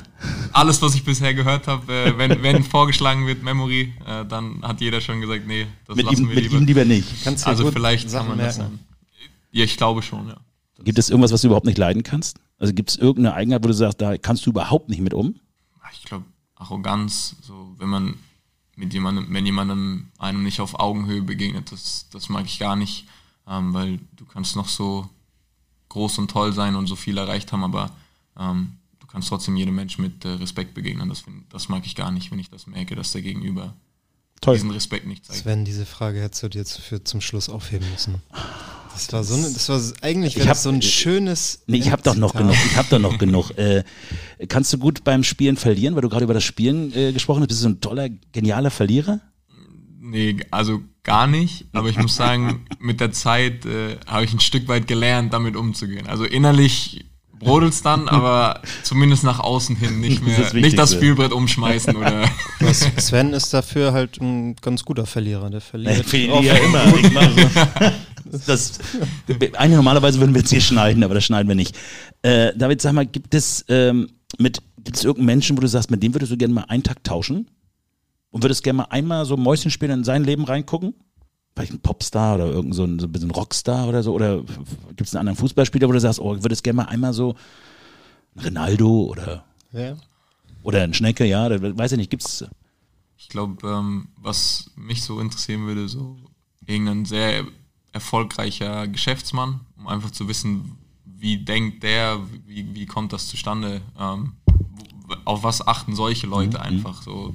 alles, 0.52 0.82
was 0.82 0.94
ich 0.96 1.04
bisher 1.04 1.32
gehört 1.34 1.68
habe, 1.68 1.92
äh, 1.92 2.18
wenn, 2.18 2.42
wenn 2.42 2.64
vorgeschlagen 2.64 3.26
wird 3.26 3.42
Memory, 3.44 3.92
äh, 4.04 4.24
dann 4.26 4.62
hat 4.62 4.80
jeder 4.80 5.00
schon 5.00 5.20
gesagt, 5.20 5.46
nee, 5.46 5.66
das 5.86 5.94
Mit, 5.96 6.06
lassen 6.06 6.22
ihm, 6.24 6.28
wir 6.30 6.34
mit 6.34 6.44
lieber. 6.44 6.56
ihm 6.58 6.66
lieber 6.66 6.84
nicht. 6.84 7.22
Kannst 7.22 7.44
dir 7.46 7.50
also 7.50 7.70
vielleicht 7.70 8.10
Sachen 8.10 8.28
kann 8.28 8.36
man 8.38 8.46
das 8.46 8.58
merken. 8.58 8.78
dann. 8.78 9.28
Ja, 9.52 9.64
ich 9.64 9.76
glaube 9.76 10.02
schon, 10.02 10.26
ja. 10.28 10.36
Gibt 10.82 10.98
es 10.98 11.08
irgendwas, 11.10 11.30
was 11.32 11.40
du 11.42 11.46
überhaupt 11.48 11.66
nicht 11.66 11.78
leiden 11.78 12.02
kannst? 12.02 12.38
Also 12.58 12.72
gibt 12.74 12.90
es 12.90 12.96
irgendeine 12.96 13.34
Eigenart, 13.34 13.62
wo 13.62 13.68
du 13.68 13.74
sagst, 13.74 14.00
da 14.00 14.16
kannst 14.18 14.44
du 14.46 14.50
überhaupt 14.50 14.88
nicht 14.88 15.00
mit 15.00 15.14
um? 15.14 15.36
Ich 15.92 16.04
glaube, 16.04 16.24
Arroganz, 16.56 17.36
so 17.42 17.74
wenn 17.78 17.88
man 17.88 18.14
mit 18.76 18.92
jemandem, 18.92 19.26
wenn 19.32 19.46
jemandem 19.46 20.08
einem 20.18 20.42
nicht 20.42 20.60
auf 20.60 20.78
Augenhöhe 20.80 21.22
begegnet, 21.22 21.70
das, 21.72 22.06
das 22.12 22.28
mag 22.28 22.44
ich 22.46 22.58
gar 22.58 22.74
nicht, 22.76 23.06
ähm, 23.48 23.72
weil 23.72 23.98
du 24.16 24.24
kannst 24.24 24.56
noch 24.56 24.68
so 24.68 25.08
groß 25.88 26.18
und 26.18 26.30
toll 26.30 26.52
sein 26.52 26.74
und 26.76 26.86
so 26.86 26.96
viel 26.96 27.16
erreicht 27.18 27.52
haben, 27.52 27.64
aber 27.64 27.90
ähm, 28.38 28.72
du 29.00 29.06
kannst 29.06 29.28
trotzdem 29.28 29.56
jedem 29.56 29.74
Menschen 29.74 30.02
mit 30.02 30.24
äh, 30.24 30.28
Respekt 30.28 30.74
begegnen. 30.74 31.08
Das, 31.08 31.20
find, 31.20 31.52
das 31.52 31.68
mag 31.68 31.84
ich 31.86 31.94
gar 31.94 32.10
nicht, 32.10 32.30
wenn 32.30 32.38
ich 32.38 32.50
das 32.50 32.66
merke, 32.66 32.94
dass 32.94 33.12
der 33.12 33.22
Gegenüber 33.22 33.74
Toll. 34.40 34.54
diesen 34.54 34.70
Respekt 34.70 35.06
nicht 35.06 35.24
zeigt. 35.24 35.40
Sven, 35.40 35.64
diese 35.64 35.86
Frage 35.86 36.20
hättest 36.20 36.42
du 36.42 36.48
dir 36.48 36.58
jetzt 36.58 36.78
für 36.80 37.02
zum 37.02 37.20
Schluss 37.20 37.48
aufheben 37.48 37.90
müssen. 37.90 38.16
Das 38.92 39.12
war 39.12 39.22
so 39.24 39.34
eine, 39.34 39.44
das 39.52 39.68
war 39.68 39.80
eigentlich 40.02 40.36
Ich 40.36 40.42
hab- 40.42 40.48
das 40.48 40.64
so 40.64 40.70
ein 40.70 40.82
schönes. 40.82 41.62
Nee, 41.66 41.78
ich 41.78 41.90
habe 41.92 42.02
doch 42.02 42.16
noch 42.16 42.34
genug. 42.34 42.54
Ich 42.66 42.76
habe 42.76 42.88
doch 42.90 42.98
noch 42.98 43.16
genug. 43.18 43.50
Äh, 43.56 43.84
kannst 44.48 44.72
du 44.72 44.78
gut 44.78 45.04
beim 45.04 45.22
Spielen 45.24 45.56
verlieren, 45.56 45.94
weil 45.94 46.02
du 46.02 46.08
gerade 46.08 46.24
über 46.24 46.34
das 46.34 46.42
Spielen 46.44 46.92
äh, 46.94 47.12
gesprochen 47.12 47.40
hast? 47.42 47.48
Bist 47.48 47.60
du 47.60 47.62
so 47.64 47.68
ein 47.68 47.80
toller, 47.80 48.08
genialer 48.32 48.70
Verlierer? 48.72 49.20
Nee, 50.08 50.36
also 50.50 50.80
gar 51.02 51.26
nicht. 51.26 51.66
Aber 51.72 51.88
ich 51.88 51.98
muss 51.98 52.16
sagen, 52.16 52.66
mit 52.78 53.00
der 53.00 53.12
Zeit 53.12 53.66
äh, 53.66 53.96
habe 54.06 54.24
ich 54.24 54.32
ein 54.32 54.40
Stück 54.40 54.68
weit 54.68 54.86
gelernt, 54.86 55.32
damit 55.32 55.56
umzugehen. 55.56 56.06
Also 56.06 56.24
innerlich 56.24 57.04
brodelt's 57.38 57.82
dann, 57.82 58.08
aber 58.08 58.62
zumindest 58.82 59.22
nach 59.22 59.38
außen 59.38 59.76
hin 59.76 60.00
nicht 60.00 60.20
Das 60.20 60.26
mehr, 60.26 60.38
das 60.38 60.52
nicht 60.54 60.78
das. 60.78 60.94
Spielbrett 60.94 61.32
umschmeißen 61.32 61.94
oder. 61.94 62.28
Sven 62.72 63.32
ist 63.32 63.52
dafür 63.52 63.92
halt 63.92 64.20
ein 64.20 64.56
ganz 64.56 64.84
guter 64.84 65.06
Verlierer. 65.06 65.50
Der 65.50 65.60
verliert. 65.60 66.00
oft. 66.00 66.44
immer. 66.44 66.98
Ich 66.98 67.12
mach 67.12 67.30
so. 67.30 68.40
Das, 68.46 68.78
eigentlich 69.28 69.76
normalerweise 69.76 70.18
würden 70.20 70.34
wir 70.34 70.40
jetzt 70.40 70.50
hier 70.50 70.60
schneiden, 70.60 71.02
aber 71.02 71.14
das 71.14 71.24
schneiden 71.24 71.48
wir 71.48 71.54
nicht. 71.54 71.76
Äh, 72.22 72.52
David, 72.56 72.82
sag 72.82 72.92
mal, 72.92 73.06
gibt 73.06 73.34
es 73.34 73.64
ähm, 73.68 74.08
mit 74.38 74.60
gibt 74.84 74.96
es 74.96 75.04
irgendeinen 75.04 75.26
Menschen, 75.26 75.56
wo 75.56 75.60
du 75.60 75.68
sagst, 75.68 75.90
mit 75.90 76.02
dem 76.02 76.14
würdest 76.14 76.32
du 76.32 76.36
gerne 76.36 76.54
mal 76.54 76.64
einen 76.68 76.82
Tag 76.82 77.04
tauschen? 77.04 77.46
Und 78.30 78.42
würdest 78.44 78.62
gerne 78.62 78.78
mal 78.78 78.84
einmal 78.90 79.24
so 79.24 79.36
Mäuschen 79.36 79.70
spielen 79.70 79.90
in 79.92 80.04
sein 80.04 80.24
Leben 80.24 80.44
reingucken? 80.44 80.94
Vielleicht 81.56 81.72
ein 81.72 81.80
Popstar 81.80 82.36
oder 82.36 82.46
irgend 82.46 82.74
so 82.74 82.84
ein, 82.84 82.98
so 82.98 83.06
ein 83.06 83.12
bisschen 83.12 83.30
Rockstar 83.30 83.88
oder 83.88 84.02
so? 84.02 84.12
Oder 84.12 84.42
gibt 84.42 85.02
es 85.02 85.14
einen 85.14 85.20
anderen 85.20 85.38
Fußballspieler, 85.38 85.88
wo 85.88 85.92
du 85.92 86.00
sagst, 86.00 86.20
oh, 86.20 86.36
würdest 86.42 86.62
gerne 86.62 86.76
mal 86.78 86.84
einmal 86.84 87.12
so 87.12 87.34
ein 88.36 88.44
Ronaldo 88.44 89.04
oder, 89.04 89.44
Ja. 89.72 89.96
oder 90.62 90.82
ein 90.82 90.94
Schnecke, 90.94 91.24
ja, 91.24 91.48
weiß 91.50 91.92
ich 91.92 91.98
nicht, 91.98 92.10
gibt's. 92.10 92.44
Ich 93.16 93.28
glaube, 93.28 93.66
ähm, 93.66 94.08
was 94.16 94.70
mich 94.76 95.02
so 95.02 95.18
interessieren 95.20 95.66
würde, 95.66 95.88
so 95.88 96.16
irgendein 96.66 97.04
sehr 97.06 97.44
erfolgreicher 97.92 98.86
Geschäftsmann, 98.86 99.60
um 99.76 99.88
einfach 99.88 100.10
zu 100.12 100.28
wissen, 100.28 100.76
wie 101.04 101.38
denkt 101.44 101.82
der, 101.82 102.20
wie, 102.46 102.72
wie 102.74 102.86
kommt 102.86 103.12
das 103.12 103.26
zustande, 103.26 103.80
ähm, 103.98 104.34
auf 105.24 105.42
was 105.42 105.66
achten 105.66 105.96
solche 105.96 106.26
Leute 106.28 106.60
einfach, 106.60 107.02
so 107.02 107.34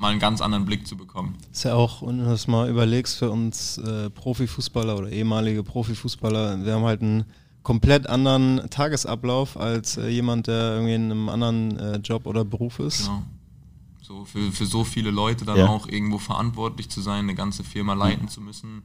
mal 0.00 0.08
einen 0.08 0.20
ganz 0.20 0.40
anderen 0.40 0.64
Blick 0.64 0.86
zu 0.86 0.96
bekommen. 0.96 1.36
Ist 1.52 1.64
ja 1.64 1.74
auch, 1.74 2.06
wenn 2.06 2.18
du 2.18 2.24
das 2.24 2.46
mal 2.48 2.68
überlegst, 2.68 3.16
für 3.18 3.30
uns 3.30 3.78
äh, 3.78 4.08
Profifußballer 4.10 4.96
oder 4.96 5.10
ehemalige 5.10 5.62
Profifußballer, 5.62 6.64
wir 6.64 6.74
haben 6.74 6.84
halt 6.84 7.02
einen 7.02 7.24
komplett 7.62 8.06
anderen 8.06 8.68
Tagesablauf 8.70 9.58
als 9.58 9.98
äh, 9.98 10.08
jemand, 10.08 10.46
der 10.46 10.72
irgendwie 10.74 10.94
in 10.94 11.10
einem 11.10 11.28
anderen 11.28 11.78
äh, 11.78 11.96
Job 11.98 12.26
oder 12.26 12.44
Beruf 12.44 12.78
ist. 12.78 13.04
Genau. 13.06 13.22
So 14.00 14.24
für, 14.24 14.50
für 14.50 14.66
so 14.66 14.82
viele 14.84 15.10
Leute 15.10 15.44
dann 15.44 15.58
Ja. 15.58 15.68
auch 15.68 15.86
irgendwo 15.86 16.18
verantwortlich 16.18 16.88
zu 16.88 17.02
sein, 17.02 17.20
eine 17.24 17.34
ganze 17.34 17.62
Firma 17.62 17.92
leiten 17.94 18.28
zu 18.28 18.40
müssen, 18.40 18.82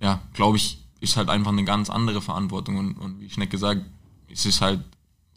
ja, 0.00 0.20
glaube 0.34 0.58
ich, 0.58 0.78
ist 1.00 1.16
halt 1.16 1.30
einfach 1.30 1.50
eine 1.52 1.64
ganz 1.64 1.88
andere 1.88 2.20
Verantwortung. 2.20 2.76
Und, 2.76 2.94
und 2.98 3.20
wie 3.20 3.30
Schneck 3.30 3.50
gesagt, 3.50 3.80
es 4.30 4.44
ist 4.44 4.60
halt 4.60 4.80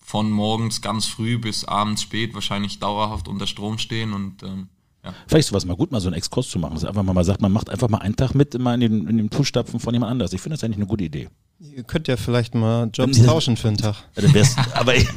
von 0.04 0.30
morgens 0.30 0.82
ganz 0.82 1.06
früh 1.06 1.38
bis 1.38 1.64
abends 1.64 2.02
spät 2.02 2.34
wahrscheinlich 2.34 2.80
dauerhaft 2.80 3.28
unter 3.30 3.48
Strom 3.48 3.78
stehen 3.78 4.12
und 4.14 4.44
ähm, 4.44 4.68
ja, 5.04 5.14
Vielleicht 5.28 5.46
ist 5.46 5.48
sowas 5.48 5.66
mal 5.66 5.78
gut, 5.78 5.92
mal 5.92 6.02
so 6.02 6.10
einen 6.10 6.18
Exkurs 6.18 6.50
zu 6.50 6.60
machen. 6.60 6.74
Dass 6.74 6.84
einfach 6.84 7.04
mal, 7.04 7.14
mal 7.14 7.24
sagt, 7.24 7.42
man 7.42 7.52
macht 7.52 7.70
einfach 7.70 7.88
mal 7.88 8.00
einen 8.00 8.18
Tag 8.18 8.36
mit 8.36 8.54
immer 8.54 8.74
in 8.74 8.82
den, 8.82 9.08
in 9.08 9.18
den 9.18 9.32
Fußstapfen 9.32 9.80
von 9.80 9.94
jemand 9.94 10.12
anders. 10.12 10.34
Ich 10.34 10.42
finde 10.42 10.56
das 10.58 10.64
eigentlich 10.64 10.78
eine 10.78 10.88
gute 10.88 11.06
Idee. 11.06 11.30
Ihr 11.62 11.84
könnt 11.84 12.08
ja 12.08 12.16
vielleicht 12.16 12.56
mal 12.56 12.90
Jobs 12.94 13.22
tauschen 13.22 13.58
für 13.58 13.68
einen 13.68 13.78
Tag. 13.78 13.96
Ja, 14.16 14.22
dann 14.22 14.34
wär's, 14.34 14.56
aber 14.74 14.96
ich, 14.96 15.08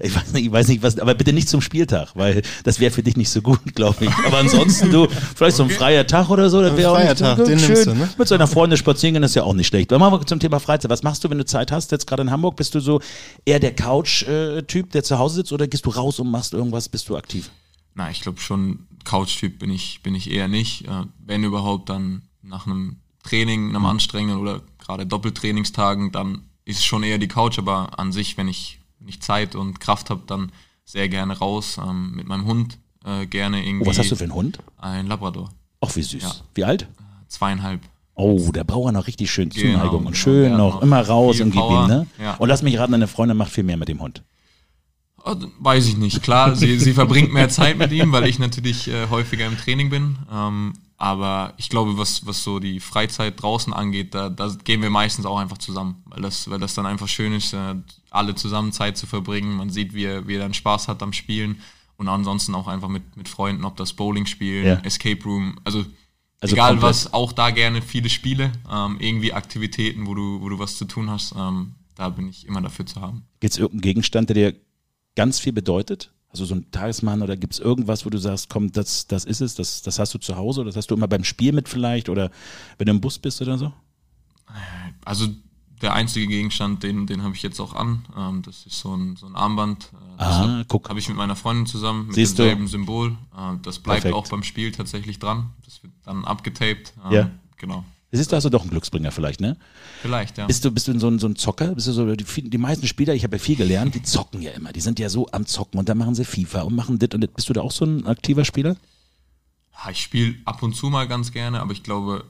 ich, 0.00 0.14
weiß 0.14 0.32
nicht, 0.32 0.46
ich 0.46 0.52
weiß 0.52 0.66
nicht, 0.66 0.82
was, 0.82 0.98
aber 0.98 1.14
bitte 1.14 1.32
nicht 1.32 1.48
zum 1.48 1.60
Spieltag, 1.60 2.08
weil 2.14 2.42
das 2.64 2.80
wäre 2.80 2.90
für 2.90 3.04
dich 3.04 3.16
nicht 3.16 3.30
so 3.30 3.40
gut, 3.40 3.74
glaube 3.76 4.04
ich. 4.04 4.10
Aber 4.26 4.38
ansonsten, 4.38 4.90
du, 4.90 5.06
vielleicht 5.08 5.56
so 5.56 5.62
ein 5.62 5.70
freier 5.70 6.06
Tag 6.08 6.28
oder 6.28 6.50
so, 6.50 6.60
das 6.60 6.76
wäre 6.76 6.90
auch 6.90 6.96
freier 6.96 7.10
nicht 7.10 7.20
Tag, 7.20 7.36
schön. 7.36 7.46
den 7.46 7.58
nimmst 7.58 7.86
du, 7.86 7.94
ne? 7.94 8.08
Mit 8.18 8.26
seiner 8.26 8.48
Freundin 8.48 8.78
spazieren 8.78 9.14
gehen, 9.14 9.22
ist 9.22 9.36
ja 9.36 9.44
auch 9.44 9.54
nicht 9.54 9.68
schlecht. 9.68 9.92
Dann 9.92 10.00
machen 10.00 10.20
wir 10.20 10.26
zum 10.26 10.40
Thema 10.40 10.58
Freizeit. 10.58 10.90
Was 10.90 11.04
machst 11.04 11.22
du, 11.22 11.30
wenn 11.30 11.38
du 11.38 11.44
Zeit 11.44 11.70
hast? 11.70 11.92
Jetzt 11.92 12.06
gerade 12.06 12.22
in 12.22 12.32
Hamburg, 12.32 12.56
bist 12.56 12.74
du 12.74 12.80
so 12.80 13.00
eher 13.44 13.60
der 13.60 13.74
Couch-Typ, 13.74 14.90
der 14.90 15.04
zu 15.04 15.18
Hause 15.18 15.36
sitzt, 15.36 15.52
oder 15.52 15.68
gehst 15.68 15.86
du 15.86 15.90
raus 15.90 16.18
und 16.18 16.30
machst 16.30 16.52
irgendwas, 16.52 16.88
bist 16.88 17.08
du 17.08 17.16
aktiv? 17.16 17.50
na, 17.94 18.10
ich 18.10 18.20
glaube 18.20 18.40
schon, 18.40 18.86
Couch-Typ 19.04 19.58
bin 19.58 19.70
ich, 19.70 20.02
bin 20.02 20.14
ich 20.14 20.30
eher 20.30 20.48
nicht. 20.48 20.86
Äh, 20.86 21.04
wenn 21.18 21.44
überhaupt 21.44 21.88
dann 21.88 22.22
nach 22.42 22.66
einem 22.66 22.96
Training, 23.22 23.70
einem 23.70 23.86
anstrengenden 23.86 24.38
oder 24.40 24.62
gerade 24.78 25.06
Doppeltrainingstagen, 25.06 26.12
dann 26.12 26.42
ist 26.64 26.78
es 26.78 26.84
schon 26.84 27.02
eher 27.02 27.18
die 27.18 27.28
Couch, 27.28 27.58
aber 27.58 27.98
an 27.98 28.12
sich, 28.12 28.36
wenn 28.36 28.48
ich, 28.48 28.80
wenn 28.98 29.08
ich 29.08 29.20
Zeit 29.20 29.54
und 29.54 29.80
Kraft 29.80 30.10
habe, 30.10 30.22
dann 30.26 30.52
sehr 30.84 31.08
gerne 31.08 31.38
raus, 31.38 31.78
ähm, 31.78 32.12
mit 32.12 32.26
meinem 32.26 32.46
Hund 32.46 32.78
äh, 33.04 33.26
gerne 33.26 33.64
irgendwie. 33.64 33.86
Oh, 33.86 33.90
was 33.90 33.98
hast 33.98 34.10
du 34.10 34.16
für 34.16 34.24
einen 34.24 34.34
Hund? 34.34 34.58
Ein 34.78 35.06
Labrador, 35.06 35.50
Ach, 35.80 35.94
wie 35.96 36.02
süß. 36.02 36.22
Ja. 36.22 36.32
Wie 36.54 36.64
alt? 36.64 36.88
zweieinhalb. 37.28 37.80
Oh, 38.14 38.50
der 38.52 38.64
braucht 38.64 38.86
ja 38.86 38.92
noch 38.92 39.06
richtig 39.06 39.30
schön 39.30 39.48
Genau, 39.48 39.78
Zuneigung 39.78 39.98
und 40.06 40.12
genau. 40.12 40.14
schön 40.14 40.42
Der 40.42 40.52
hat 40.52 40.58
noch 40.58 40.74
noch 40.74 40.82
immer 40.82 41.00
raus 41.00 41.40
und 41.40 41.52
gib 41.52 41.62
ihm, 41.62 41.86
ne? 41.86 42.06
Ja. 42.20 42.34
Und 42.34 42.48
lass 42.48 42.62
mich 42.62 42.76
raten, 42.78 42.92
deine 42.92 43.06
Freundin 43.06 43.36
macht 43.36 43.52
viel 43.52 43.64
mehr 43.64 43.76
mit 43.76 43.88
dem 43.88 44.00
Hund. 44.00 44.22
D- 45.26 45.46
Weiß 45.58 45.86
ich 45.86 45.96
nicht. 45.96 46.22
Klar, 46.22 46.54
sie, 46.56 46.78
sie 46.78 46.92
verbringt 46.94 47.32
mehr 47.32 47.48
Zeit 47.48 47.78
mit 47.78 47.92
ihm, 47.92 48.12
weil 48.12 48.26
ich 48.26 48.38
natürlich 48.38 48.88
äh, 48.88 49.08
häufiger 49.08 49.46
im 49.46 49.56
Training 49.58 49.90
bin. 49.90 50.18
Ähm, 50.32 50.72
aber 50.96 51.54
ich 51.56 51.68
glaube, 51.70 51.96
was, 51.96 52.26
was 52.26 52.42
so 52.44 52.58
die 52.58 52.78
Freizeit 52.78 53.40
draußen 53.42 53.72
angeht, 53.72 54.14
da, 54.14 54.28
da 54.28 54.54
gehen 54.64 54.82
wir 54.82 54.90
meistens 54.90 55.24
auch 55.26 55.38
einfach 55.38 55.56
zusammen, 55.58 56.02
weil 56.06 56.20
das, 56.22 56.50
weil 56.50 56.58
das 56.58 56.74
dann 56.74 56.84
einfach 56.86 57.08
schön 57.08 57.32
ist, 57.32 57.52
äh, 57.54 57.74
alle 58.10 58.34
zusammen 58.34 58.72
Zeit 58.72 58.96
zu 58.98 59.06
verbringen. 59.06 59.56
Man 59.56 59.70
sieht, 59.70 59.94
wie 59.94 60.04
er, 60.04 60.26
wie 60.28 60.34
er 60.34 60.40
dann 60.40 60.52
Spaß 60.54 60.88
hat 60.88 61.02
am 61.02 61.12
Spielen 61.14 61.60
und 61.96 62.08
ansonsten 62.08 62.54
auch 62.54 62.66
einfach 62.68 62.88
mit, 62.88 63.16
mit 63.16 63.28
Freunden, 63.28 63.64
ob 63.64 63.76
das 63.76 63.92
Bowling 63.94 64.26
spielen, 64.26 64.66
Ja. 64.66 64.74
Escape 64.82 65.22
Room, 65.24 65.58
also, 65.64 65.84
Also 66.40 66.54
egal 66.54 66.72
komplett. 66.72 66.90
was, 66.90 67.12
auch 67.14 67.32
da 67.32 67.50
gerne 67.50 67.80
viele 67.82 68.10
Spiele, 68.10 68.52
ähm, 68.70 68.96
irgendwie 69.00 69.32
Aktivitäten, 69.32 70.06
wo 70.06 70.14
du, 70.14 70.40
wo 70.42 70.48
du 70.50 70.58
was 70.58 70.76
zu 70.76 70.84
tun 70.86 71.08
hast. 71.10 71.34
Ähm, 71.36 71.72
da 71.94 72.08
bin 72.10 72.28
ich 72.28 72.46
immer 72.46 72.60
dafür 72.62 72.84
zu 72.86 73.00
haben. 73.00 73.22
Gibt 73.40 73.52
es 73.52 73.58
irgendeinen 73.58 73.82
Gegenstand, 73.82 74.28
der 74.30 74.34
dir 74.34 74.60
ganz 75.20 75.38
viel 75.38 75.52
bedeutet? 75.52 76.10
Also 76.30 76.44
so 76.46 76.54
ein 76.54 76.70
Tagesmann 76.70 77.20
oder 77.22 77.36
gibt 77.36 77.52
es 77.54 77.58
irgendwas, 77.58 78.06
wo 78.06 78.10
du 78.10 78.16
sagst, 78.18 78.48
komm, 78.48 78.70
das, 78.72 79.06
das 79.06 79.24
ist 79.26 79.40
es, 79.42 79.54
das, 79.54 79.82
das 79.82 79.98
hast 79.98 80.14
du 80.14 80.18
zu 80.18 80.36
Hause 80.36 80.60
oder 80.60 80.68
das 80.70 80.76
hast 80.76 80.90
du 80.90 80.94
immer 80.94 81.08
beim 81.08 81.24
Spiel 81.24 81.52
mit 81.52 81.68
vielleicht 81.68 82.08
oder 82.08 82.30
wenn 82.78 82.86
du 82.86 82.92
im 82.92 83.00
Bus 83.00 83.18
bist 83.18 83.42
oder 83.42 83.58
so? 83.58 83.72
Also 85.04 85.26
der 85.82 85.92
einzige 85.94 86.26
Gegenstand, 86.26 86.82
den, 86.82 87.06
den 87.06 87.22
habe 87.22 87.34
ich 87.34 87.42
jetzt 87.42 87.58
auch 87.60 87.74
an. 87.74 88.04
Ähm, 88.16 88.42
das 88.42 88.64
ist 88.66 88.78
so 88.80 88.94
ein, 88.94 89.16
so 89.16 89.26
ein 89.26 89.34
Armband. 89.34 89.84
Äh, 89.92 90.18
das 90.18 90.26
Ah, 90.28 90.38
habe 90.40 90.64
guck. 90.68 90.88
hab 90.88 90.96
ich 90.96 91.08
mit 91.08 91.16
meiner 91.16 91.36
Freundin 91.36 91.66
zusammen 91.66 92.06
mit 92.06 92.14
Siehst 92.14 92.38
du? 92.38 92.42
demselben 92.42 92.68
Symbol. 92.68 93.10
Äh, 93.36 93.56
das 93.62 93.78
bleibt 93.78 94.02
Perfekt. 94.02 94.14
auch 94.14 94.28
beim 94.28 94.42
Spiel 94.42 94.72
tatsächlich 94.72 95.18
dran. 95.18 95.50
Das 95.64 95.82
wird 95.82 95.92
dann 96.04 96.24
abgetaped. 96.24 96.92
Ähm, 97.06 97.12
Ja. 97.12 97.30
Genau. 97.56 97.84
Du, 98.12 98.18
hast 98.18 98.44
du 98.44 98.50
doch 98.50 98.62
einen 98.62 98.70
Glücksbringer 98.70 99.12
vielleicht, 99.12 99.40
ne? 99.40 99.56
Vielleicht, 100.02 100.38
ja. 100.38 100.46
Bist 100.46 100.64
du, 100.64 100.70
bist 100.72 100.88
du 100.88 100.98
so 100.98 101.06
ein, 101.08 101.18
so 101.20 101.28
ein 101.28 101.36
Zocker? 101.36 101.74
Bist 101.74 101.86
du 101.86 101.92
so, 101.92 102.14
die, 102.16 102.24
die 102.50 102.58
meisten 102.58 102.86
Spieler, 102.88 103.14
ich 103.14 103.22
habe 103.22 103.36
ja 103.36 103.42
viel 103.42 103.56
gelernt, 103.56 103.94
die 103.94 104.02
zocken 104.02 104.42
ja 104.42 104.50
immer. 104.50 104.72
Die 104.72 104.80
sind 104.80 104.98
ja 104.98 105.08
so 105.08 105.28
am 105.30 105.46
Zocken 105.46 105.78
und 105.78 105.88
dann 105.88 105.98
machen 105.98 106.14
sie 106.16 106.24
FIFA 106.24 106.62
und 106.62 106.74
machen 106.74 106.98
dit 106.98 107.14
und 107.14 107.20
dit. 107.20 107.34
Bist 107.34 107.48
du 107.48 107.52
da 107.52 107.60
auch 107.60 107.70
so 107.70 107.84
ein 107.84 108.06
aktiver 108.06 108.44
Spieler? 108.44 108.76
Ja, 109.72 109.90
ich 109.90 110.00
spiele 110.00 110.34
ab 110.44 110.62
und 110.62 110.74
zu 110.74 110.90
mal 110.90 111.06
ganz 111.06 111.30
gerne, 111.30 111.60
aber 111.60 111.72
ich 111.72 111.82
glaube 111.84 112.24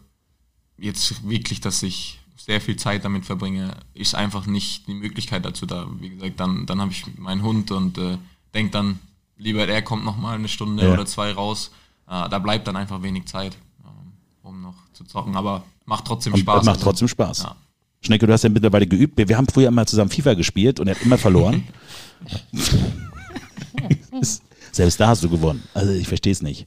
jetzt 0.77 1.29
wirklich, 1.29 1.61
dass 1.61 1.83
ich 1.83 2.19
sehr 2.37 2.61
viel 2.61 2.77
Zeit 2.77 3.05
damit 3.05 3.25
verbringe, 3.25 3.71
ist 3.95 4.15
einfach 4.15 4.47
nicht 4.47 4.87
die 4.87 4.95
Möglichkeit 4.95 5.45
dazu 5.45 5.67
da. 5.67 5.87
Wie 5.99 6.11
gesagt, 6.11 6.41
dann, 6.41 6.67
dann 6.67 6.81
habe 6.81 6.91
ich 6.93 7.05
meinen 7.19 7.43
Hund 7.43 7.71
und 7.71 7.99
äh, 7.99 8.19
denke 8.55 8.73
dann, 8.73 8.99
lieber 9.37 9.67
er 9.67 9.83
kommt 9.83 10.05
noch 10.05 10.17
mal 10.17 10.35
eine 10.35 10.49
Stunde 10.49 10.85
Ja. 10.85 10.93
oder 10.93 11.07
zwei 11.07 11.33
raus. 11.33 11.71
Äh, 12.07 12.29
da 12.29 12.39
bleibt 12.39 12.67
dann 12.67 12.77
einfach 12.77 13.03
wenig 13.03 13.27
Zeit, 13.27 13.57
um 14.43 14.61
noch 14.63 14.75
zu 14.93 15.05
zocken, 15.05 15.37
aber 15.37 15.63
macht 15.85 16.05
trotzdem 16.07 16.33
Und 16.35 16.41
Spaß. 16.41 16.65
macht 16.65 16.77
Also, 16.77 16.85
trotzdem 16.85 17.09
Spaß. 17.09 17.43
Ja. 17.45 17.57
Schnecke, 18.03 18.27
du 18.27 18.33
hast 18.33 18.43
ja 18.45 18.49
mittlerweile 18.49 18.87
geübt. 18.87 19.19
Wir, 19.19 19.29
wir 19.29 19.37
haben 19.37 19.47
früher 19.49 19.71
mal 19.71 19.87
zusammen 19.87 20.11
FIFA 20.11 20.35
gespielt 20.35 20.81
und 20.81 20.89
er 20.89 20.95
hat 20.95 21.03
immer 21.03 21.19
verloren. 21.19 21.65
Selbst 24.73 25.01
da 25.01 25.09
hast 25.09 25.23
du 25.25 25.29
gewonnen. 25.29 25.63
Also 25.75 25.93
ich 25.93 26.09
verstehe 26.09 26.33
es 26.33 26.43
nicht. 26.43 26.67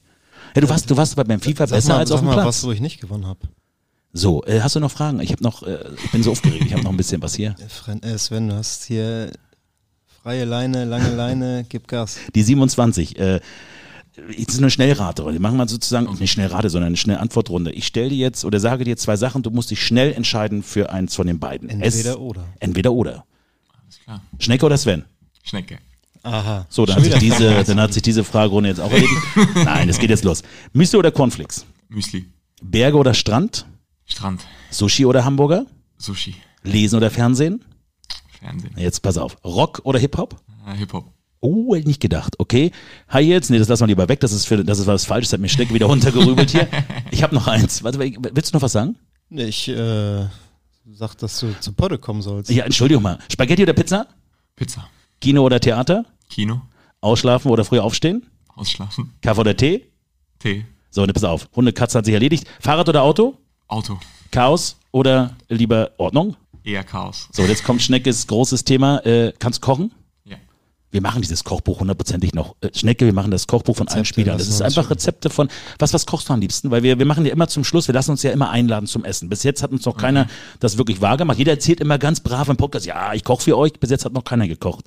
Ja, 0.54 0.60
du 0.60 0.68
warst, 0.68 0.90
du 0.90 0.96
warst 0.96 1.16
beim 1.16 1.40
FIFA 1.40 1.66
Sag 1.66 1.76
besser 1.76 1.94
mal, 1.94 1.98
als 2.00 2.10
auf 2.10 2.18
sag 2.20 2.24
dem 2.24 2.26
mal 2.26 2.34
Platz. 2.34 2.46
was, 2.46 2.64
wo 2.64 2.72
ich 2.72 2.80
nicht 2.80 3.00
gewonnen 3.00 3.26
habe. 3.26 3.40
So, 4.12 4.44
äh, 4.44 4.60
hast 4.60 4.76
du 4.76 4.80
noch 4.80 4.90
Fragen? 4.92 5.18
Ich 5.20 5.32
habe 5.32 5.42
noch, 5.42 5.64
äh, 5.64 5.78
ich 6.04 6.12
bin 6.12 6.22
so 6.22 6.30
aufgeregt. 6.32 6.64
Ich 6.66 6.72
habe 6.72 6.84
noch 6.84 6.90
ein 6.90 6.96
bisschen 6.96 7.20
was 7.22 7.34
hier. 7.34 7.56
Äh, 8.02 8.18
Sven, 8.18 8.48
du 8.48 8.54
hast 8.54 8.84
hier 8.84 9.32
freie 10.22 10.44
Leine, 10.44 10.84
lange 10.84 11.12
Leine, 11.14 11.66
gib 11.68 11.88
Gas. 11.88 12.18
Die 12.34 12.42
27. 12.42 13.18
Jetzt 14.36 14.52
ist 14.52 14.58
eine 14.58 14.70
Schnellrate. 14.70 15.24
Wir 15.26 15.40
machen 15.40 15.56
mal 15.56 15.68
sozusagen 15.68 16.12
nicht 16.18 16.30
Schnellrate, 16.30 16.70
sondern 16.70 16.88
eine 16.88 16.96
Schnellantwortrunde. 16.96 17.72
Ich 17.72 17.86
stelle 17.86 18.10
dir 18.10 18.18
jetzt 18.18 18.44
oder 18.44 18.60
sage 18.60 18.84
dir 18.84 18.96
zwei 18.96 19.16
Sachen. 19.16 19.42
Du 19.42 19.50
musst 19.50 19.70
dich 19.70 19.84
schnell 19.84 20.12
entscheiden 20.12 20.62
für 20.62 20.90
eins 20.90 21.16
von 21.16 21.26
den 21.26 21.40
beiden. 21.40 21.68
Entweder 21.68 22.20
oder. 22.20 22.44
Entweder 22.60 22.92
oder. 22.92 23.24
Alles 23.82 24.00
klar. 24.04 24.22
Schnecke 24.38 24.66
oder 24.66 24.78
Sven? 24.78 25.04
Schnecke. 25.42 25.78
Aha. 26.22 26.66
So, 26.68 26.86
dann 26.86 27.02
Schon 27.02 27.12
hat, 27.12 27.20
sich 27.20 27.20
diese, 27.20 27.64
dann 27.64 27.80
hat 27.80 27.92
sich 27.92 28.02
diese 28.02 28.24
Fragerunde 28.24 28.68
jetzt 28.70 28.80
auch 28.80 28.90
erledigt. 28.92 29.20
Nein, 29.56 29.88
es 29.88 29.98
geht 29.98 30.10
jetzt 30.10 30.24
los. 30.24 30.42
Müsli 30.72 30.98
oder 30.98 31.10
Cornflakes? 31.10 31.66
Müsli. 31.88 32.26
Berge 32.62 32.96
oder 32.96 33.14
Strand? 33.14 33.66
Strand. 34.06 34.46
Sushi 34.70 35.04
oder 35.06 35.24
Hamburger? 35.24 35.66
Sushi. 35.98 36.34
Lesen 36.62 36.96
oder 36.96 37.10
Fernsehen? 37.10 37.64
Fernsehen. 38.38 38.72
Jetzt 38.76 39.00
pass 39.02 39.18
auf. 39.18 39.36
Rock 39.44 39.80
oder 39.84 39.98
Hip-Hop? 39.98 40.36
Äh, 40.66 40.76
Hip-Hop. 40.76 41.12
Oh, 41.44 41.74
hätte 41.74 41.80
ich 41.80 41.86
nicht 41.86 42.00
gedacht. 42.00 42.36
Okay. 42.38 42.70
High 43.12 43.26
Heels? 43.26 43.50
Nee, 43.50 43.58
das 43.58 43.68
lassen 43.68 43.82
wir 43.82 43.88
lieber 43.88 44.08
weg. 44.08 44.20
Das 44.20 44.32
ist, 44.32 44.46
für, 44.46 44.64
das 44.64 44.78
ist 44.78 44.86
was 44.86 45.04
Falsches. 45.04 45.32
Hat 45.34 45.40
mir 45.40 45.48
Schnecke 45.50 45.74
wieder 45.74 45.86
runtergerübelt 45.92 46.50
hier. 46.50 46.66
Ich 47.10 47.22
habe 47.22 47.34
noch 47.34 47.46
eins. 47.46 47.84
Warte, 47.84 47.98
willst 47.98 48.52
du 48.52 48.56
noch 48.56 48.62
was 48.62 48.72
sagen? 48.72 48.96
Nee, 49.28 49.44
Ich 49.44 49.68
äh, 49.68 50.26
sag, 50.92 51.14
dass 51.18 51.40
du 51.40 51.52
zu 51.60 51.72
Podde 51.72 51.98
kommen 51.98 52.22
sollst. 52.22 52.50
Ja, 52.50 52.64
Entschuldigung 52.64 53.02
mal. 53.02 53.18
Spaghetti 53.30 53.62
oder 53.62 53.74
Pizza? 53.74 54.06
Pizza. 54.56 54.88
Kino 55.20 55.42
oder 55.42 55.60
Theater? 55.60 56.06
Kino. 56.30 56.62
Ausschlafen 57.02 57.50
oder 57.50 57.64
früh 57.66 57.78
aufstehen? 57.78 58.24
Ausschlafen. 58.54 59.12
Kaffee 59.20 59.40
oder 59.40 59.54
Tee? 59.56 59.84
Tee. 60.38 60.64
So, 60.90 61.04
ne, 61.04 61.12
pass 61.12 61.24
auf. 61.24 61.48
Hunde, 61.54 61.74
Katze 61.74 61.98
hat 61.98 62.06
sich 62.06 62.14
erledigt. 62.14 62.46
Fahrrad 62.60 62.88
oder 62.88 63.02
Auto? 63.02 63.36
Auto. 63.68 63.98
Chaos 64.30 64.76
oder 64.92 65.36
lieber 65.48 65.90
Ordnung? 65.98 66.36
Eher 66.62 66.84
Chaos. 66.84 67.28
So, 67.32 67.42
jetzt 67.42 67.64
kommt 67.64 67.82
Schneckes 67.82 68.26
großes 68.28 68.64
Thema. 68.64 69.04
Äh, 69.04 69.32
kannst 69.38 69.58
du 69.62 69.66
kochen? 69.66 69.92
Wir 70.94 71.00
machen 71.00 71.22
dieses 71.22 71.42
Kochbuch 71.42 71.80
hundertprozentig 71.80 72.34
noch. 72.34 72.54
Äh, 72.60 72.68
Schnecke, 72.72 73.04
wir 73.04 73.12
machen 73.12 73.32
das 73.32 73.48
Kochbuch 73.48 73.74
von 73.74 73.88
allen 73.88 74.02
Rezepte 74.02 74.20
Spielern. 74.20 74.38
Das 74.38 74.46
ist 74.46 74.62
einfach. 74.62 74.88
Rezepte 74.90 75.28
von, 75.28 75.48
was, 75.80 75.92
was 75.92 76.06
kochst 76.06 76.28
du 76.28 76.32
am 76.32 76.40
liebsten? 76.40 76.70
Weil 76.70 76.84
wir, 76.84 77.00
wir 77.00 77.04
machen 77.04 77.26
ja 77.26 77.32
immer 77.32 77.48
zum 77.48 77.64
Schluss, 77.64 77.88
wir 77.88 77.94
lassen 77.94 78.12
uns 78.12 78.22
ja 78.22 78.30
immer 78.30 78.50
einladen 78.50 78.86
zum 78.86 79.04
Essen. 79.04 79.28
Bis 79.28 79.42
jetzt 79.42 79.64
hat 79.64 79.72
uns 79.72 79.84
noch 79.86 79.96
keiner 79.96 80.28
das 80.60 80.78
wirklich 80.78 81.00
wahrgemacht. 81.00 81.36
Jeder 81.36 81.50
erzählt 81.50 81.80
immer 81.80 81.98
ganz 81.98 82.20
brav 82.20 82.48
im 82.48 82.56
Podcast, 82.56 82.86
ja, 82.86 83.12
ich 83.12 83.24
koche 83.24 83.42
für 83.42 83.58
euch. 83.58 83.72
Bis 83.72 83.90
jetzt 83.90 84.04
hat 84.04 84.12
noch 84.12 84.22
keiner 84.22 84.46
gekocht. 84.46 84.84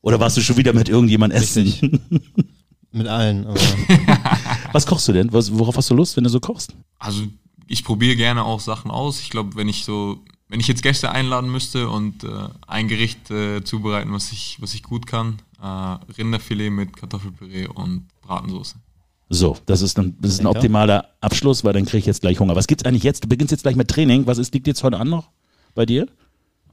Oder 0.00 0.20
warst 0.20 0.36
du 0.36 0.42
schon 0.42 0.58
wieder 0.58 0.72
mit 0.72 0.88
irgendjemand 0.88 1.34
essen? 1.34 2.00
Mit 2.92 3.08
allen. 3.08 3.48
Was 4.72 4.86
kochst 4.86 5.08
du 5.08 5.12
denn? 5.12 5.32
Was, 5.32 5.58
worauf 5.58 5.76
hast 5.76 5.90
du 5.90 5.94
Lust, 5.94 6.16
wenn 6.16 6.22
du 6.22 6.30
so 6.30 6.38
kochst? 6.38 6.72
Also 7.00 7.24
ich 7.66 7.82
probiere 7.82 8.14
gerne 8.14 8.44
auch 8.44 8.60
Sachen 8.60 8.92
aus. 8.92 9.18
Ich 9.18 9.30
glaube, 9.30 9.56
wenn 9.56 9.68
ich 9.68 9.84
so, 9.84 10.20
wenn 10.48 10.60
ich 10.60 10.68
jetzt 10.68 10.82
Gäste 10.82 11.10
einladen 11.10 11.50
müsste 11.50 11.88
und 11.88 12.24
äh, 12.24 12.28
ein 12.66 12.88
Gericht 12.88 13.30
äh, 13.30 13.64
zubereiten, 13.64 14.12
was 14.12 14.32
ich, 14.32 14.58
was 14.60 14.74
ich 14.74 14.82
gut 14.82 15.06
kann, 15.06 15.38
äh, 15.60 15.66
Rinderfilet 16.12 16.70
mit 16.70 16.96
Kartoffelpüree 16.96 17.66
und 17.66 18.06
Bratensoße. 18.22 18.76
So, 19.28 19.56
das 19.66 19.82
ist 19.82 19.98
ein, 19.98 20.16
das 20.20 20.34
ist 20.34 20.40
ein 20.40 20.46
optimaler 20.46 21.08
Abschluss, 21.20 21.64
weil 21.64 21.72
dann 21.72 21.84
kriege 21.84 21.98
ich 21.98 22.06
jetzt 22.06 22.20
gleich 22.20 22.38
Hunger. 22.38 22.54
Was 22.54 22.68
gibt's 22.68 22.84
eigentlich 22.84 23.02
jetzt? 23.02 23.24
Du 23.24 23.28
beginnst 23.28 23.50
jetzt 23.50 23.62
gleich 23.62 23.74
mit 23.74 23.88
Training. 23.88 24.26
Was 24.26 24.38
ist, 24.38 24.54
liegt 24.54 24.68
jetzt 24.68 24.84
heute 24.84 24.98
an 24.98 25.08
noch 25.08 25.30
bei 25.74 25.84
dir? 25.84 26.06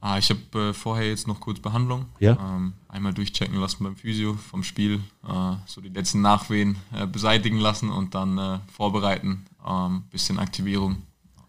Ah, 0.00 0.18
ich 0.18 0.30
habe 0.30 0.68
äh, 0.68 0.72
vorher 0.72 1.08
jetzt 1.08 1.26
noch 1.26 1.40
kurz 1.40 1.58
Behandlung. 1.58 2.06
Ja. 2.20 2.32
Ähm, 2.32 2.74
einmal 2.88 3.12
durchchecken 3.12 3.58
lassen 3.58 3.82
beim 3.82 3.96
Physio 3.96 4.34
vom 4.34 4.62
Spiel, 4.62 5.00
äh, 5.26 5.56
so 5.66 5.80
die 5.80 5.88
letzten 5.88 6.20
Nachwehen 6.20 6.76
äh, 6.94 7.06
beseitigen 7.06 7.58
lassen 7.58 7.90
und 7.90 8.14
dann 8.14 8.38
äh, 8.38 8.58
vorbereiten, 8.70 9.46
ähm, 9.66 10.04
bisschen 10.12 10.38
Aktivierung 10.38 11.02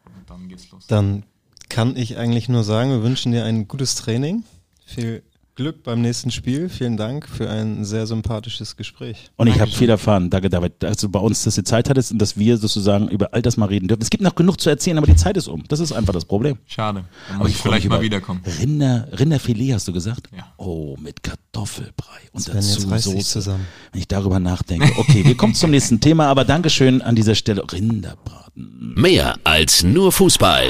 und 0.06 0.30
dann 0.30 0.48
geht's 0.48 0.72
los. 0.72 0.88
dann 0.88 1.24
kann 1.70 1.96
ich 1.96 2.18
eigentlich 2.18 2.50
nur 2.50 2.64
sagen, 2.64 2.92
wir 2.92 3.04
wünschen 3.04 3.32
dir 3.32 3.46
ein 3.46 3.68
gutes 3.68 3.96
Training. 3.96 4.44
Viel 4.86 5.24
Glück 5.56 5.84
beim 5.84 6.02
nächsten 6.02 6.32
Spiel. 6.32 6.68
Vielen 6.68 6.98
Dank 6.98 7.30
für 7.30 7.50
ein 7.50 7.86
sehr 7.86 8.06
sympathisches 8.08 8.76
Gespräch. 8.76 9.32
Und 9.38 9.48
ich 9.48 9.62
habe 9.62 9.72
viel 9.72 9.90
erfahren. 9.90 10.30
Danke, 10.30 10.50
David. 10.50 10.84
Also 10.84 11.08
bei 11.08 11.20
uns, 11.20 11.44
dass 11.46 11.56
du 11.56 11.64
Zeit 11.64 11.90
hattest 11.90 12.12
und 12.12 12.20
dass 12.20 12.38
wir 12.38 12.58
sozusagen 12.58 13.08
über 13.08 13.34
all 13.34 13.42
das 13.42 13.56
mal 13.56 13.68
reden 13.68 13.88
dürfen. 13.88 14.02
Es 14.02 14.10
gibt 14.10 14.22
noch 14.22 14.36
genug 14.36 14.60
zu 14.60 14.70
erzählen, 14.70 14.98
aber 14.98 15.08
die 15.08 15.16
Zeit 15.16 15.38
ist 15.38 15.48
um. 15.48 15.64
Das 15.70 15.80
ist 15.80 15.94
einfach 15.94 16.14
das 16.14 16.26
Problem. 16.26 16.58
Schade. 16.66 17.06
Dann 17.28 17.36
Aber 17.36 17.46
muss 17.46 17.52
ich 17.52 17.58
freu 17.58 17.70
vielleicht 17.70 17.88
mal 17.88 18.02
wiederkommen. 18.02 18.42
Rinder, 18.60 19.08
Rinderfilet 19.18 19.76
hast 19.76 19.88
du 19.88 19.94
gesagt? 19.94 20.28
Ja. 20.36 20.44
Oh, 20.58 20.98
mit 21.00 21.24
Kartoffelbrei. 21.24 22.20
Und 22.34 22.46
jetzt 22.48 22.92
dazu 22.92 23.12
Soße. 23.12 23.20
zusammen. 23.20 23.66
Wenn 23.94 24.02
ich 24.02 24.10
darüber 24.10 24.42
nachdenke. 24.42 24.92
Okay, 24.98 25.24
wir 25.24 25.38
kommen 25.38 25.56
zum 25.56 25.72
nächsten 25.72 26.02
Thema, 26.02 26.28
aber 26.28 26.44
Dankeschön 26.44 27.02
an 27.02 27.16
dieser 27.16 27.36
Stelle. 27.36 27.64
Rinderbraten. 27.72 28.94
Mehr 28.98 29.38
als 29.46 29.84
nur 29.84 30.12
Fußball. 30.12 30.70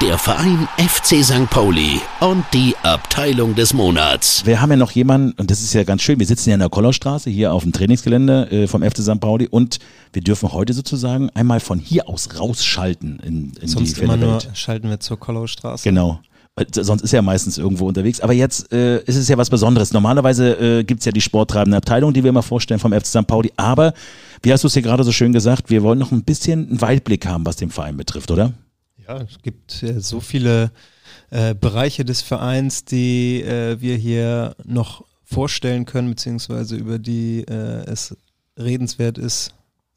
Der 0.00 0.16
Verein 0.16 0.68
FC 0.76 1.24
St. 1.24 1.50
Pauli 1.50 2.00
und 2.20 2.44
die 2.54 2.76
Abteilung 2.84 3.56
des 3.56 3.74
Monats. 3.74 4.46
Wir 4.46 4.60
haben 4.60 4.70
ja 4.70 4.76
noch 4.76 4.92
jemanden, 4.92 5.32
und 5.40 5.50
das 5.50 5.60
ist 5.60 5.74
ja 5.74 5.82
ganz 5.82 6.02
schön, 6.02 6.20
wir 6.20 6.26
sitzen 6.26 6.50
ja 6.50 6.54
in 6.54 6.60
der 6.60 6.68
Kollerstraße 6.68 7.30
hier 7.30 7.52
auf 7.52 7.64
dem 7.64 7.72
Trainingsgelände 7.72 8.48
äh, 8.52 8.66
vom 8.68 8.82
FC 8.82 8.98
St. 8.98 9.18
Pauli 9.18 9.48
und 9.48 9.80
wir 10.12 10.22
dürfen 10.22 10.52
heute 10.52 10.72
sozusagen 10.72 11.30
einmal 11.30 11.58
von 11.58 11.80
hier 11.80 12.08
aus 12.08 12.38
rausschalten 12.38 13.18
in, 13.24 13.52
in 13.60 13.66
Sonst 13.66 13.96
die 13.96 14.02
immer 14.02 14.16
nur 14.16 14.34
Welt. 14.34 14.50
schalten 14.54 14.88
wir 14.88 15.00
zur 15.00 15.18
Kollaustraße. 15.18 15.82
Genau. 15.82 16.20
Weil 16.54 16.66
Sonst 16.72 17.02
ist 17.02 17.12
er 17.12 17.22
meistens 17.22 17.58
irgendwo 17.58 17.88
unterwegs. 17.88 18.20
Aber 18.20 18.32
jetzt 18.32 18.72
äh, 18.72 19.02
ist 19.02 19.16
es 19.16 19.26
ja 19.26 19.36
was 19.36 19.50
Besonderes. 19.50 19.92
Normalerweise 19.92 20.78
äh, 20.78 20.84
gibt's 20.84 21.06
ja 21.06 21.12
die 21.12 21.20
sporttreibende 21.20 21.76
Abteilung, 21.76 22.12
die 22.12 22.22
wir 22.22 22.30
immer 22.30 22.44
vorstellen 22.44 22.78
vom 22.78 22.92
FC 22.92 23.06
St. 23.06 23.26
Pauli. 23.26 23.52
Aber, 23.56 23.94
wie 24.42 24.52
hast 24.52 24.62
du 24.62 24.68
es 24.68 24.74
hier 24.74 24.82
gerade 24.82 25.02
so 25.02 25.10
schön 25.10 25.32
gesagt, 25.32 25.70
wir 25.70 25.82
wollen 25.82 25.98
noch 25.98 26.12
ein 26.12 26.22
bisschen 26.22 26.68
einen 26.68 26.80
Weitblick 26.80 27.26
haben, 27.26 27.44
was 27.44 27.56
den 27.56 27.70
Verein 27.70 27.96
betrifft, 27.96 28.30
oder? 28.30 28.52
Ja, 29.08 29.22
es 29.22 29.40
gibt 29.42 29.82
äh, 29.82 30.00
so 30.00 30.20
viele 30.20 30.70
äh, 31.30 31.54
Bereiche 31.54 32.04
des 32.04 32.20
Vereins, 32.20 32.84
die 32.84 33.42
äh, 33.42 33.80
wir 33.80 33.96
hier 33.96 34.54
noch 34.64 35.02
vorstellen 35.24 35.86
können, 35.86 36.10
beziehungsweise 36.10 36.76
über 36.76 36.98
die 36.98 37.40
äh, 37.48 37.84
es 37.86 38.14
redenswert 38.58 39.16
ist, 39.16 39.54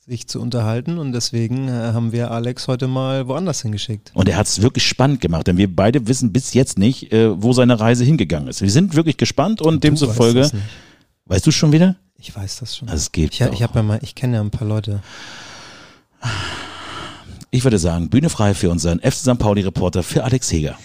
sich 0.08 0.28
zu 0.28 0.40
unterhalten. 0.42 0.98
Und 0.98 1.12
deswegen 1.12 1.68
äh, 1.68 1.72
haben 1.72 2.14
wir 2.14 2.32
Alex 2.32 2.70
heute 2.70 2.88
mal 2.88 3.28
woanders 3.28 3.62
hingeschickt. 3.64 4.12
Und 4.14 4.30
er 4.30 4.38
hat 4.38 4.48
es 4.48 4.62
wirklich 4.62 4.88
spannend 4.88 5.20
gemacht, 5.20 5.46
denn 5.48 5.58
wir 5.58 5.74
beide 5.74 6.08
wissen 6.08 6.32
bis 6.32 6.54
jetzt 6.54 6.80
nicht, 6.80 7.12
äh, 7.12 7.42
wo 7.42 7.52
seine 7.52 7.80
Reise 7.82 8.06
hingegangen 8.06 8.48
ist. 8.48 8.62
Wir 8.62 8.72
sind 8.72 8.96
wirklich 8.96 9.18
gespannt 9.18 9.62
und 9.62 9.76
Du 9.76 9.80
demzufolge. 9.90 10.42
weißt. 10.42 10.56
Weißt 11.26 11.48
du 11.48 11.52
schon 11.52 11.74
wieder? 11.74 11.98
Ich 12.18 12.34
weiß 12.34 12.60
das 12.60 12.78
schon. 12.78 12.88
Also 12.88 13.02
es 13.02 13.12
geht. 13.12 13.34
ich 13.34 13.42
ich 13.42 13.60
ja 13.60 13.84
mal, 13.84 14.00
ich 14.02 14.16
kenne 14.16 14.36
ja 14.36 14.42
ein 14.42 14.52
paar 14.52 14.68
Leute. 14.68 15.02
Ich 17.54 17.66
würde 17.66 17.80
sagen, 17.80 18.10
Bühne 18.10 18.30
frei 18.30 18.54
für 18.54 18.70
unseren 18.70 19.02
FC 19.02 19.14
St. 19.14 19.38
Pauli-Reporter 19.38 20.04
für 20.04 20.24
Alex 20.24 20.54
Heger. 20.54 20.78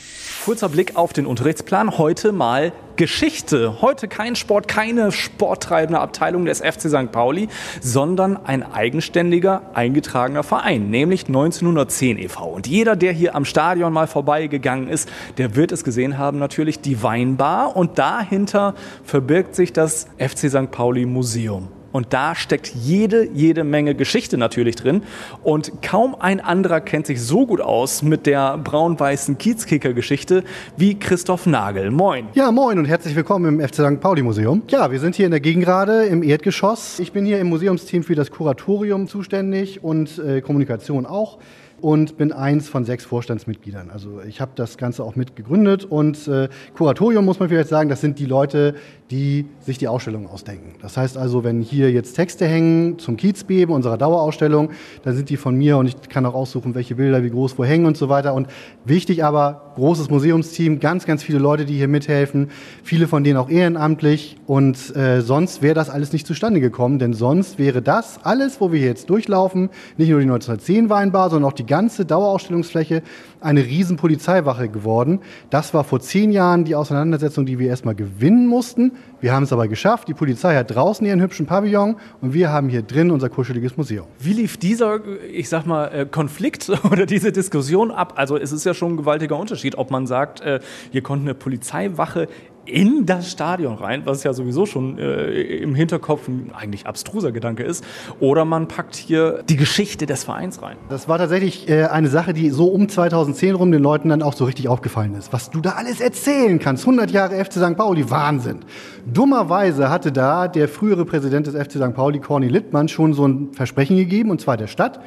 Kurzer 0.44 0.68
Blick 0.68 0.96
auf 0.96 1.12
den 1.12 1.24
Unterrichtsplan. 1.24 1.96
Heute 1.96 2.32
mal 2.32 2.72
Geschichte. 2.96 3.80
Heute 3.82 4.08
kein 4.08 4.34
Sport, 4.34 4.66
keine 4.66 5.12
sporttreibende 5.12 6.00
Abteilung 6.00 6.44
des 6.44 6.58
FC 6.58 6.90
St. 6.90 7.12
Pauli, 7.12 7.46
sondern 7.80 8.36
ein 8.36 8.64
eigenständiger, 8.64 9.62
eingetragener 9.74 10.42
Verein, 10.42 10.90
nämlich 10.90 11.28
1910 11.28 12.18
e.V. 12.18 12.48
Und 12.48 12.66
jeder, 12.66 12.96
der 12.96 13.12
hier 13.12 13.36
am 13.36 13.44
Stadion 13.44 13.92
mal 13.92 14.08
vorbeigegangen 14.08 14.88
ist, 14.88 15.08
der 15.38 15.54
wird 15.54 15.70
es 15.70 15.84
gesehen 15.84 16.18
haben, 16.18 16.40
natürlich 16.40 16.80
die 16.80 17.00
Weinbar. 17.00 17.76
Und 17.76 18.00
dahinter 18.00 18.74
verbirgt 19.04 19.54
sich 19.54 19.72
das 19.72 20.08
FC 20.18 20.50
St. 20.50 20.72
Pauli 20.72 21.06
Museum. 21.06 21.68
Und 21.92 22.12
da 22.12 22.34
steckt 22.34 22.72
jede, 22.74 23.28
jede 23.32 23.64
Menge 23.64 23.94
Geschichte 23.94 24.36
natürlich 24.36 24.76
drin. 24.76 25.02
Und 25.42 25.82
kaum 25.82 26.16
ein 26.18 26.40
anderer 26.40 26.80
kennt 26.80 27.06
sich 27.06 27.22
so 27.22 27.46
gut 27.46 27.60
aus 27.60 28.02
mit 28.02 28.26
der 28.26 28.58
braun-weißen 28.58 29.38
Kiezkicker-Geschichte 29.38 30.44
wie 30.76 30.98
Christoph 30.98 31.46
Nagel. 31.46 31.90
Moin. 31.90 32.28
Ja, 32.34 32.50
moin 32.50 32.78
und 32.78 32.84
herzlich 32.86 33.14
willkommen 33.14 33.60
im 33.60 33.66
FC 33.66 33.76
St. 33.76 34.00
Pauli 34.00 34.22
Museum. 34.22 34.62
Ja, 34.68 34.90
wir 34.90 35.00
sind 35.00 35.14
hier 35.14 35.26
in 35.26 35.30
der 35.30 35.40
Gegengrade 35.40 36.04
im 36.04 36.22
Erdgeschoss. 36.22 36.98
Ich 36.98 37.12
bin 37.12 37.24
hier 37.24 37.38
im 37.38 37.48
Museumsteam 37.48 38.02
für 38.02 38.14
das 38.14 38.30
Kuratorium 38.30 39.08
zuständig 39.08 39.82
und 39.82 40.18
äh, 40.18 40.40
Kommunikation 40.40 41.06
auch 41.06 41.38
und 41.80 42.16
bin 42.16 42.32
eins 42.32 42.68
von 42.68 42.84
sechs 42.84 43.04
Vorstandsmitgliedern. 43.04 43.90
Also 43.90 44.20
ich 44.26 44.40
habe 44.40 44.52
das 44.54 44.78
Ganze 44.78 45.04
auch 45.04 45.16
mit 45.16 45.36
gegründet 45.36 45.84
und 45.84 46.26
äh, 46.28 46.48
Kuratorium 46.76 47.24
muss 47.24 47.38
man 47.38 47.48
vielleicht 47.48 47.68
sagen, 47.68 47.88
das 47.88 48.00
sind 48.00 48.18
die 48.18 48.26
Leute, 48.26 48.74
die 49.10 49.46
sich 49.60 49.78
die 49.78 49.86
Ausstellung 49.86 50.28
ausdenken. 50.28 50.74
Das 50.82 50.96
heißt 50.96 51.16
also, 51.16 51.44
wenn 51.44 51.60
hier 51.60 51.92
jetzt 51.92 52.14
Texte 52.14 52.46
hängen 52.46 52.98
zum 52.98 53.16
Kiezbeben, 53.16 53.74
unserer 53.74 53.98
Dauerausstellung, 53.98 54.70
dann 55.04 55.14
sind 55.14 55.30
die 55.30 55.36
von 55.36 55.54
mir 55.54 55.76
und 55.76 55.86
ich 55.86 56.08
kann 56.08 56.26
auch 56.26 56.34
aussuchen, 56.34 56.74
welche 56.74 56.96
Bilder 56.96 57.22
wie 57.22 57.30
groß 57.30 57.58
wo 57.58 57.64
hängen 57.64 57.86
und 57.86 57.96
so 57.96 58.08
weiter. 58.08 58.34
Und 58.34 58.48
wichtig 58.84 59.22
aber, 59.22 59.72
großes 59.76 60.10
Museumsteam, 60.10 60.80
ganz, 60.80 61.04
ganz 61.04 61.22
viele 61.22 61.38
Leute, 61.38 61.66
die 61.66 61.74
hier 61.74 61.88
mithelfen, 61.88 62.50
viele 62.82 63.06
von 63.06 63.22
denen 63.22 63.36
auch 63.36 63.48
ehrenamtlich 63.48 64.36
und 64.46 64.96
äh, 64.96 65.20
sonst 65.20 65.62
wäre 65.62 65.74
das 65.74 65.90
alles 65.90 66.12
nicht 66.12 66.26
zustande 66.26 66.60
gekommen, 66.60 66.98
denn 66.98 67.12
sonst 67.12 67.58
wäre 67.58 67.82
das 67.82 68.18
alles, 68.24 68.60
wo 68.60 68.72
wir 68.72 68.80
jetzt 68.80 69.10
durchlaufen, 69.10 69.70
nicht 69.96 70.08
nur 70.08 70.20
die 70.20 70.24
1910 70.26 70.88
Weinbar, 70.88 71.30
sondern 71.30 71.50
auch 71.50 71.54
die 71.54 71.65
ganze 71.66 72.04
Dauerausstellungsfläche 72.04 73.02
eine 73.40 73.64
riesen 73.64 73.96
Polizeiwache 73.96 74.68
geworden. 74.68 75.20
Das 75.50 75.74
war 75.74 75.84
vor 75.84 76.00
zehn 76.00 76.30
Jahren 76.32 76.64
die 76.64 76.74
Auseinandersetzung, 76.74 77.46
die 77.46 77.58
wir 77.58 77.68
erstmal 77.68 77.94
gewinnen 77.94 78.46
mussten. 78.46 78.92
Wir 79.20 79.32
haben 79.32 79.42
es 79.42 79.52
aber 79.52 79.68
geschafft. 79.68 80.08
Die 80.08 80.14
Polizei 80.14 80.56
hat 80.56 80.74
draußen 80.74 81.06
ihren 81.06 81.20
hübschen 81.20 81.46
Pavillon 81.46 81.96
und 82.20 82.34
wir 82.34 82.50
haben 82.50 82.68
hier 82.68 82.82
drin 82.82 83.10
unser 83.10 83.28
kuscheliges 83.28 83.76
Museum. 83.76 84.06
Wie 84.18 84.32
lief 84.32 84.56
dieser, 84.56 85.00
ich 85.30 85.48
sag 85.48 85.66
mal, 85.66 85.86
äh, 85.88 86.06
Konflikt 86.06 86.70
oder 86.90 87.06
diese 87.06 87.32
Diskussion 87.32 87.90
ab? 87.90 88.14
Also 88.16 88.36
es 88.36 88.52
ist 88.52 88.64
ja 88.64 88.74
schon 88.74 88.94
ein 88.94 88.96
gewaltiger 88.96 89.38
Unterschied, 89.38 89.76
ob 89.76 89.90
man 89.90 90.06
sagt, 90.06 90.40
äh, 90.40 90.60
hier 90.90 91.02
konnte 91.02 91.24
eine 91.24 91.34
Polizeiwache 91.34 92.28
in 92.66 93.06
das 93.06 93.30
Stadion 93.30 93.74
rein, 93.74 94.02
was 94.04 94.24
ja 94.24 94.32
sowieso 94.32 94.66
schon 94.66 94.98
äh, 94.98 95.30
im 95.30 95.74
Hinterkopf 95.74 96.28
ein 96.28 96.52
eigentlich 96.54 96.86
abstruser 96.86 97.32
Gedanke 97.32 97.62
ist, 97.62 97.84
oder 98.20 98.44
man 98.44 98.68
packt 98.68 98.96
hier 98.96 99.42
die 99.48 99.56
Geschichte 99.56 100.06
des 100.06 100.24
Vereins 100.24 100.62
rein. 100.62 100.76
Das 100.88 101.08
war 101.08 101.18
tatsächlich 101.18 101.68
äh, 101.68 101.84
eine 101.84 102.08
Sache, 102.08 102.32
die 102.32 102.50
so 102.50 102.66
um 102.66 102.88
2010 102.88 103.54
rum 103.54 103.72
den 103.72 103.82
Leuten 103.82 104.08
dann 104.08 104.22
auch 104.22 104.34
so 104.34 104.44
richtig 104.44 104.68
aufgefallen 104.68 105.14
ist. 105.14 105.32
Was 105.32 105.50
du 105.50 105.60
da 105.60 105.70
alles 105.70 106.00
erzählen 106.00 106.58
kannst. 106.58 106.84
100 106.84 107.10
Jahre 107.10 107.42
FC 107.42 107.54
St. 107.54 107.76
Pauli, 107.76 108.10
Wahnsinn. 108.10 108.60
Dummerweise 109.06 109.88
hatte 109.88 110.12
da 110.12 110.48
der 110.48 110.68
frühere 110.68 111.04
Präsident 111.04 111.46
des 111.46 111.54
FC 111.54 111.72
St. 111.72 111.94
Pauli, 111.94 112.18
Corny 112.18 112.48
Littmann, 112.48 112.88
schon 112.88 113.14
so 113.14 113.26
ein 113.26 113.52
Versprechen 113.52 113.96
gegeben, 113.96 114.30
und 114.30 114.40
zwar 114.40 114.56
der 114.56 114.66
Stadt, 114.66 115.00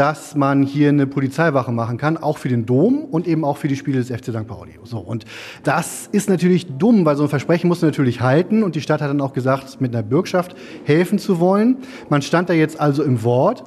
dass 0.00 0.34
man 0.34 0.62
hier 0.62 0.88
eine 0.88 1.06
Polizeiwache 1.06 1.72
machen 1.72 1.98
kann, 1.98 2.16
auch 2.16 2.38
für 2.38 2.48
den 2.48 2.64
Dom 2.64 3.04
und 3.04 3.28
eben 3.28 3.44
auch 3.44 3.58
für 3.58 3.68
die 3.68 3.76
Spiele 3.76 3.98
des 3.98 4.08
FC 4.08 4.28
St. 4.28 4.46
Pauli. 4.46 4.78
So, 4.82 4.96
und 4.96 5.26
das 5.62 6.08
ist 6.10 6.30
natürlich 6.30 6.78
dumm, 6.78 7.04
weil 7.04 7.16
so 7.16 7.24
ein 7.24 7.28
Versprechen 7.28 7.68
muss 7.68 7.82
man 7.82 7.90
natürlich 7.90 8.22
halten 8.22 8.62
und 8.62 8.76
die 8.76 8.80
Stadt 8.80 9.02
hat 9.02 9.10
dann 9.10 9.20
auch 9.20 9.34
gesagt, 9.34 9.78
mit 9.82 9.94
einer 9.94 10.02
Bürgschaft 10.02 10.56
helfen 10.84 11.18
zu 11.18 11.38
wollen. 11.38 11.76
Man 12.08 12.22
stand 12.22 12.48
da 12.48 12.54
jetzt 12.54 12.80
also 12.80 13.02
im 13.02 13.22
Wort. 13.24 13.64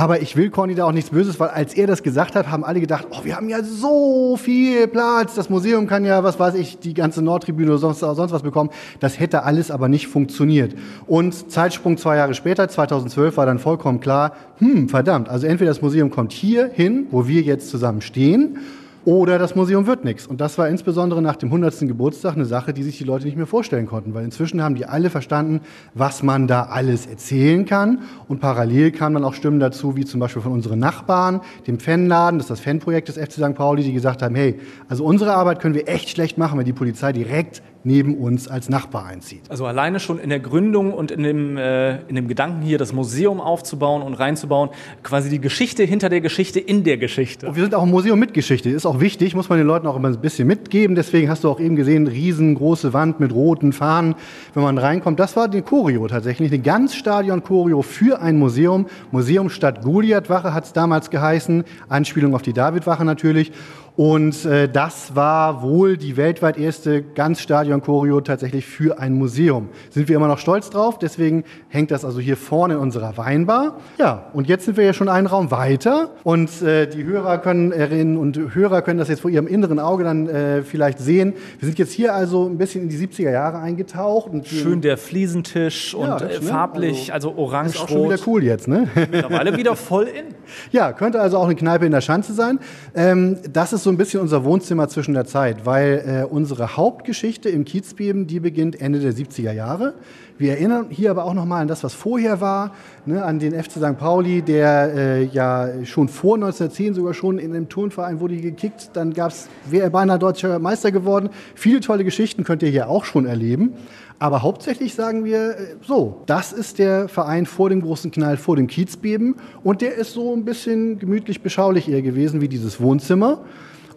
Aber 0.00 0.22
ich 0.22 0.34
will 0.34 0.48
Corny 0.48 0.74
da 0.74 0.86
auch 0.86 0.92
nichts 0.92 1.10
Böses, 1.10 1.38
weil 1.40 1.50
als 1.50 1.74
er 1.74 1.86
das 1.86 2.02
gesagt 2.02 2.34
hat, 2.34 2.50
haben 2.50 2.64
alle 2.64 2.80
gedacht, 2.80 3.08
oh, 3.10 3.22
wir 3.22 3.36
haben 3.36 3.50
ja 3.50 3.62
so 3.62 4.38
viel 4.38 4.88
Platz, 4.88 5.34
das 5.34 5.50
Museum 5.50 5.86
kann 5.86 6.06
ja, 6.06 6.24
was 6.24 6.40
weiß 6.40 6.54
ich, 6.54 6.78
die 6.78 6.94
ganze 6.94 7.20
Nordtribüne 7.20 7.68
oder 7.68 7.76
sonst, 7.76 7.98
sonst 7.98 8.32
was 8.32 8.42
bekommen. 8.42 8.70
Das 9.00 9.20
hätte 9.20 9.42
alles 9.42 9.70
aber 9.70 9.90
nicht 9.90 10.06
funktioniert. 10.06 10.74
Und 11.06 11.50
Zeitsprung 11.52 11.98
zwei 11.98 12.16
Jahre 12.16 12.32
später, 12.32 12.66
2012, 12.66 13.36
war 13.36 13.44
dann 13.44 13.58
vollkommen 13.58 14.00
klar, 14.00 14.32
hm, 14.56 14.88
verdammt, 14.88 15.28
also 15.28 15.46
entweder 15.46 15.70
das 15.70 15.82
Museum 15.82 16.10
kommt 16.10 16.32
hier 16.32 16.70
hin, 16.72 17.06
wo 17.10 17.28
wir 17.28 17.42
jetzt 17.42 17.68
zusammen 17.68 18.00
stehen, 18.00 18.56
oder 19.04 19.38
das 19.38 19.54
Museum 19.54 19.86
wird 19.86 20.04
nichts. 20.04 20.26
Und 20.26 20.40
das 20.40 20.58
war 20.58 20.68
insbesondere 20.68 21.22
nach 21.22 21.36
dem 21.36 21.48
100. 21.48 21.80
Geburtstag 21.80 22.34
eine 22.34 22.44
Sache, 22.44 22.72
die 22.72 22.82
sich 22.82 22.98
die 22.98 23.04
Leute 23.04 23.24
nicht 23.24 23.36
mehr 23.36 23.46
vorstellen 23.46 23.86
konnten, 23.86 24.14
weil 24.14 24.24
inzwischen 24.24 24.62
haben 24.62 24.74
die 24.74 24.86
alle 24.86 25.10
verstanden, 25.10 25.60
was 25.94 26.22
man 26.22 26.46
da 26.46 26.64
alles 26.64 27.06
erzählen 27.06 27.64
kann. 27.64 28.00
Und 28.28 28.40
parallel 28.40 28.90
kamen 28.92 29.14
dann 29.14 29.24
auch 29.24 29.34
Stimmen 29.34 29.60
dazu, 29.60 29.96
wie 29.96 30.04
zum 30.04 30.20
Beispiel 30.20 30.42
von 30.42 30.52
unseren 30.52 30.78
Nachbarn, 30.78 31.40
dem 31.66 31.78
Fanladen, 31.78 32.38
das 32.38 32.46
ist 32.46 32.50
das 32.50 32.60
Fanprojekt 32.60 33.08
des 33.08 33.16
FC 33.16 33.32
St. 33.32 33.54
Pauli, 33.54 33.82
die 33.82 33.92
gesagt 33.92 34.22
haben, 34.22 34.34
hey, 34.34 34.58
also 34.88 35.04
unsere 35.04 35.34
Arbeit 35.34 35.60
können 35.60 35.74
wir 35.74 35.88
echt 35.88 36.10
schlecht 36.10 36.38
machen, 36.38 36.58
wenn 36.58 36.66
die 36.66 36.72
Polizei 36.72 37.12
direkt 37.12 37.62
neben 37.84 38.16
uns 38.16 38.48
als 38.48 38.68
Nachbar 38.68 39.06
einzieht. 39.06 39.42
Also 39.48 39.66
alleine 39.66 40.00
schon 40.00 40.18
in 40.18 40.28
der 40.28 40.40
Gründung 40.40 40.92
und 40.92 41.10
in 41.10 41.22
dem, 41.22 41.56
äh, 41.56 42.00
in 42.02 42.14
dem 42.14 42.28
Gedanken 42.28 42.62
hier, 42.62 42.78
das 42.78 42.92
Museum 42.92 43.40
aufzubauen 43.40 44.02
und 44.02 44.14
reinzubauen, 44.14 44.70
quasi 45.02 45.30
die 45.30 45.40
Geschichte 45.40 45.84
hinter 45.84 46.08
der 46.08 46.20
Geschichte 46.20 46.60
in 46.60 46.84
der 46.84 46.98
Geschichte. 46.98 47.48
Und 47.48 47.56
wir 47.56 47.62
sind 47.62 47.74
auch 47.74 47.82
ein 47.82 47.90
Museum 47.90 48.18
mit 48.18 48.34
Geschichte. 48.34 48.68
Ist 48.68 48.86
auch 48.86 49.00
wichtig, 49.00 49.34
muss 49.34 49.48
man 49.48 49.58
den 49.58 49.66
Leuten 49.66 49.86
auch 49.86 49.96
immer 49.96 50.08
ein 50.08 50.20
bisschen 50.20 50.46
mitgeben. 50.46 50.94
Deswegen 50.94 51.28
hast 51.30 51.44
du 51.44 51.50
auch 51.50 51.60
eben 51.60 51.76
gesehen, 51.76 52.06
riesengroße 52.06 52.92
Wand 52.92 53.20
mit 53.20 53.32
roten 53.32 53.72
Fahnen, 53.72 54.14
wenn 54.54 54.62
man 54.62 54.76
reinkommt. 54.78 55.18
Das 55.18 55.36
war 55.36 55.48
die 55.48 55.62
Choreo 55.62 56.06
tatsächlich, 56.08 56.52
eine 56.52 56.60
ganz 56.60 56.94
Stadion-Choreo 56.94 57.82
für 57.82 58.20
ein 58.20 58.38
Museum. 58.38 58.86
Museum 59.10 59.48
Stadt 59.48 59.82
Goliath-Wache 59.82 60.52
hat 60.52 60.64
es 60.64 60.72
damals 60.72 61.10
geheißen. 61.10 61.64
Anspielung 61.88 62.34
auf 62.34 62.42
die 62.42 62.52
David-Wache 62.52 63.04
natürlich. 63.04 63.52
Und 64.00 64.46
äh, 64.46 64.66
das 64.66 65.14
war 65.14 65.60
wohl 65.60 65.98
die 65.98 66.16
weltweit 66.16 66.56
erste 66.56 67.02
Ganzstadion-Choreo 67.02 68.22
tatsächlich 68.22 68.64
für 68.64 68.98
ein 68.98 69.12
Museum. 69.12 69.68
Sind 69.90 70.08
wir 70.08 70.16
immer 70.16 70.26
noch 70.26 70.38
stolz 70.38 70.70
drauf, 70.70 70.98
deswegen 70.98 71.44
hängt 71.68 71.90
das 71.90 72.06
also 72.06 72.18
hier 72.18 72.38
vorne 72.38 72.72
in 72.72 72.80
unserer 72.80 73.18
Weinbar. 73.18 73.76
Ja, 73.98 74.30
und 74.32 74.48
jetzt 74.48 74.64
sind 74.64 74.78
wir 74.78 74.84
ja 74.84 74.94
schon 74.94 75.10
einen 75.10 75.26
Raum 75.26 75.50
weiter 75.50 76.12
und 76.24 76.62
äh, 76.62 76.86
die 76.86 77.04
Hörerinnen 77.04 78.16
und 78.16 78.54
Hörer 78.54 78.80
können 78.80 78.98
das 78.98 79.08
jetzt 79.08 79.20
vor 79.20 79.30
ihrem 79.30 79.46
inneren 79.46 79.78
Auge 79.78 80.04
dann 80.04 80.30
äh, 80.30 80.62
vielleicht 80.62 80.98
sehen. 80.98 81.34
Wir 81.58 81.66
sind 81.66 81.78
jetzt 81.78 81.92
hier 81.92 82.14
also 82.14 82.46
ein 82.46 82.56
bisschen 82.56 82.84
in 82.84 82.88
die 82.88 82.96
70er 82.96 83.30
Jahre 83.30 83.58
eingetaucht. 83.58 84.30
Und 84.30 84.48
Schön 84.48 84.80
der 84.80 84.96
Fliesentisch 84.96 85.94
und 85.94 86.06
Ja, 86.06 86.16
äh, 86.16 86.20
hübsch, 86.22 86.40
ne? 86.40 86.48
farblich, 86.48 87.12
also, 87.12 87.32
ist 87.66 87.78
auch 87.78 87.88
schon 87.90 88.04
wieder 88.04 88.18
cool 88.26 88.44
jetzt, 88.44 88.66
ne? 88.66 88.88
Mittlerweile 88.94 89.54
wieder 89.58 89.76
voll 89.76 90.04
in. 90.04 90.24
Ja, 90.72 90.92
könnte 90.92 91.20
also 91.20 91.38
auch 91.38 91.44
eine 91.44 91.54
Kneipe 91.54 91.86
in 91.86 91.92
der 91.92 92.00
Schanze 92.00 92.32
sein. 92.32 92.58
Ähm, 92.94 93.38
das 93.52 93.72
ist 93.72 93.84
so 93.84 93.89
ein 93.90 93.96
bisschen 93.96 94.20
unser 94.20 94.44
Wohnzimmer 94.44 94.88
zwischen 94.88 95.14
der 95.14 95.26
Zeit, 95.26 95.66
weil 95.66 96.04
äh, 96.06 96.24
unsere 96.24 96.76
Hauptgeschichte 96.76 97.48
im 97.48 97.64
Kiezbeben, 97.64 98.26
die 98.26 98.40
beginnt 98.40 98.80
Ende 98.80 99.00
der 99.00 99.12
70er 99.12 99.52
Jahre. 99.52 99.94
Wir 100.38 100.52
erinnern 100.52 100.86
hier 100.88 101.10
aber 101.10 101.24
auch 101.24 101.34
nochmal 101.34 101.60
an 101.60 101.68
das, 101.68 101.84
was 101.84 101.92
vorher 101.92 102.40
war, 102.40 102.72
ne, 103.04 103.22
an 103.22 103.38
den 103.38 103.52
FC 103.52 103.72
St. 103.72 103.98
Pauli, 103.98 104.40
der 104.40 104.94
äh, 104.94 105.24
ja 105.24 105.84
schon 105.84 106.08
vor 106.08 106.36
1910 106.36 106.94
sogar 106.94 107.12
schon 107.12 107.38
in 107.38 107.52
dem 107.52 107.68
Turnverein 107.68 108.20
wurde 108.20 108.36
gekickt. 108.36 108.90
Dann 108.94 109.12
gab 109.12 109.32
es, 109.32 109.48
wäre 109.68 109.90
beinahe 109.90 110.18
deutscher 110.18 110.58
Meister 110.58 110.92
geworden. 110.92 111.28
Viele 111.54 111.80
tolle 111.80 112.04
Geschichten 112.04 112.44
könnt 112.44 112.62
ihr 112.62 112.70
hier 112.70 112.88
auch 112.88 113.04
schon 113.04 113.26
erleben. 113.26 113.74
Aber 114.18 114.42
hauptsächlich 114.42 114.94
sagen 114.94 115.24
wir 115.24 115.58
äh, 115.58 115.76
so, 115.82 116.22
das 116.26 116.52
ist 116.52 116.78
der 116.78 117.08
Verein 117.08 117.46
vor 117.46 117.70
dem 117.70 117.82
großen 117.82 118.10
Knall, 118.10 118.36
vor 118.36 118.56
dem 118.56 118.66
Kiezbeben. 118.66 119.36
Und 119.62 119.80
der 119.80 119.94
ist 119.96 120.12
so 120.12 120.34
ein 120.34 120.44
bisschen 120.44 120.98
gemütlich 120.98 121.42
beschaulich 121.42 121.88
eher 121.88 122.02
gewesen 122.02 122.40
wie 122.40 122.48
dieses 122.48 122.80
Wohnzimmer. 122.80 123.44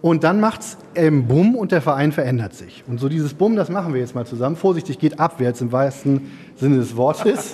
Und 0.04 0.26
dann 0.26 0.42
macht's 0.42 0.78
ähm, 0.96 1.28
Bumm 1.28 1.56
und 1.56 1.72
der 1.72 1.82
Verein 1.82 2.12
verändert 2.12 2.54
sich. 2.54 2.84
Und 2.88 3.00
so 3.00 3.08
dieses 3.08 3.34
Bumm, 3.36 3.56
das 3.56 3.70
machen 3.70 3.94
wir 3.94 4.02
jetzt 4.02 4.14
mal 4.16 4.26
zusammen. 4.26 4.58
Vorsichtig 4.58 5.00
geht 5.00 5.18
abwärts 5.18 5.62
im 5.62 5.72
wahrsten 5.72 6.30
Sinne 6.58 6.76
des 6.76 6.98
Wortes. 6.98 7.54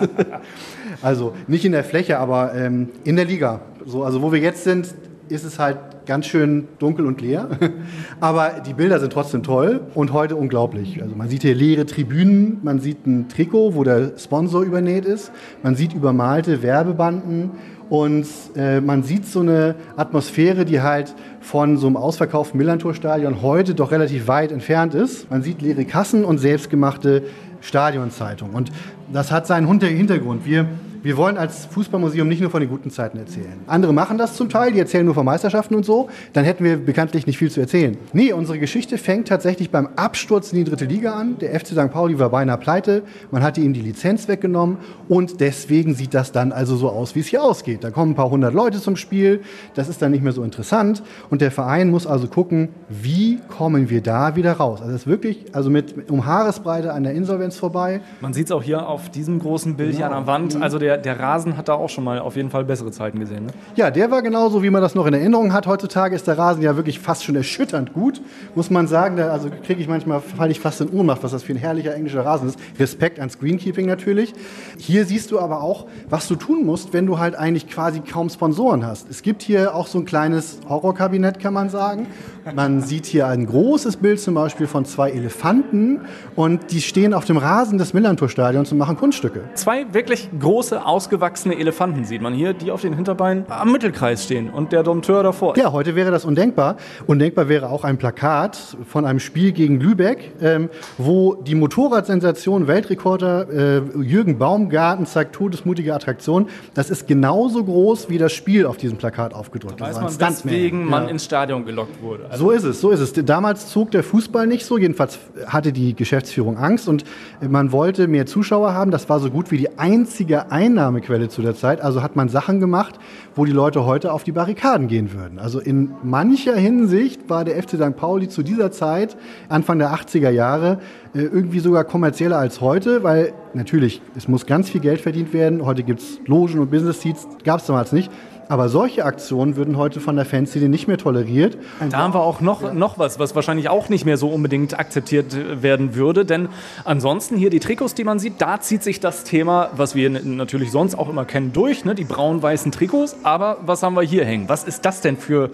also 1.04 1.36
nicht 1.46 1.64
in 1.64 1.74
der 1.74 1.84
Fläche, 1.84 2.18
aber 2.18 2.56
ähm, 2.56 2.90
in 3.04 3.18
der 3.18 3.26
Liga. 3.26 3.62
So, 3.86 4.04
also 4.04 4.24
wo 4.24 4.32
wir 4.32 4.40
jetzt 4.40 4.64
sind, 4.64 4.96
ist 5.28 5.44
es 5.44 5.60
halt 5.60 5.78
ganz 6.08 6.26
schön 6.26 6.68
dunkel 6.80 7.06
und 7.06 7.22
leer. 7.22 7.50
Aber 8.20 8.62
die 8.66 8.74
Bilder 8.74 9.00
sind 9.00 9.14
trotzdem 9.14 9.44
toll 9.44 9.82
und 9.94 10.12
heute 10.12 10.36
unglaublich. 10.36 11.04
Also 11.04 11.16
man 11.16 11.30
sieht 11.30 11.44
hier 11.44 11.54
leere 11.54 11.86
Tribünen, 11.86 12.62
man 12.64 12.80
sieht 12.80 13.06
ein 13.06 13.30
Trikot, 13.30 13.76
wo 13.76 13.84
der 13.84 14.14
Sponsor 14.18 14.64
übernäht 14.64 15.06
ist, 15.06 15.32
man 15.62 15.76
sieht 15.76 15.94
übermalte 15.94 16.64
Werbebanden 16.64 17.52
und 17.90 18.26
äh, 18.56 18.82
man 18.82 19.04
sieht 19.04 19.26
so 19.26 19.40
eine 19.40 19.76
Atmosphäre, 19.98 20.66
die 20.66 20.82
halt 20.82 21.14
von 21.42 21.78
so 21.78 21.88
einem 21.88 21.98
ausverkauften 21.98 22.58
Millantor-Stadion 22.58 23.42
heute 23.42 23.74
doch 23.74 23.92
relativ 23.92 24.28
weit 24.28 24.52
entfernt 24.52 24.94
ist. 24.94 25.30
Man 25.32 25.42
sieht 25.42 25.62
leere 25.62 25.86
Kassen 25.86 26.24
und 26.24 26.38
selbstgemachte 26.38 27.24
Stadionzeitungen. 27.62 28.54
Und 28.56 28.72
das 29.12 29.32
hat 29.32 29.48
seinen 29.48 29.68
Hinter- 29.68 29.88
Hintergrund. 29.88 30.46
Wir 30.46 30.68
wir 31.02 31.18
wollen 31.18 31.38
als 31.38 31.66
Fußballmuseum 31.66 32.28
nicht 32.28 32.42
nur 32.42 32.50
von 32.50 32.60
den 32.60 32.70
guten 32.70 32.92
Zeiten 32.92 33.18
erzählen. 33.18 33.60
Andere 33.68 33.94
machen 33.94 34.18
das 34.18 34.36
zum 34.36 34.50
Teil, 34.50 34.72
die 34.72 34.80
erzählen 34.80 35.06
nur 35.06 35.16
von 35.16 35.26
Meisterschaften 35.26 35.76
und 35.76 35.86
so. 35.86 36.10
Dann 36.34 36.44
hätten 36.46 36.64
wir 36.64 36.78
bekanntlich 36.78 37.26
nicht 37.26 37.38
viel 37.38 37.50
zu 37.50 37.62
erzählen. 37.62 37.98
Nee, 38.14 38.34
unsere 38.34 38.60
Geschichte 38.60 38.98
fängt 38.98 39.28
tatsächlich 39.28 39.70
beim 39.70 39.90
Absturz 39.96 40.52
in 40.52 40.60
die 40.60 40.70
dritte 40.70 40.86
Liga 40.86 41.14
an. 41.14 41.38
Der 41.40 41.58
FC 41.58 41.68
St. 41.68 41.92
Pauli 41.92 42.20
war 42.20 42.30
beinahe 42.30 42.58
pleite. 42.58 43.04
Man 43.32 43.44
hatte 43.44 43.62
ihm 43.62 43.74
die 43.74 43.82
Lizenz 43.82 44.28
weggenommen. 44.28 44.78
Und 45.08 45.40
deswegen 45.40 45.96
sieht 45.96 46.14
das 46.14 46.32
dann 46.32 46.52
also 46.52 46.76
so 46.76 46.90
aus, 46.90 47.16
wie 47.16 47.22
es 47.22 47.28
hier 47.28 47.44
ausgeht. 47.44 47.84
Da 47.84 47.92
kommen 47.92 48.12
ein 48.12 48.16
paar 48.16 48.30
hundert 48.30 48.54
Leute 48.54 48.82
zum 48.82 48.96
Spiel. 48.96 49.42
Das 49.76 49.90
ist 49.90 50.02
dann 50.02 50.12
nicht 50.12 50.24
mehr 50.24 50.34
so 50.34 50.44
interessant. 50.44 51.04
Und 51.30 51.42
der 51.42 51.52
Verein 51.52 51.90
muss 51.90 52.08
also 52.08 52.28
gucken, 52.28 52.70
wie 52.90 53.40
kommen 53.48 53.90
wir 53.90 54.02
da 54.02 54.36
wieder 54.36 54.54
raus. 54.54 54.82
Also 54.82 54.94
es 54.94 55.02
ist 55.02 55.08
wirklich, 55.08 55.46
also 55.54 55.70
mit 55.70 56.10
um 56.10 56.26
Haaresbreite 56.26 56.94
an 56.94 57.04
der 57.04 57.14
Insolvenz 57.14 57.58
vorbei. 57.58 58.02
Man 58.22 58.34
sieht 58.34 58.48
es 58.48 58.52
auch 58.52 58.64
hier 58.64 58.88
auf 58.88 59.10
diesem 59.10 59.40
großen 59.40 59.76
Bild 59.76 59.96
hier 59.96 60.06
an 60.06 60.12
der 60.12 60.28
Wand. 60.28 60.62
Also 60.62 60.80
der, 60.80 60.89
der 60.98 61.20
Rasen 61.20 61.58
hat 61.58 61.68
da 61.68 61.74
auch 61.74 61.90
schon 61.90 62.04
mal 62.04 62.20
auf 62.20 62.36
jeden 62.36 62.50
Fall 62.50 62.64
bessere 62.64 62.92
Zeiten 62.92 63.20
gesehen. 63.20 63.46
Ne? 63.46 63.52
Ja, 63.76 63.92
der 63.92 64.12
war 64.12 64.22
genauso, 64.22 64.64
wie 64.64 64.70
man 64.70 64.82
das 64.82 64.96
noch 64.96 65.06
in 65.06 65.14
Erinnerung 65.14 65.54
hat. 65.54 65.68
Heutzutage 65.68 66.16
ist 66.16 66.28
der 66.28 66.38
Rasen 66.38 66.62
ja 66.62 66.76
wirklich 66.76 67.00
fast 67.00 67.24
schon 67.24 67.36
erschütternd 67.36 67.94
gut, 67.94 68.22
muss 68.56 68.70
man 68.70 68.88
sagen. 68.88 69.18
Da, 69.18 69.30
also 69.30 69.50
kriege 69.66 69.82
ich 69.82 69.88
manchmal, 69.88 70.22
falle 70.22 70.52
ich 70.52 70.60
fast 70.60 70.82
in 70.82 70.90
Ohnmacht, 70.90 71.24
was 71.24 71.32
das 71.32 71.44
für 71.44 71.54
ein 71.54 71.58
herrlicher 71.58 71.94
englischer 71.94 72.26
Rasen 72.26 72.50
ist. 72.50 72.60
Respekt 72.80 73.20
ans 73.20 73.40
Greenkeeping 73.40 73.86
natürlich. 73.86 74.34
Hier 74.78 75.06
siehst 75.06 75.32
du 75.32 75.40
aber 75.40 75.62
auch, 75.62 75.88
was 76.10 76.28
du 76.28 76.36
tun 76.36 76.66
musst, 76.66 76.94
wenn 76.94 77.06
du 77.06 77.20
halt 77.20 77.36
eigentlich 77.36 77.68
quasi 77.68 78.00
kaum 78.00 78.30
Sponsoren 78.30 78.86
hast. 78.86 79.10
Es 79.10 79.22
gibt 79.22 79.42
hier 79.42 79.76
auch 79.76 79.88
so 79.88 80.00
ein 80.00 80.06
kleines 80.06 80.60
Horrorkabinett, 80.68 81.40
kann 81.40 81.54
man 81.54 81.70
sagen. 81.70 82.08
Man 82.56 82.82
sieht 82.82 83.06
hier 83.06 83.28
ein 83.28 83.46
großes 83.46 83.98
Bild 83.98 84.20
zum 84.20 84.34
Beispiel 84.34 84.68
von 84.68 84.86
zwei 84.86 85.12
Elefanten 85.12 86.02
und 86.36 86.72
die 86.72 86.82
stehen 86.82 87.14
auf 87.14 87.26
dem 87.26 87.38
Rasen 87.38 87.78
des 87.78 87.94
Millantor-Stadions 87.94 88.72
und 88.72 88.78
machen 88.78 88.98
Kunststücke. 88.98 89.42
Zwei 89.54 89.94
wirklich 89.94 90.30
große, 90.40 90.79
ausgewachsene 90.86 91.58
Elefanten 91.58 92.06
sieht 92.06 92.22
man 92.22 92.34
hier, 92.34 92.54
die 92.54 92.72
auf 92.72 92.82
den 92.82 92.94
Hinterbeinen 92.94 93.46
am 93.50 93.72
Mittelkreis 93.72 94.24
stehen 94.24 94.50
und 94.50 94.72
der 94.72 94.84
Dompteur 94.84 95.24
davor. 95.24 95.58
Ja, 95.58 95.72
heute 95.72 95.96
wäre 95.96 96.12
das 96.12 96.26
undenkbar. 96.26 96.78
Undenkbar 97.08 97.50
wäre 97.50 97.70
auch 97.70 97.84
ein 97.84 97.98
Plakat 97.98 98.58
von 98.88 99.06
einem 99.06 99.20
Spiel 99.20 99.52
gegen 99.52 99.80
Lübeck, 99.80 100.32
ähm, 100.42 100.70
wo 100.98 101.36
die 101.36 101.56
Motorradsensation 101.56 102.68
Weltrekorder 102.68 103.50
äh, 103.50 103.82
Jürgen 104.02 104.38
Baumgarten 104.38 105.06
zeigt 105.06 105.34
todesmutige 105.36 105.94
Attraktion. 105.94 106.48
Das 106.74 106.90
ist 106.90 107.08
genauso 107.08 107.64
groß 107.64 108.10
wie 108.10 108.18
das 108.18 108.34
Spiel 108.34 108.66
auf 108.66 108.78
diesem 108.78 108.98
Plakat 108.98 109.34
aufgedrückt. 109.34 109.80
Weiß 109.82 109.96
Das 110.00 110.20
war 110.20 110.28
man, 110.30 110.34
weswegen 110.36 110.86
man 110.86 111.04
Ja. 111.04 111.10
ins 111.10 111.26
Stadion 111.26 111.66
gelockt 111.66 112.02
wurde. 112.02 112.26
Also 112.30 112.46
So 112.46 112.52
ist 112.52 112.64
es, 112.64 112.82
so 112.82 112.90
ist 112.92 113.00
es. 113.00 113.14
Damals 113.26 113.68
zog 113.70 113.92
der 113.92 114.04
Fußball 114.04 114.48
nicht 114.48 114.66
so, 114.66 114.78
jedenfalls 114.78 115.20
hatte 115.48 115.72
die 115.74 115.94
Geschäftsführung 115.96 116.58
Angst 116.58 116.88
und 116.88 117.04
man 117.42 117.72
wollte 117.72 118.08
mehr 118.08 118.26
Zuschauer 118.26 118.74
haben. 118.74 118.92
Das 118.92 119.10
war 119.10 119.20
so 119.20 119.30
gut 119.30 119.52
wie 119.52 119.58
die 119.58 119.78
einzige 119.80 120.52
Einnahmequelle 120.70 121.30
zu 121.30 121.42
der 121.42 121.56
Zeit. 121.56 121.82
Also 121.82 122.04
hat 122.04 122.16
man 122.16 122.30
Sachen 122.30 122.60
gemacht, 122.60 123.00
wo 123.36 123.46
die 123.46 123.52
Leute 123.52 123.86
heute 123.86 124.14
auf 124.14 124.24
die 124.24 124.32
Barrikaden 124.32 124.88
gehen 124.88 125.14
würden. 125.14 125.40
Also 125.40 125.60
in 125.60 125.92
mancher 126.04 126.56
Hinsicht 126.56 127.30
war 127.30 127.46
der 127.46 127.62
FC 127.62 127.72
St. 127.72 127.96
Pauli 127.96 128.30
zu 128.30 128.44
dieser 128.44 128.72
Zeit, 128.72 129.18
Anfang 129.50 129.80
der 129.80 129.94
80er 129.94 130.30
Jahre, 130.30 130.80
äh, 131.14 131.22
irgendwie 131.22 131.60
sogar 131.60 131.84
kommerzieller 131.84 132.38
als 132.38 132.62
heute, 132.62 133.04
weil 133.04 133.34
natürlich, 133.54 134.02
es 134.16 134.28
muss 134.28 134.46
ganz 134.46 134.70
viel 134.70 134.82
Geld 134.82 135.02
verdient 135.02 135.34
werden. 135.34 135.66
Heute 135.66 135.84
gibt 135.84 136.02
es 136.02 136.20
Logen 136.26 136.60
und 136.60 136.70
Business 136.70 137.02
Seats, 137.02 137.28
gab 137.44 137.60
es 137.60 137.66
damals 137.66 137.92
nicht. 137.92 138.12
Aber 138.50 138.68
solche 138.68 139.06
Aktionen 139.06 139.56
würden 139.56 139.78
heute 139.78 140.00
von 140.00 140.16
der 140.16 140.26
Fanszene 140.26 140.70
nicht 140.70 140.88
mehr 140.88 140.98
toleriert. 140.98 141.56
Da 141.92 142.00
haben 142.00 142.16
wir 142.16 142.22
auch 142.22 142.42
noch, 142.42 142.74
noch 142.74 142.98
was, 142.98 143.20
was 143.20 143.36
wahrscheinlich 143.36 143.70
auch 143.70 143.90
nicht 143.90 144.06
mehr 144.06 144.18
so 144.18 144.28
unbedingt 144.30 144.78
akzeptiert 144.78 145.36
äh, 145.36 145.62
werden 145.62 145.94
würde. 145.94 146.26
Denn 146.26 146.50
ansonsten 146.84 147.38
hier 147.38 147.52
die 147.52 147.60
Trikots, 147.60 147.94
die 147.94 148.04
man 148.04 148.18
sieht, 148.18 148.42
da 148.42 148.60
zieht 148.60 148.82
sich 148.82 149.00
das 149.00 149.24
Thema, 149.24 149.70
was 149.78 149.94
wir 149.94 150.10
natürlich 150.10 150.72
sonst 150.72 150.96
auch 150.96 151.10
immer 151.10 151.26
kennen, 151.26 151.54
durch. 151.54 151.86
Ne? 151.86 151.94
Die 151.94 152.06
braun-weißen 152.06 152.72
Trikots. 152.72 153.18
Aber 153.22 153.58
was 153.62 153.84
haben 153.84 153.94
wir 153.94 154.02
hier 154.02 154.26
hängen? 154.26 154.50
Was 154.50 154.64
ist 154.64 154.84
das 154.84 155.02
denn 155.02 155.18
für 155.18 155.52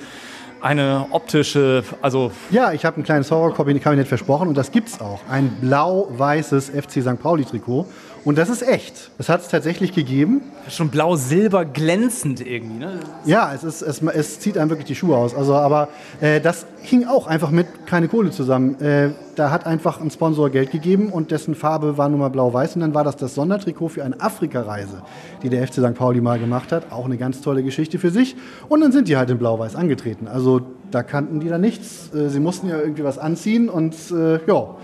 eine 0.62 1.08
optische, 1.12 1.84
also 2.02 2.32
Ja, 2.50 2.72
ich 2.72 2.86
habe 2.86 3.02
ein 3.02 3.04
kleines 3.04 3.30
Horrorkabinett 3.30 4.08
versprochen 4.08 4.48
und 4.48 4.56
das 4.56 4.72
gibt's 4.72 5.02
auch. 5.02 5.20
Ein 5.30 5.50
blau-weißes 5.60 6.70
FC 6.70 7.02
St. 7.02 7.22
Pauli-Trikot. 7.22 7.86
Und 8.26 8.40
das 8.40 8.50
ist 8.50 8.68
echt. 8.68 9.12
Das 9.20 9.30
hat 9.30 9.42
es 9.42 9.50
tatsächlich 9.50 9.94
gegeben. 9.94 10.42
schon 10.68 10.90
blau-silber 10.90 11.64
glänzend 11.64 12.46
irgendwie. 12.46 12.80
Ne? 12.80 13.00
Ja, 13.24 13.54
es, 13.54 13.64
ist, 13.64 13.84
es, 13.84 14.02
es 14.02 14.40
zieht 14.40 14.58
einem 14.58 14.72
wirklich 14.72 14.88
die 14.88 14.96
Schuhe 14.96 15.16
aus. 15.16 15.36
Also, 15.36 15.54
aber 15.54 15.90
äh, 16.22 16.42
das 16.42 16.66
hing 16.82 17.06
auch 17.06 17.28
einfach 17.28 17.52
mit 17.52 17.68
keine 17.86 18.08
Kohle 18.08 18.32
zusammen. 18.32 18.82
Äh, 18.82 19.12
da 19.36 19.52
hat 19.52 19.68
einfach 19.68 20.02
ein 20.02 20.10
Sponsor 20.10 20.50
Geld 20.50 20.72
gegeben 20.72 21.10
und 21.12 21.30
dessen 21.30 21.54
Farbe 21.54 22.00
war 22.00 22.10
nun 22.10 22.20
mal 22.20 22.30
blau-weiß. 22.30 22.76
Und 22.76 22.82
dann 22.82 22.96
war 22.96 23.04
das 23.04 23.16
das 23.16 23.36
Sondertrikot 23.36 23.90
für 23.90 24.04
eine 24.04 24.20
Afrika-Reise, 24.20 25.04
die 25.44 25.50
der 25.50 25.66
FC 25.68 25.76
St. 25.76 25.94
Pauli 25.94 26.20
mal 26.20 26.40
gemacht 26.40 26.72
hat. 26.72 26.92
Auch 26.92 27.06
eine 27.06 27.18
ganz 27.18 27.42
tolle 27.42 27.62
Geschichte 27.62 28.00
für 28.00 28.10
sich. 28.10 28.36
Und 28.68 28.82
dann 28.82 28.92
sind 28.92 29.08
die 29.08 29.18
halt 29.18 29.30
in 29.30 29.38
blau-weiß 29.38 29.76
angetreten. 29.76 30.28
Also 30.28 30.62
da 30.90 31.04
kannten 31.04 31.42
die 31.42 31.48
da 31.48 31.60
nichts. 31.60 32.12
Äh, 32.16 32.30
sie 32.30 32.40
mussten 32.40 32.70
ja 32.70 32.80
irgendwie 32.80 33.04
was 33.04 33.20
anziehen 33.20 33.70
und 33.70 33.94
äh, 34.12 34.40
ja. 34.48 34.76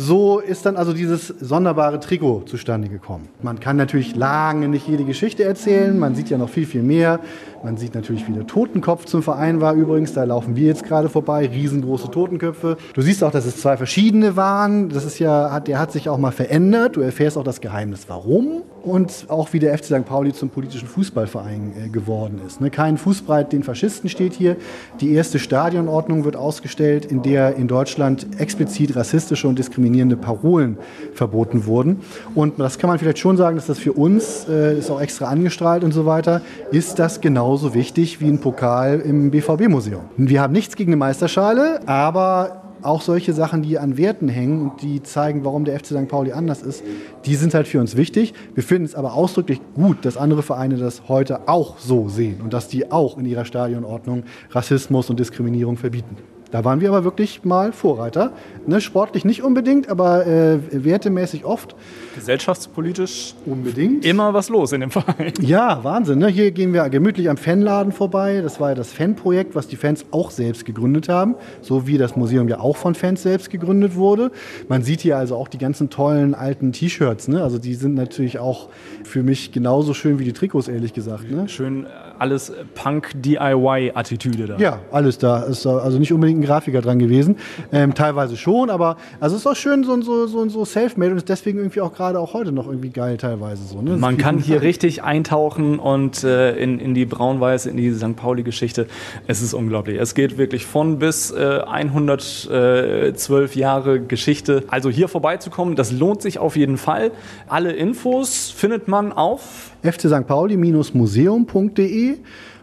So 0.00 0.38
ist 0.38 0.64
dann 0.64 0.76
also 0.76 0.92
dieses 0.92 1.26
sonderbare 1.26 1.98
Trikot 1.98 2.44
zustande 2.46 2.88
gekommen. 2.88 3.28
Man 3.42 3.58
kann 3.58 3.76
natürlich 3.76 4.14
lange 4.14 4.68
nicht 4.68 4.86
jede 4.86 5.02
Geschichte 5.02 5.42
erzählen. 5.42 5.98
Man 5.98 6.14
sieht 6.14 6.30
ja 6.30 6.38
noch 6.38 6.50
viel, 6.50 6.66
viel 6.66 6.84
mehr. 6.84 7.18
Man 7.64 7.76
sieht 7.76 7.94
natürlich, 7.94 8.28
wie 8.28 8.32
der 8.32 8.46
Totenkopf 8.46 9.04
zum 9.06 9.22
Verein 9.22 9.60
war 9.60 9.74
übrigens. 9.74 10.12
Da 10.12 10.24
laufen 10.24 10.54
wir 10.54 10.66
jetzt 10.66 10.84
gerade 10.84 11.08
vorbei. 11.08 11.48
Riesengroße 11.52 12.10
Totenköpfe. 12.10 12.76
Du 12.94 13.02
siehst 13.02 13.24
auch, 13.24 13.32
dass 13.32 13.46
es 13.46 13.60
zwei 13.60 13.76
verschiedene 13.76 14.36
waren. 14.36 14.88
Das 14.90 15.04
ist 15.04 15.18
ja, 15.18 15.58
der 15.60 15.78
hat 15.78 15.90
sich 15.92 16.08
auch 16.08 16.18
mal 16.18 16.30
verändert. 16.30 16.96
Du 16.96 17.00
erfährst 17.00 17.36
auch 17.36 17.44
das 17.44 17.60
Geheimnis, 17.60 18.04
warum. 18.08 18.62
und 18.88 19.26
auch 19.28 19.52
wie 19.52 19.58
der 19.58 19.76
FC 19.76 19.86
St. 19.86 20.04
Pauli 20.04 20.32
zum 20.32 20.50
politischen 20.50 20.88
Fußballverein 20.88 21.72
äh, 21.86 21.88
geworden 21.88 22.40
ist. 22.46 22.60
Ne? 22.60 22.70
Kein 22.70 22.96
Fußbreit 22.96 23.52
den 23.52 23.62
Faschisten 23.62 24.08
steht 24.08 24.32
hier. 24.32 24.56
Die 25.00 25.12
erste 25.12 25.38
Stadionordnung 25.38 26.24
wird 26.24 26.36
ausgestellt, 26.36 27.04
in 27.04 27.22
der 27.22 27.56
in 27.56 27.68
Deutschland 27.68 28.26
explizit 28.38 28.96
rassistische 28.96 29.48
und 29.48 29.58
diskriminierende 29.58 30.16
Parolen 30.16 30.78
verboten 31.14 31.66
wurden. 31.66 32.00
Und 32.34 32.58
das 32.58 32.78
kann 32.78 32.88
man 32.88 32.98
vielleicht 32.98 33.18
schon 33.18 33.36
sagen, 33.36 33.56
dass 33.56 33.66
das 33.66 33.78
für 33.78 33.92
uns, 33.92 34.48
äh, 34.48 34.78
ist 34.78 34.90
auch 34.90 35.00
extra 35.00 35.26
angestrahlt 35.26 35.84
und 35.84 35.92
so 35.92 36.06
weiter, 36.06 36.40
ist 36.70 36.98
das 36.98 37.20
genauso 37.48 37.72
wichtig 37.72 38.20
wie 38.20 38.26
ein 38.26 38.40
Pokal 38.40 39.00
im 39.00 39.30
BVB-Museum. 39.30 40.02
Wir 40.18 40.42
haben 40.42 40.52
nichts 40.52 40.76
gegen 40.76 40.90
eine 40.90 40.98
Meisterschale, 40.98 41.80
aber 41.88 42.60
auch 42.82 43.00
solche 43.00 43.32
Sachen, 43.32 43.62
die 43.62 43.78
an 43.78 43.96
Werten 43.96 44.28
hängen 44.28 44.60
und 44.60 44.82
die 44.82 45.02
zeigen, 45.02 45.46
warum 45.46 45.64
der 45.64 45.78
FC 45.80 45.86
St. 45.86 46.08
Pauli 46.08 46.32
anders 46.32 46.60
ist, 46.60 46.84
die 47.24 47.36
sind 47.36 47.54
halt 47.54 47.66
für 47.66 47.80
uns 47.80 47.96
wichtig. 47.96 48.34
Wir 48.54 48.62
finden 48.62 48.84
es 48.84 48.94
aber 48.94 49.14
ausdrücklich 49.14 49.62
gut, 49.74 50.04
dass 50.04 50.18
andere 50.18 50.42
Vereine 50.42 50.76
das 50.76 51.08
heute 51.08 51.48
auch 51.48 51.78
so 51.78 52.10
sehen 52.10 52.42
und 52.42 52.52
dass 52.52 52.68
die 52.68 52.92
auch 52.92 53.16
in 53.16 53.24
ihrer 53.24 53.46
Stadionordnung 53.46 54.24
Rassismus 54.50 55.08
und 55.08 55.18
Diskriminierung 55.18 55.78
verbieten. 55.78 56.18
Da 56.50 56.64
waren 56.64 56.80
wir 56.80 56.88
aber 56.88 57.04
wirklich 57.04 57.44
mal 57.44 57.72
Vorreiter. 57.72 58.32
Ne, 58.66 58.80
sportlich 58.80 59.24
nicht 59.24 59.42
unbedingt, 59.42 59.88
aber 59.88 60.26
äh, 60.26 60.58
wertemäßig 60.72 61.44
oft. 61.44 61.74
Gesellschaftspolitisch 62.14 63.34
Unbedingt. 63.46 64.04
immer 64.04 64.34
was 64.34 64.48
los 64.48 64.72
in 64.72 64.80
dem 64.80 64.90
Verein. 64.90 65.32
Ja, 65.40 65.82
Wahnsinn. 65.84 66.18
Ne? 66.18 66.28
Hier 66.28 66.50
gehen 66.50 66.72
wir 66.72 66.88
gemütlich 66.88 67.30
am 67.30 67.36
Fanladen 67.36 67.92
vorbei. 67.92 68.40
Das 68.42 68.60
war 68.60 68.70
ja 68.70 68.74
das 68.74 68.92
Fanprojekt, 68.92 69.54
was 69.54 69.68
die 69.68 69.76
Fans 69.76 70.04
auch 70.10 70.30
selbst 70.30 70.64
gegründet 70.64 71.08
haben. 71.08 71.36
So 71.62 71.86
wie 71.86 71.96
das 71.96 72.16
Museum 72.16 72.48
ja 72.48 72.60
auch 72.60 72.76
von 72.76 72.94
Fans 72.94 73.22
selbst 73.22 73.50
gegründet 73.50 73.94
wurde. 73.94 74.30
Man 74.68 74.82
sieht 74.82 75.00
hier 75.00 75.16
also 75.16 75.36
auch 75.36 75.48
die 75.48 75.58
ganzen 75.58 75.90
tollen 75.90 76.34
alten 76.34 76.72
T-Shirts. 76.72 77.28
Ne? 77.28 77.42
Also 77.42 77.58
die 77.58 77.74
sind 77.74 77.94
natürlich 77.94 78.38
auch 78.38 78.68
für 79.04 79.22
mich 79.22 79.52
genauso 79.52 79.94
schön 79.94 80.18
wie 80.18 80.24
die 80.24 80.32
Trikots, 80.32 80.68
ehrlich 80.68 80.92
gesagt. 80.92 81.30
Ne? 81.30 81.48
Schön 81.48 81.84
äh, 81.84 81.88
alles 82.18 82.52
Punk-DIY-Attitüde 82.74 84.46
da. 84.46 84.56
Ja, 84.58 84.80
alles 84.90 85.18
da. 85.18 85.42
Ist 85.44 85.64
da 85.64 85.78
also 85.78 85.98
nicht 85.98 86.12
unbedingt 86.12 86.37
ein 86.38 86.42
Grafiker 86.42 86.80
dran 86.80 86.98
gewesen. 86.98 87.36
Ähm, 87.72 87.94
teilweise 87.94 88.36
schon, 88.36 88.70
aber 88.70 88.96
also 89.20 89.36
es 89.36 89.42
ist 89.42 89.46
auch 89.46 89.56
schön 89.56 89.84
so, 89.84 90.00
so, 90.02 90.26
so, 90.26 90.48
so 90.48 90.64
self-made 90.64 91.12
und 91.12 91.18
ist 91.18 91.28
deswegen 91.28 91.58
irgendwie 91.58 91.80
auch 91.80 91.92
gerade 91.92 92.18
auch 92.18 92.34
heute 92.34 92.52
noch 92.52 92.66
irgendwie 92.66 92.90
geil 92.90 93.16
teilweise 93.16 93.64
so. 93.64 93.82
Ne? 93.82 93.96
Man 93.96 94.16
kann 94.16 94.38
hier 94.38 94.62
richtig 94.62 95.02
eintauchen 95.02 95.78
und 95.78 96.24
äh, 96.24 96.56
in, 96.56 96.78
in 96.80 96.94
die 96.94 97.06
Braun-Weiß, 97.06 97.66
in 97.66 97.76
die 97.76 97.92
St. 97.92 98.16
Pauli-Geschichte. 98.16 98.86
Es 99.26 99.42
ist 99.42 99.54
unglaublich. 99.54 100.00
Es 100.00 100.14
geht 100.14 100.38
wirklich 100.38 100.64
von 100.66 100.98
bis 100.98 101.30
äh, 101.30 101.60
112 101.66 103.56
Jahre 103.56 104.00
Geschichte. 104.00 104.64
Also 104.68 104.90
hier 104.90 105.08
vorbeizukommen, 105.08 105.76
das 105.76 105.92
lohnt 105.92 106.22
sich 106.22 106.38
auf 106.38 106.56
jeden 106.56 106.78
Fall. 106.78 107.10
Alle 107.48 107.72
Infos 107.72 108.50
findet 108.50 108.88
man 108.88 109.12
auf 109.12 109.72
FC 109.82 110.08
St. 110.08 110.26
Pauli-museum.de 110.26 112.18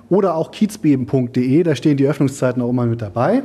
oder 0.10 0.36
auch 0.36 0.52
kiezbeben.de. 0.52 1.64
Da 1.64 1.76
stehen 1.76 1.98
die 1.98 2.08
Öffnungszeiten 2.08 2.62
auch 2.62 2.70
immer 2.70 2.86
mit 2.86 3.02
dabei. 3.02 3.44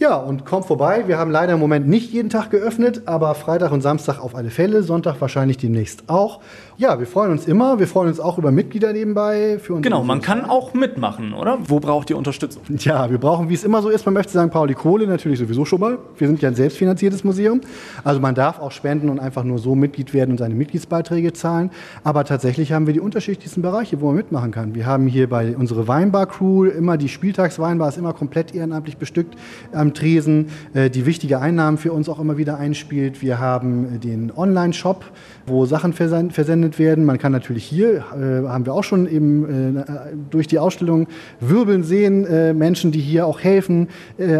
Ja, 0.00 0.14
und 0.14 0.44
kommt 0.44 0.64
vorbei. 0.64 1.08
Wir 1.08 1.18
haben 1.18 1.32
leider 1.32 1.54
im 1.54 1.58
Moment 1.58 1.88
nicht 1.88 2.12
jeden 2.12 2.30
Tag 2.30 2.50
geöffnet, 2.50 3.02
aber 3.06 3.34
Freitag 3.34 3.72
und 3.72 3.80
Samstag 3.80 4.20
auf 4.20 4.36
alle 4.36 4.50
Fälle, 4.50 4.84
Sonntag 4.84 5.20
wahrscheinlich 5.20 5.56
demnächst 5.56 6.04
auch. 6.06 6.38
Ja, 6.76 7.00
wir 7.00 7.06
freuen 7.08 7.32
uns 7.32 7.48
immer. 7.48 7.80
Wir 7.80 7.88
freuen 7.88 8.06
uns 8.06 8.20
auch 8.20 8.38
über 8.38 8.52
Mitglieder 8.52 8.92
nebenbei. 8.92 9.58
Für 9.58 9.74
unsere 9.74 9.90
Genau, 9.90 10.04
man 10.04 10.20
kann 10.20 10.44
auch 10.44 10.72
mitmachen, 10.72 11.32
oder? 11.34 11.58
Wo 11.66 11.80
braucht 11.80 12.10
ihr 12.10 12.16
Unterstützung? 12.16 12.62
Ja, 12.78 13.10
wir 13.10 13.18
brauchen, 13.18 13.48
wie 13.48 13.54
es 13.54 13.64
immer 13.64 13.82
so 13.82 13.88
ist 13.88 14.04
beim 14.04 14.16
FC 14.16 14.30
St. 14.30 14.50
Pauli, 14.52 14.74
Kohle 14.74 15.08
natürlich 15.08 15.40
sowieso 15.40 15.64
schon 15.64 15.80
mal. 15.80 15.98
Wir 16.16 16.28
sind 16.28 16.40
ja 16.42 16.48
ein 16.48 16.54
selbstfinanziertes 16.54 17.24
Museum. 17.24 17.60
Also 18.04 18.20
man 18.20 18.36
darf 18.36 18.60
auch 18.60 18.70
spenden 18.70 19.08
und 19.08 19.18
einfach 19.18 19.42
nur 19.42 19.58
so 19.58 19.74
Mitglied 19.74 20.14
werden 20.14 20.30
und 20.30 20.38
seine 20.38 20.54
Mitgliedsbeiträge 20.54 21.32
zahlen. 21.32 21.72
Aber 22.04 22.22
tatsächlich 22.22 22.70
haben 22.70 22.86
wir 22.86 22.94
die 22.94 23.00
unterschiedlichsten 23.00 23.62
Bereiche, 23.62 24.00
wo 24.00 24.06
man 24.06 24.14
mitmachen 24.14 24.52
kann. 24.52 24.76
Wir 24.76 24.86
haben 24.86 25.08
hier 25.08 25.28
bei 25.28 25.56
unsere 25.56 25.88
Weinbar-Crew 25.88 26.66
immer 26.66 26.96
die 26.96 27.08
Spieltagsweinbar 27.08 27.88
ist 27.88 27.98
immer 27.98 28.12
komplett 28.12 28.54
ehrenamtlich 28.54 28.96
bestückt 28.96 29.34
am 29.72 29.87
Tresen, 29.94 30.46
äh, 30.74 30.90
die 30.90 31.06
wichtige 31.06 31.40
Einnahmen 31.40 31.78
für 31.78 31.92
uns 31.92 32.08
auch 32.08 32.20
immer 32.20 32.36
wieder 32.38 32.58
einspielt. 32.58 33.22
Wir 33.22 33.38
haben 33.38 33.96
äh, 33.96 33.98
den 33.98 34.32
Online-Shop, 34.36 35.04
wo 35.46 35.66
Sachen 35.66 35.92
versen- 35.92 36.30
versendet 36.30 36.78
werden. 36.78 37.04
Man 37.04 37.18
kann 37.18 37.32
natürlich 37.32 37.64
hier, 37.64 37.96
äh, 37.96 38.46
haben 38.46 38.66
wir 38.66 38.74
auch 38.74 38.84
schon 38.84 39.08
eben 39.10 39.84
durch 40.30 40.46
die 40.46 40.58
Ausstellung 40.58 41.06
wirbeln 41.40 41.82
sehen, 41.82 42.26
Menschen, 42.56 42.92
die 42.92 43.00
hier 43.00 43.26
auch 43.26 43.40
helfen, 43.40 43.88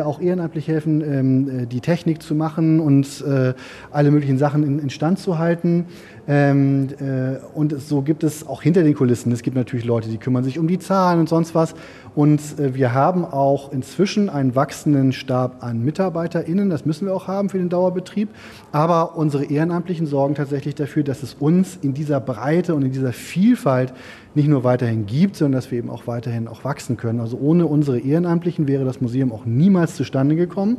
auch 0.05 0.21
ehrenamtlich 0.21 0.69
helfen, 0.69 1.01
ähm, 1.01 1.63
äh, 1.63 1.67
die 1.67 1.81
Technik 1.81 2.23
zu 2.23 2.35
machen 2.35 2.81
und 2.81 3.25
alle 3.91 4.11
möglichen 4.11 4.39
Sachen 4.39 4.81
in, 4.81 4.91
Stand 4.91 5.19
zu 5.19 5.39
halten. 5.39 5.87
Ähm, 6.31 6.89
äh, 7.01 7.39
und 7.55 7.81
so 7.81 8.03
gibt 8.03 8.23
es 8.23 8.47
auch 8.47 8.61
hinter 8.61 8.83
den 8.83 8.95
Kulissen. 8.95 9.33
Es 9.33 9.43
gibt 9.43 9.57
natürlich 9.57 9.87
Leute, 9.87 10.11
die 10.11 10.19
kümmern 10.19 10.45
sich 10.45 10.59
um 10.59 10.69
die 10.69 10.79
Zahlen 10.79 11.21
und 11.21 11.29
sonst 11.29 11.55
was. 11.55 11.75
Und 12.19 12.59
äh, 12.59 12.75
wir 12.75 12.95
haben 12.95 13.25
auch 13.25 13.71
inzwischen 13.71 14.29
einen 14.29 14.57
wachsenden 14.57 15.13
Stab 15.13 15.63
an 15.63 15.85
MitarbeiterInnen. 15.85 16.69
Das 16.69 16.85
müssen 16.85 17.07
wir 17.07 17.15
auch 17.15 17.29
haben 17.29 17.49
für 17.49 17.59
den 17.59 17.69
Dauerbetrieb. 17.69 18.29
Aber 18.73 19.17
unsere 19.17 19.45
Ehrenamtlichen 19.45 20.05
sorgen 20.05 20.35
tatsächlich 20.35 20.75
dafür, 20.75 21.05
dass 21.05 21.23
es 21.23 21.35
uns 21.35 21.79
in 21.81 21.95
dieser 21.95 22.19
Breite 22.19 22.75
und 22.75 22.83
in 22.83 22.91
dieser 22.91 23.13
Vielfalt 23.13 23.93
nicht 24.39 24.49
nur 24.49 24.63
weiterhin 24.63 25.05
gibt, 25.05 25.37
sondern 25.37 25.59
dass 25.59 25.71
wir 25.71 25.79
eben 25.79 25.91
auch 25.91 26.07
weiterhin 26.07 26.47
auch 26.47 26.65
wachsen 26.65 26.97
können. 26.97 27.21
Also 27.21 27.37
ohne 27.39 27.67
unsere 27.67 27.99
Ehrenamtlichen 27.99 28.69
wäre 28.69 28.85
das 28.85 29.01
Museum 29.01 29.33
auch 29.33 29.45
niemals 29.45 29.97
zustande 29.97 30.37
gekommen. 30.37 30.79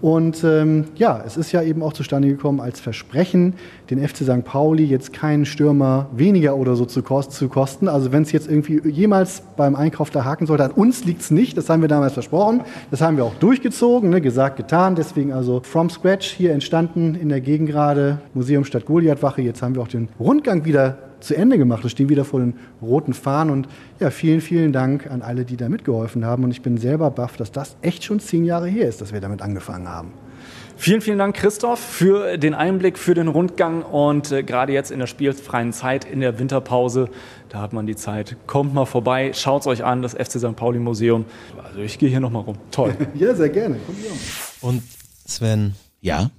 Und 0.00 0.42
ähm, 0.42 0.86
ja, 0.96 1.22
es 1.24 1.36
ist 1.36 1.52
ja 1.52 1.62
eben 1.62 1.82
auch 1.82 1.92
zustande 1.92 2.28
gekommen 2.28 2.60
als 2.60 2.80
Versprechen, 2.80 3.54
den 3.90 4.06
FC 4.06 4.18
St. 4.18 4.44
Pauli 4.44 4.84
jetzt 4.84 5.12
keinen 5.12 5.44
Stürmer 5.44 6.08
weniger 6.14 6.56
oder 6.56 6.76
so 6.76 6.84
zu, 6.84 7.02
kost 7.02 7.32
zu 7.32 7.48
kosten. 7.48 7.88
Also 7.88 8.10
wenn 8.10 8.22
es 8.22 8.32
jetzt 8.32 8.50
irgendwie 8.50 8.80
jemals 8.88 9.42
beim 9.56 9.76
Einkauf 9.76 10.10
da 10.10 10.24
haken 10.24 10.46
sollte, 10.46 10.64
an 10.64 10.72
uns 10.72 11.04
liegt 11.04 11.20
es 11.20 11.30
nicht. 11.30 11.56
Das 11.56 11.68
haben 11.70 11.82
wir 11.82 11.88
damals 11.88 12.14
versprochen. 12.14 12.62
Das 12.90 13.00
haben 13.00 13.16
wir 13.16 13.24
auch 13.24 13.34
durchgezogen, 13.36 14.10
ne? 14.10 14.20
gesagt, 14.20 14.56
getan. 14.56 14.94
Deswegen 14.94 15.32
also 15.32 15.60
from 15.62 15.90
scratch 15.90 16.26
hier 16.32 16.52
entstanden 16.52 17.14
in 17.14 17.28
der 17.28 17.40
Gegend 17.40 17.68
gerade 17.68 18.18
Museum 18.34 18.64
Stadt 18.64 18.86
Goliathwache. 18.86 19.42
Jetzt 19.42 19.62
haben 19.62 19.74
wir 19.74 19.82
auch 19.82 19.88
den 19.88 20.08
Rundgang 20.18 20.64
wieder 20.64 20.98
zu 21.24 21.36
Ende 21.36 21.58
gemacht. 21.58 21.82
Wir 21.82 21.90
stehen 21.90 22.08
wieder 22.08 22.24
vor 22.24 22.40
den 22.40 22.54
roten 22.80 23.14
Fahnen 23.14 23.52
und 23.52 23.68
ja, 24.00 24.10
vielen, 24.10 24.40
vielen 24.40 24.72
Dank 24.72 25.10
an 25.10 25.22
alle, 25.22 25.44
die 25.44 25.56
da 25.56 25.68
mitgeholfen 25.68 26.24
haben. 26.24 26.44
Und 26.44 26.50
ich 26.50 26.62
bin 26.62 26.76
selber 26.78 27.10
baff, 27.10 27.36
dass 27.36 27.52
das 27.52 27.76
echt 27.82 28.04
schon 28.04 28.20
zehn 28.20 28.44
Jahre 28.44 28.68
her 28.68 28.88
ist, 28.88 29.00
dass 29.00 29.12
wir 29.12 29.20
damit 29.20 29.42
angefangen 29.42 29.88
haben. 29.88 30.12
Vielen, 30.76 31.00
vielen 31.00 31.18
Dank, 31.18 31.36
Christoph, 31.36 31.78
für 31.78 32.36
den 32.36 32.52
Einblick, 32.52 32.98
für 32.98 33.14
den 33.14 33.28
Rundgang 33.28 33.82
und 33.82 34.32
äh, 34.32 34.42
gerade 34.42 34.72
jetzt 34.72 34.90
in 34.90 34.98
der 34.98 35.06
spielfreien 35.06 35.72
Zeit, 35.72 36.04
in 36.04 36.18
der 36.20 36.38
Winterpause, 36.40 37.08
da 37.48 37.60
hat 37.60 37.72
man 37.72 37.86
die 37.86 37.94
Zeit. 37.94 38.36
Kommt 38.48 38.74
mal 38.74 38.84
vorbei, 38.84 39.32
schaut 39.34 39.62
es 39.62 39.66
euch 39.68 39.84
an, 39.84 40.02
das 40.02 40.14
FC 40.14 40.32
St. 40.32 40.56
Pauli 40.56 40.80
Museum. 40.80 41.26
Also 41.62 41.78
ich 41.78 41.98
gehe 41.98 42.08
hier 42.08 42.20
nochmal 42.20 42.42
rum. 42.42 42.56
Toll. 42.70 42.94
Ja, 43.14 43.34
sehr 43.34 43.48
gerne. 43.50 43.76
Kommt 43.86 43.98
hier. 43.98 44.10
Und 44.60 44.82
Sven, 45.26 45.74
Ja? 46.00 46.30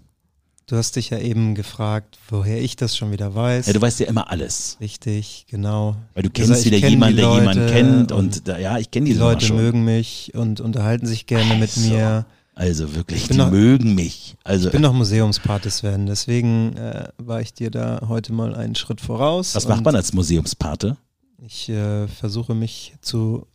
Du 0.67 0.75
hast 0.77 0.95
dich 0.95 1.09
ja 1.11 1.19
eben 1.19 1.55
gefragt, 1.55 2.17
woher 2.29 2.61
ich 2.61 2.75
das 2.75 2.97
schon 2.97 3.11
wieder 3.11 3.33
weiß. 3.35 3.67
ja, 3.67 3.73
du 3.73 3.81
weißt 3.81 3.99
ja 3.99 4.07
immer 4.07 4.31
alles. 4.31 4.77
Richtig, 4.79 5.45
genau. 5.49 5.95
Weil 6.13 6.23
du 6.23 6.29
Ich 6.29 6.33
kennst 6.33 6.59
ich 6.65 6.65
wieder 6.71 6.79
kenn 6.79 6.89
jemanden, 6.91 7.17
der 7.17 7.33
jemanden 7.35 7.67
kennt. 7.67 8.11
Und, 8.11 8.47
da, 8.47 8.57
ja, 8.57 8.77
ich 8.77 8.89
kenne 8.91 9.05
die, 9.05 9.13
die 9.13 9.19
Leute 9.19 9.45
schon. 9.45 9.57
mögen 9.57 9.83
mich 9.85 10.31
und 10.35 10.61
unterhalten 10.61 11.05
sich 11.07 11.25
gerne 11.27 11.55
mit 11.55 11.69
Also, 11.75 11.89
mir. 11.89 12.25
Also 12.57 12.95
wirklich, 12.95 13.27
die 13.27 13.35
noch- 13.37 13.51
mögen 13.51 13.95
mich. 13.95 14.35
Also 14.45 14.67
Ich 14.67 14.71
bin 14.71 14.81
noch 14.81 14.93
Museumspate, 14.93 15.69
Sven, 15.69 16.05
deswegen 16.05 16.77
äh, 16.77 17.09
war 17.17 17.41
ich 17.41 17.53
dir 17.53 17.69
da 17.69 18.01
heute 18.07 18.31
mal 18.31 18.55
einen 18.55 18.75
Schritt 18.75 19.01
voraus. 19.01 19.55
was 19.55 19.67
macht 19.67 19.79
und 19.79 19.83
man 19.85 19.95
als 19.97 20.13
Museumspate? 20.13 20.95
Ich 21.45 21.67
äh, 21.67 22.07
versuche 22.07 22.55
mich 22.55 22.93
zu 23.01 23.45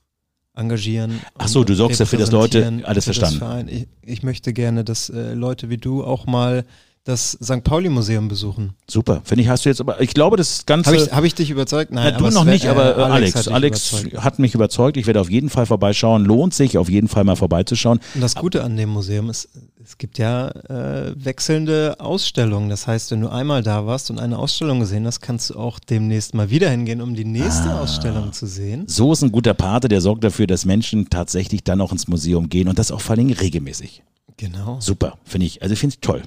engagieren. 0.55 1.21
Ach 1.39 1.49
so, 1.49 1.61
und 1.61 1.69
du 1.71 1.75
sorgst 1.75 1.99
dafür, 2.01 2.19
dass 2.19 2.31
Leute- 2.31 2.83
alles 2.85 3.07
das 3.07 3.17
verstanden. 3.17 3.69
Ich, 3.69 3.87
ich 4.05 4.23
möchte 4.23 4.53
gerne, 4.53 4.85
dass 4.85 5.09
äh, 5.09 5.33
Leute 5.33 5.71
wie 5.71 5.79
du 5.79 6.05
auch 6.05 6.27
mal 6.27 6.67
das 7.05 7.39
St. 7.43 7.65
Pauli-Museum 7.65 8.29
besuchen. 8.29 8.75
Super. 8.89 9.23
Finde 9.25 9.43
ich, 9.43 9.49
hast 9.49 9.65
du 9.65 9.71
jetzt 9.71 9.81
aber, 9.81 10.01
ich 10.03 10.13
glaube, 10.13 10.37
das 10.37 10.67
Ganze. 10.67 10.91
Habe 10.91 11.03
ich, 11.03 11.11
hab 11.13 11.25
ich 11.25 11.35
dich 11.35 11.49
überzeugt? 11.51 11.91
Nein, 11.93 12.13
Ja, 12.13 12.19
du 12.19 12.29
noch 12.29 12.45
nicht, 12.45 12.67
aber 12.67 12.99
äh, 12.99 13.03
Alex. 13.03 13.35
hat 13.37 13.49
Alex 13.49 13.93
überzeugt. 14.03 14.25
hat 14.25 14.39
mich 14.39 14.55
überzeugt. 14.55 14.97
Ich 14.99 15.07
werde 15.07 15.21
auf 15.21 15.31
jeden 15.31 15.49
Fall 15.49 15.65
vorbeischauen. 15.65 16.25
Lohnt 16.27 16.53
sich, 16.53 16.77
auf 16.77 16.91
jeden 16.91 17.09
Fall 17.09 17.25
mal 17.25 17.37
vorbeizuschauen. 17.37 18.01
Und 18.15 18.21
das 18.21 18.35
Gute 18.35 18.63
an 18.63 18.77
dem 18.77 18.91
Museum 18.91 19.31
ist, 19.31 19.49
es 19.83 19.97
gibt 19.97 20.19
ja 20.19 20.49
äh, 20.51 21.15
wechselnde 21.17 21.97
Ausstellungen. 22.01 22.69
Das 22.69 22.87
heißt, 22.87 23.11
wenn 23.13 23.23
du 23.23 23.29
einmal 23.29 23.63
da 23.63 23.87
warst 23.87 24.11
und 24.11 24.21
eine 24.21 24.39
Ausstellung 24.39 24.81
gesehen 24.81 25.07
hast, 25.07 25.21
kannst 25.21 25.51
du 25.51 25.55
auch 25.59 25.79
demnächst 25.79 26.35
mal 26.35 26.51
wieder 26.51 26.69
hingehen, 26.69 27.01
um 27.01 27.15
die 27.15 27.25
nächste 27.25 27.71
Ah. 27.71 27.81
Ausstellung 27.81 28.35
zu 28.35 28.47
sehen. 28.47 28.85
So 28.87 29.11
ist 29.13 29.23
ein 29.23 29.33
guter 29.33 29.55
Pate, 29.55 29.89
der 29.89 30.03
sorgt 30.03 30.23
dafür, 30.23 30.47
dass 30.47 30.67
Menschen 30.67 31.09
tatsächlich 31.09 31.65
dann 31.65 31.81
auch 31.81 31.93
ins 31.93 32.09
Museum 32.09 32.51
gehen 32.51 32.69
und 32.69 32.79
das 32.79 32.93
auch 32.93 33.01
vor 33.01 33.17
Dingen 33.17 33.33
regelmäßig. 33.33 34.03
Genau. 34.37 34.77
Super, 34.81 35.17
finde 35.25 35.47
ich. 35.47 35.63
Also 35.63 35.75
finde 35.77 35.95
ich 35.95 36.01
toll. 36.01 36.23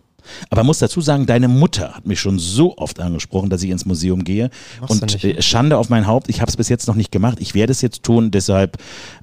Aber 0.50 0.64
muss 0.64 0.80
dazu 0.80 1.02
sagen, 1.02 1.26
deine 1.26 1.48
Mutter 1.48 1.96
hat 1.96 2.06
mich 2.06 2.20
schon 2.20 2.40
so 2.40 2.78
oft 2.78 3.00
angesprochen, 3.00 3.50
dass 3.50 3.64
ich 3.64 3.70
ins 3.70 3.86
Museum 3.86 4.24
gehe. 4.24 4.50
Machst 4.82 5.02
und 5.02 5.24
äh, 5.24 5.42
Schande 5.42 5.78
auf 5.78 5.90
mein 5.90 6.08
Haupt, 6.08 6.30
ich 6.30 6.42
habe 6.42 6.50
es 6.50 6.58
bis 6.58 6.70
jetzt 6.70 6.88
noch 6.88 6.96
nicht 6.96 7.12
gemacht. 7.12 7.38
Ich 7.40 7.54
werde 7.54 7.72
es 7.72 7.82
jetzt 7.82 8.04
tun. 8.04 8.32
Deshalb 8.32 8.78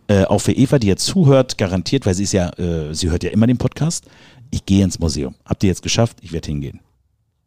äh, 0.08 0.24
auch 0.24 0.40
für 0.40 0.52
Eva, 0.52 0.78
die 0.78 0.86
jetzt 0.86 1.04
zuhört, 1.06 1.58
garantiert, 1.58 2.06
weil 2.06 2.14
sie 2.14 2.24
ist 2.24 2.32
ja, 2.32 2.50
äh, 2.58 2.94
sie 2.94 3.10
hört 3.10 3.24
ja 3.24 3.30
immer 3.30 3.46
den 3.46 3.58
Podcast. 3.58 4.04
Ich 4.50 4.66
gehe 4.66 4.84
ins 4.84 4.98
Museum. 4.98 5.34
Habt 5.44 5.62
ihr 5.62 5.68
jetzt 5.68 5.82
geschafft? 5.82 6.18
Ich 6.22 6.32
werde 6.32 6.48
hingehen. 6.48 6.80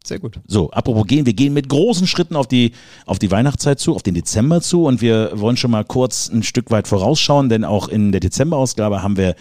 Sehr 0.05 0.19
gut. 0.19 0.39
So, 0.47 0.69
apropos 0.71 1.07
gehen, 1.07 1.25
wir 1.25 1.33
gehen 1.33 1.53
mit 1.53 1.69
großen 1.69 2.07
Schritten 2.07 2.35
auf 2.35 2.45
die, 2.45 2.73
auf 3.05 3.19
die 3.19 3.31
Weihnachtszeit 3.31 3.79
zu, 3.79 3.95
auf 3.95 4.03
den 4.03 4.15
Dezember 4.15 4.59
zu 4.59 4.85
und 4.85 5.01
wir 5.01 5.31
wollen 5.35 5.55
schon 5.55 5.71
mal 5.71 5.85
kurz 5.85 6.29
ein 6.29 6.43
Stück 6.43 6.71
weit 6.71 6.89
vorausschauen, 6.89 7.47
denn 7.47 7.63
auch 7.63 7.87
in 7.87 8.11
der 8.11 8.19
Dezemberausgabe 8.19 9.01
haben 9.01 9.15
wir 9.15 9.35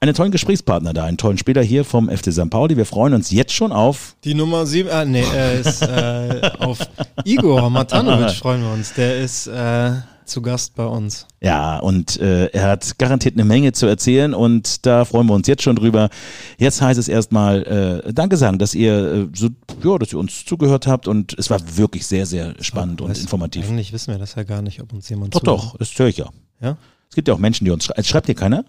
einen 0.00 0.14
tollen 0.14 0.30
Gesprächspartner 0.32 0.94
da, 0.94 1.04
einen 1.04 1.18
tollen 1.18 1.36
Spieler 1.36 1.62
hier 1.62 1.84
vom 1.84 2.08
FC 2.08 2.32
St. 2.32 2.48
Pauli. 2.48 2.78
Wir 2.78 2.86
freuen 2.86 3.12
uns 3.12 3.30
jetzt 3.30 3.52
schon 3.52 3.72
auf. 3.72 4.16
Die 4.24 4.32
Nummer 4.32 4.64
sieben, 4.64 4.88
ah, 4.88 5.04
nee, 5.04 5.22
äh, 5.22 5.60
ist, 5.60 5.82
äh, 5.82 6.50
auf 6.60 6.78
Igor 7.24 7.68
Matanovic 7.68 8.30
freuen 8.36 8.62
wir 8.62 8.72
uns. 8.72 8.94
Der 8.94 9.18
ist 9.18 9.48
äh, 9.48 9.92
zu 10.26 10.42
Gast 10.42 10.74
bei 10.74 10.84
uns. 10.84 11.26
Ja, 11.40 11.78
und 11.78 12.18
äh, 12.20 12.46
er 12.46 12.68
hat 12.68 12.98
garantiert 12.98 13.34
eine 13.34 13.44
Menge 13.44 13.72
zu 13.72 13.86
erzählen 13.86 14.34
und 14.34 14.84
da 14.84 15.04
freuen 15.04 15.26
wir 15.26 15.34
uns 15.34 15.46
jetzt 15.46 15.62
schon 15.62 15.76
drüber. 15.76 16.10
Jetzt 16.58 16.82
heißt 16.82 16.98
es 16.98 17.08
erstmal 17.08 18.02
äh, 18.06 18.12
Danke 18.12 18.36
sagen, 18.36 18.58
dass 18.58 18.74
ihr 18.74 19.12
äh, 19.12 19.28
so, 19.34 19.48
ja, 19.82 19.98
dass 19.98 20.12
ihr 20.12 20.18
uns 20.18 20.44
zugehört 20.44 20.86
habt 20.86 21.08
und 21.08 21.38
es 21.38 21.50
war 21.50 21.60
wirklich 21.76 22.06
sehr, 22.06 22.26
sehr 22.26 22.54
spannend 22.60 23.00
und 23.00 23.10
Weißt 23.10 23.20
du, 23.20 23.24
informativ. 23.24 23.68
Eigentlich 23.68 23.92
wissen 23.92 24.12
wir 24.12 24.18
das 24.18 24.34
ja 24.34 24.42
gar 24.42 24.62
nicht, 24.62 24.80
ob 24.82 24.92
uns 24.92 25.08
jemand 25.08 25.34
Doch, 25.34 25.40
zuhört. 25.40 25.60
doch, 25.60 25.76
das 25.78 25.98
höre 25.98 26.08
ich 26.08 26.18
ja. 26.18 26.28
Ja? 26.60 26.76
Es 27.08 27.14
gibt 27.14 27.28
ja 27.28 27.34
auch 27.34 27.38
Menschen, 27.38 27.64
die 27.64 27.70
uns 27.70 27.84
schreiben. 27.84 28.04
Schreibt 28.04 28.28
dir 28.28 28.34
keiner? 28.34 28.64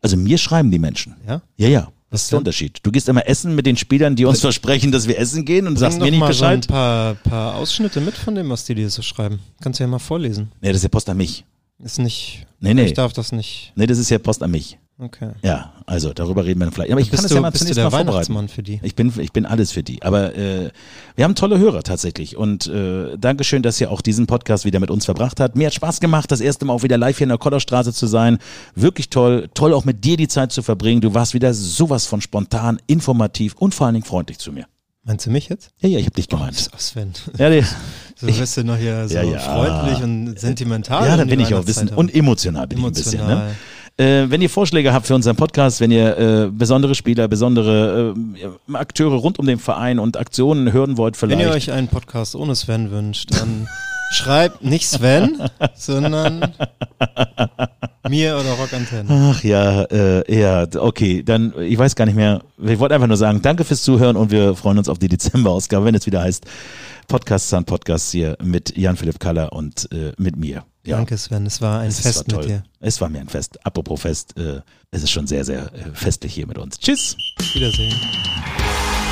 Also 0.00 0.16
mir 0.16 0.38
schreiben 0.38 0.70
die 0.70 0.78
Menschen. 0.78 1.16
Ja? 1.26 1.42
Ja, 1.56 1.68
ja. 1.68 1.88
Was 2.10 2.22
ist 2.22 2.32
der? 2.32 2.38
Unterschied? 2.38 2.78
Du 2.82 2.90
gehst 2.90 3.08
immer 3.08 3.26
essen 3.28 3.54
mit 3.54 3.66
den 3.66 3.76
Spielern, 3.76 4.16
die 4.16 4.24
uns 4.24 4.40
versprechen, 4.40 4.90
dass 4.92 5.06
wir 5.08 5.18
essen 5.18 5.44
gehen 5.44 5.66
und 5.66 5.76
sagst 5.78 5.98
Bring 5.98 6.14
mir 6.14 6.20
doch 6.20 6.28
nicht 6.28 6.40
mal 6.40 6.48
Bescheid. 6.50 6.64
so 6.64 6.68
ein 6.70 6.72
paar, 6.74 7.14
paar 7.16 7.54
Ausschnitte 7.56 8.00
mit 8.00 8.14
von 8.16 8.34
dem, 8.34 8.48
was 8.48 8.64
die 8.64 8.74
dir 8.74 8.88
so 8.88 9.02
schreiben. 9.02 9.40
Kannst 9.60 9.78
du 9.80 9.84
ja 9.84 9.88
mal 9.88 9.98
vorlesen. 9.98 10.50
nee, 10.60 10.68
das 10.68 10.78
ist 10.78 10.82
ja 10.84 10.88
Post 10.88 11.08
an 11.10 11.18
mich. 11.18 11.44
Ist 11.80 11.98
nicht. 11.98 12.46
Nee, 12.60 12.74
nee. 12.74 12.86
Ich 12.86 12.94
darf 12.94 13.12
das 13.12 13.30
nicht. 13.32 13.72
Nee, 13.76 13.86
das 13.86 13.98
ist 13.98 14.10
ja 14.10 14.18
Post 14.18 14.42
an 14.42 14.50
mich. 14.50 14.78
Okay. 15.00 15.30
Ja, 15.42 15.72
also 15.86 16.12
darüber 16.12 16.44
reden 16.44 16.58
wir 16.58 16.64
dann 16.66 16.74
vielleicht. 16.74 16.90
Aber 16.90 17.00
ich 17.00 17.06
kann 17.06 17.12
bist 17.12 17.24
das 17.24 17.28
du, 17.30 17.36
ja 17.36 17.40
mal 17.40 17.52
zunächst 17.52 17.76
der 17.76 17.84
mal 17.84 17.90
vorbereiten. 17.90 18.14
Weihnachtsmann 18.14 18.48
für 18.48 18.64
die? 18.64 18.80
Ich 18.82 18.96
bin, 18.96 19.12
ich 19.20 19.32
bin 19.32 19.46
alles 19.46 19.70
für 19.70 19.84
die. 19.84 20.02
Aber 20.02 20.34
äh, 20.36 20.70
wir 21.14 21.24
haben 21.24 21.36
tolle 21.36 21.56
Hörer 21.58 21.84
tatsächlich. 21.84 22.36
Und 22.36 22.66
äh, 22.66 23.16
Dankeschön, 23.16 23.62
dass 23.62 23.80
ihr 23.80 23.92
auch 23.92 24.00
diesen 24.00 24.26
Podcast 24.26 24.64
wieder 24.64 24.80
mit 24.80 24.90
uns 24.90 25.04
verbracht 25.04 25.38
habt. 25.38 25.54
Mir 25.54 25.68
hat 25.68 25.74
Spaß 25.74 26.00
gemacht, 26.00 26.32
das 26.32 26.40
erste 26.40 26.64
Mal 26.64 26.72
auch 26.72 26.82
wieder 26.82 26.98
live 26.98 27.16
hier 27.16 27.26
in 27.26 27.28
der 27.28 27.38
Kollerstraße 27.38 27.92
zu 27.92 28.08
sein. 28.08 28.38
Wirklich 28.74 29.08
toll. 29.08 29.48
Toll 29.54 29.72
auch 29.72 29.84
mit 29.84 30.04
dir 30.04 30.16
die 30.16 30.26
Zeit 30.26 30.50
zu 30.50 30.62
verbringen. 30.62 31.00
Du 31.00 31.14
warst 31.14 31.32
wieder 31.32 31.54
sowas 31.54 32.04
von 32.06 32.20
spontan, 32.20 32.80
informativ 32.88 33.54
und 33.54 33.76
vor 33.76 33.86
allen 33.86 33.94
Dingen 33.94 34.06
freundlich 34.06 34.38
zu 34.38 34.50
mir. 34.52 34.66
Meinst 35.04 35.24
du 35.26 35.30
mich 35.30 35.48
jetzt? 35.48 35.70
Ja, 35.78 35.88
ja, 35.88 36.00
ich 36.00 36.06
habe 36.06 36.16
dich 36.16 36.28
gemeint. 36.28 36.70
Oh, 36.74 36.76
Sven. 36.76 37.12
Ja, 37.38 37.48
die, 37.50 37.62
So 38.16 38.26
bist 38.26 38.56
du 38.56 38.64
noch 38.64 38.76
hier 38.76 39.08
so 39.08 39.14
Ja, 39.14 39.22
ja. 39.22 39.38
freundlich 39.38 40.02
und 40.02 40.38
sentimental. 40.40 41.06
ja 41.06 41.16
da 41.16 41.22
die 41.22 41.30
bin 41.30 41.38
ich 41.40 41.54
auch 41.54 41.66
wissen. 41.68 41.86
herum. 41.88 41.98
Und 42.06 42.14
emotional 42.14 42.66
bin 42.66 42.78
ich 42.78 42.84
ein 42.84 42.92
bisschen. 42.92 43.24
Ne? 43.24 43.54
Äh, 43.98 44.30
wenn 44.30 44.40
ihr 44.40 44.48
Vorschläge 44.48 44.92
habt 44.92 45.08
für 45.08 45.14
unseren 45.16 45.34
Podcast, 45.34 45.80
wenn 45.80 45.90
ihr 45.90 46.16
äh, 46.16 46.50
besondere 46.52 46.94
Spieler, 46.94 47.26
besondere 47.26 48.14
äh, 48.70 48.76
Akteure 48.76 49.16
rund 49.16 49.40
um 49.40 49.46
den 49.46 49.58
Verein 49.58 49.98
und 49.98 50.16
Aktionen 50.16 50.72
hören 50.72 50.96
wollt, 50.96 51.20
Wenn 51.20 51.30
vielleicht. 51.30 51.48
ihr 51.48 51.52
euch 51.52 51.72
einen 51.72 51.88
Podcast 51.88 52.36
ohne 52.36 52.54
Sven 52.54 52.92
wünscht, 52.92 53.30
dann 53.32 53.66
schreibt 54.12 54.62
nicht 54.64 54.88
Sven, 54.88 55.42
sondern 55.74 56.52
mir 58.08 58.36
oder 58.38 58.52
Rockantenne. 58.52 59.08
Ach 59.34 59.42
ja, 59.42 59.82
äh, 59.84 60.32
ja, 60.40 60.66
okay, 60.78 61.24
dann, 61.24 61.52
ich 61.60 61.76
weiß 61.76 61.96
gar 61.96 62.06
nicht 62.06 62.14
mehr. 62.14 62.40
Ich 62.64 62.78
wollte 62.78 62.94
einfach 62.94 63.08
nur 63.08 63.16
sagen, 63.16 63.42
danke 63.42 63.64
fürs 63.64 63.82
Zuhören 63.82 64.16
und 64.16 64.30
wir 64.30 64.54
freuen 64.54 64.78
uns 64.78 64.88
auf 64.88 64.98
die 65.00 65.08
Dezemberausgabe, 65.08 65.84
wenn 65.84 65.96
es 65.96 66.06
wieder 66.06 66.20
heißt 66.22 66.44
Podcast 67.08 67.48
Sun 67.48 67.64
Podcast 67.64 68.12
hier 68.12 68.36
mit 68.42 68.76
Jan-Philipp 68.76 69.18
Kaller 69.18 69.52
und 69.52 69.88
äh, 69.92 70.12
mit 70.18 70.36
mir. 70.36 70.62
Ja, 70.88 70.96
Danke 70.96 71.18
Sven, 71.18 71.44
es 71.44 71.60
war 71.60 71.80
ein 71.80 71.88
es 71.88 72.00
Fest 72.00 72.32
war 72.32 72.38
mit 72.40 72.48
dir. 72.48 72.62
Es 72.80 72.98
war 73.00 73.10
mir 73.10 73.20
ein 73.20 73.28
Fest. 73.28 73.58
Apropos 73.62 74.00
Fest, 74.00 74.34
äh, 74.38 74.62
es 74.90 75.02
ist 75.02 75.10
schon 75.10 75.26
sehr, 75.26 75.44
sehr 75.44 75.70
äh, 75.74 75.90
festlich 75.92 76.32
hier 76.32 76.46
mit 76.46 76.56
uns. 76.56 76.78
Tschüss. 76.78 77.14
Wiedersehen. 77.52 77.94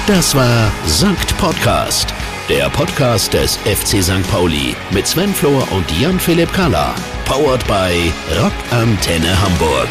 Das 0.07 0.35
war 0.35 0.73
Sankt 0.87 1.37
Podcast, 1.37 2.15
der 2.49 2.71
Podcast 2.71 3.35
des 3.35 3.57
FC 3.59 4.03
St. 4.03 4.27
Pauli 4.31 4.75
mit 4.91 5.07
Sven 5.07 5.35
Flohr 5.35 5.71
und 5.73 5.85
Jan-Philipp 6.01 6.51
Kalla. 6.55 6.95
Powered 7.27 7.67
by 7.67 8.11
Rock 8.41 8.55
Antenne 8.71 9.39
Hamburg. 9.39 9.89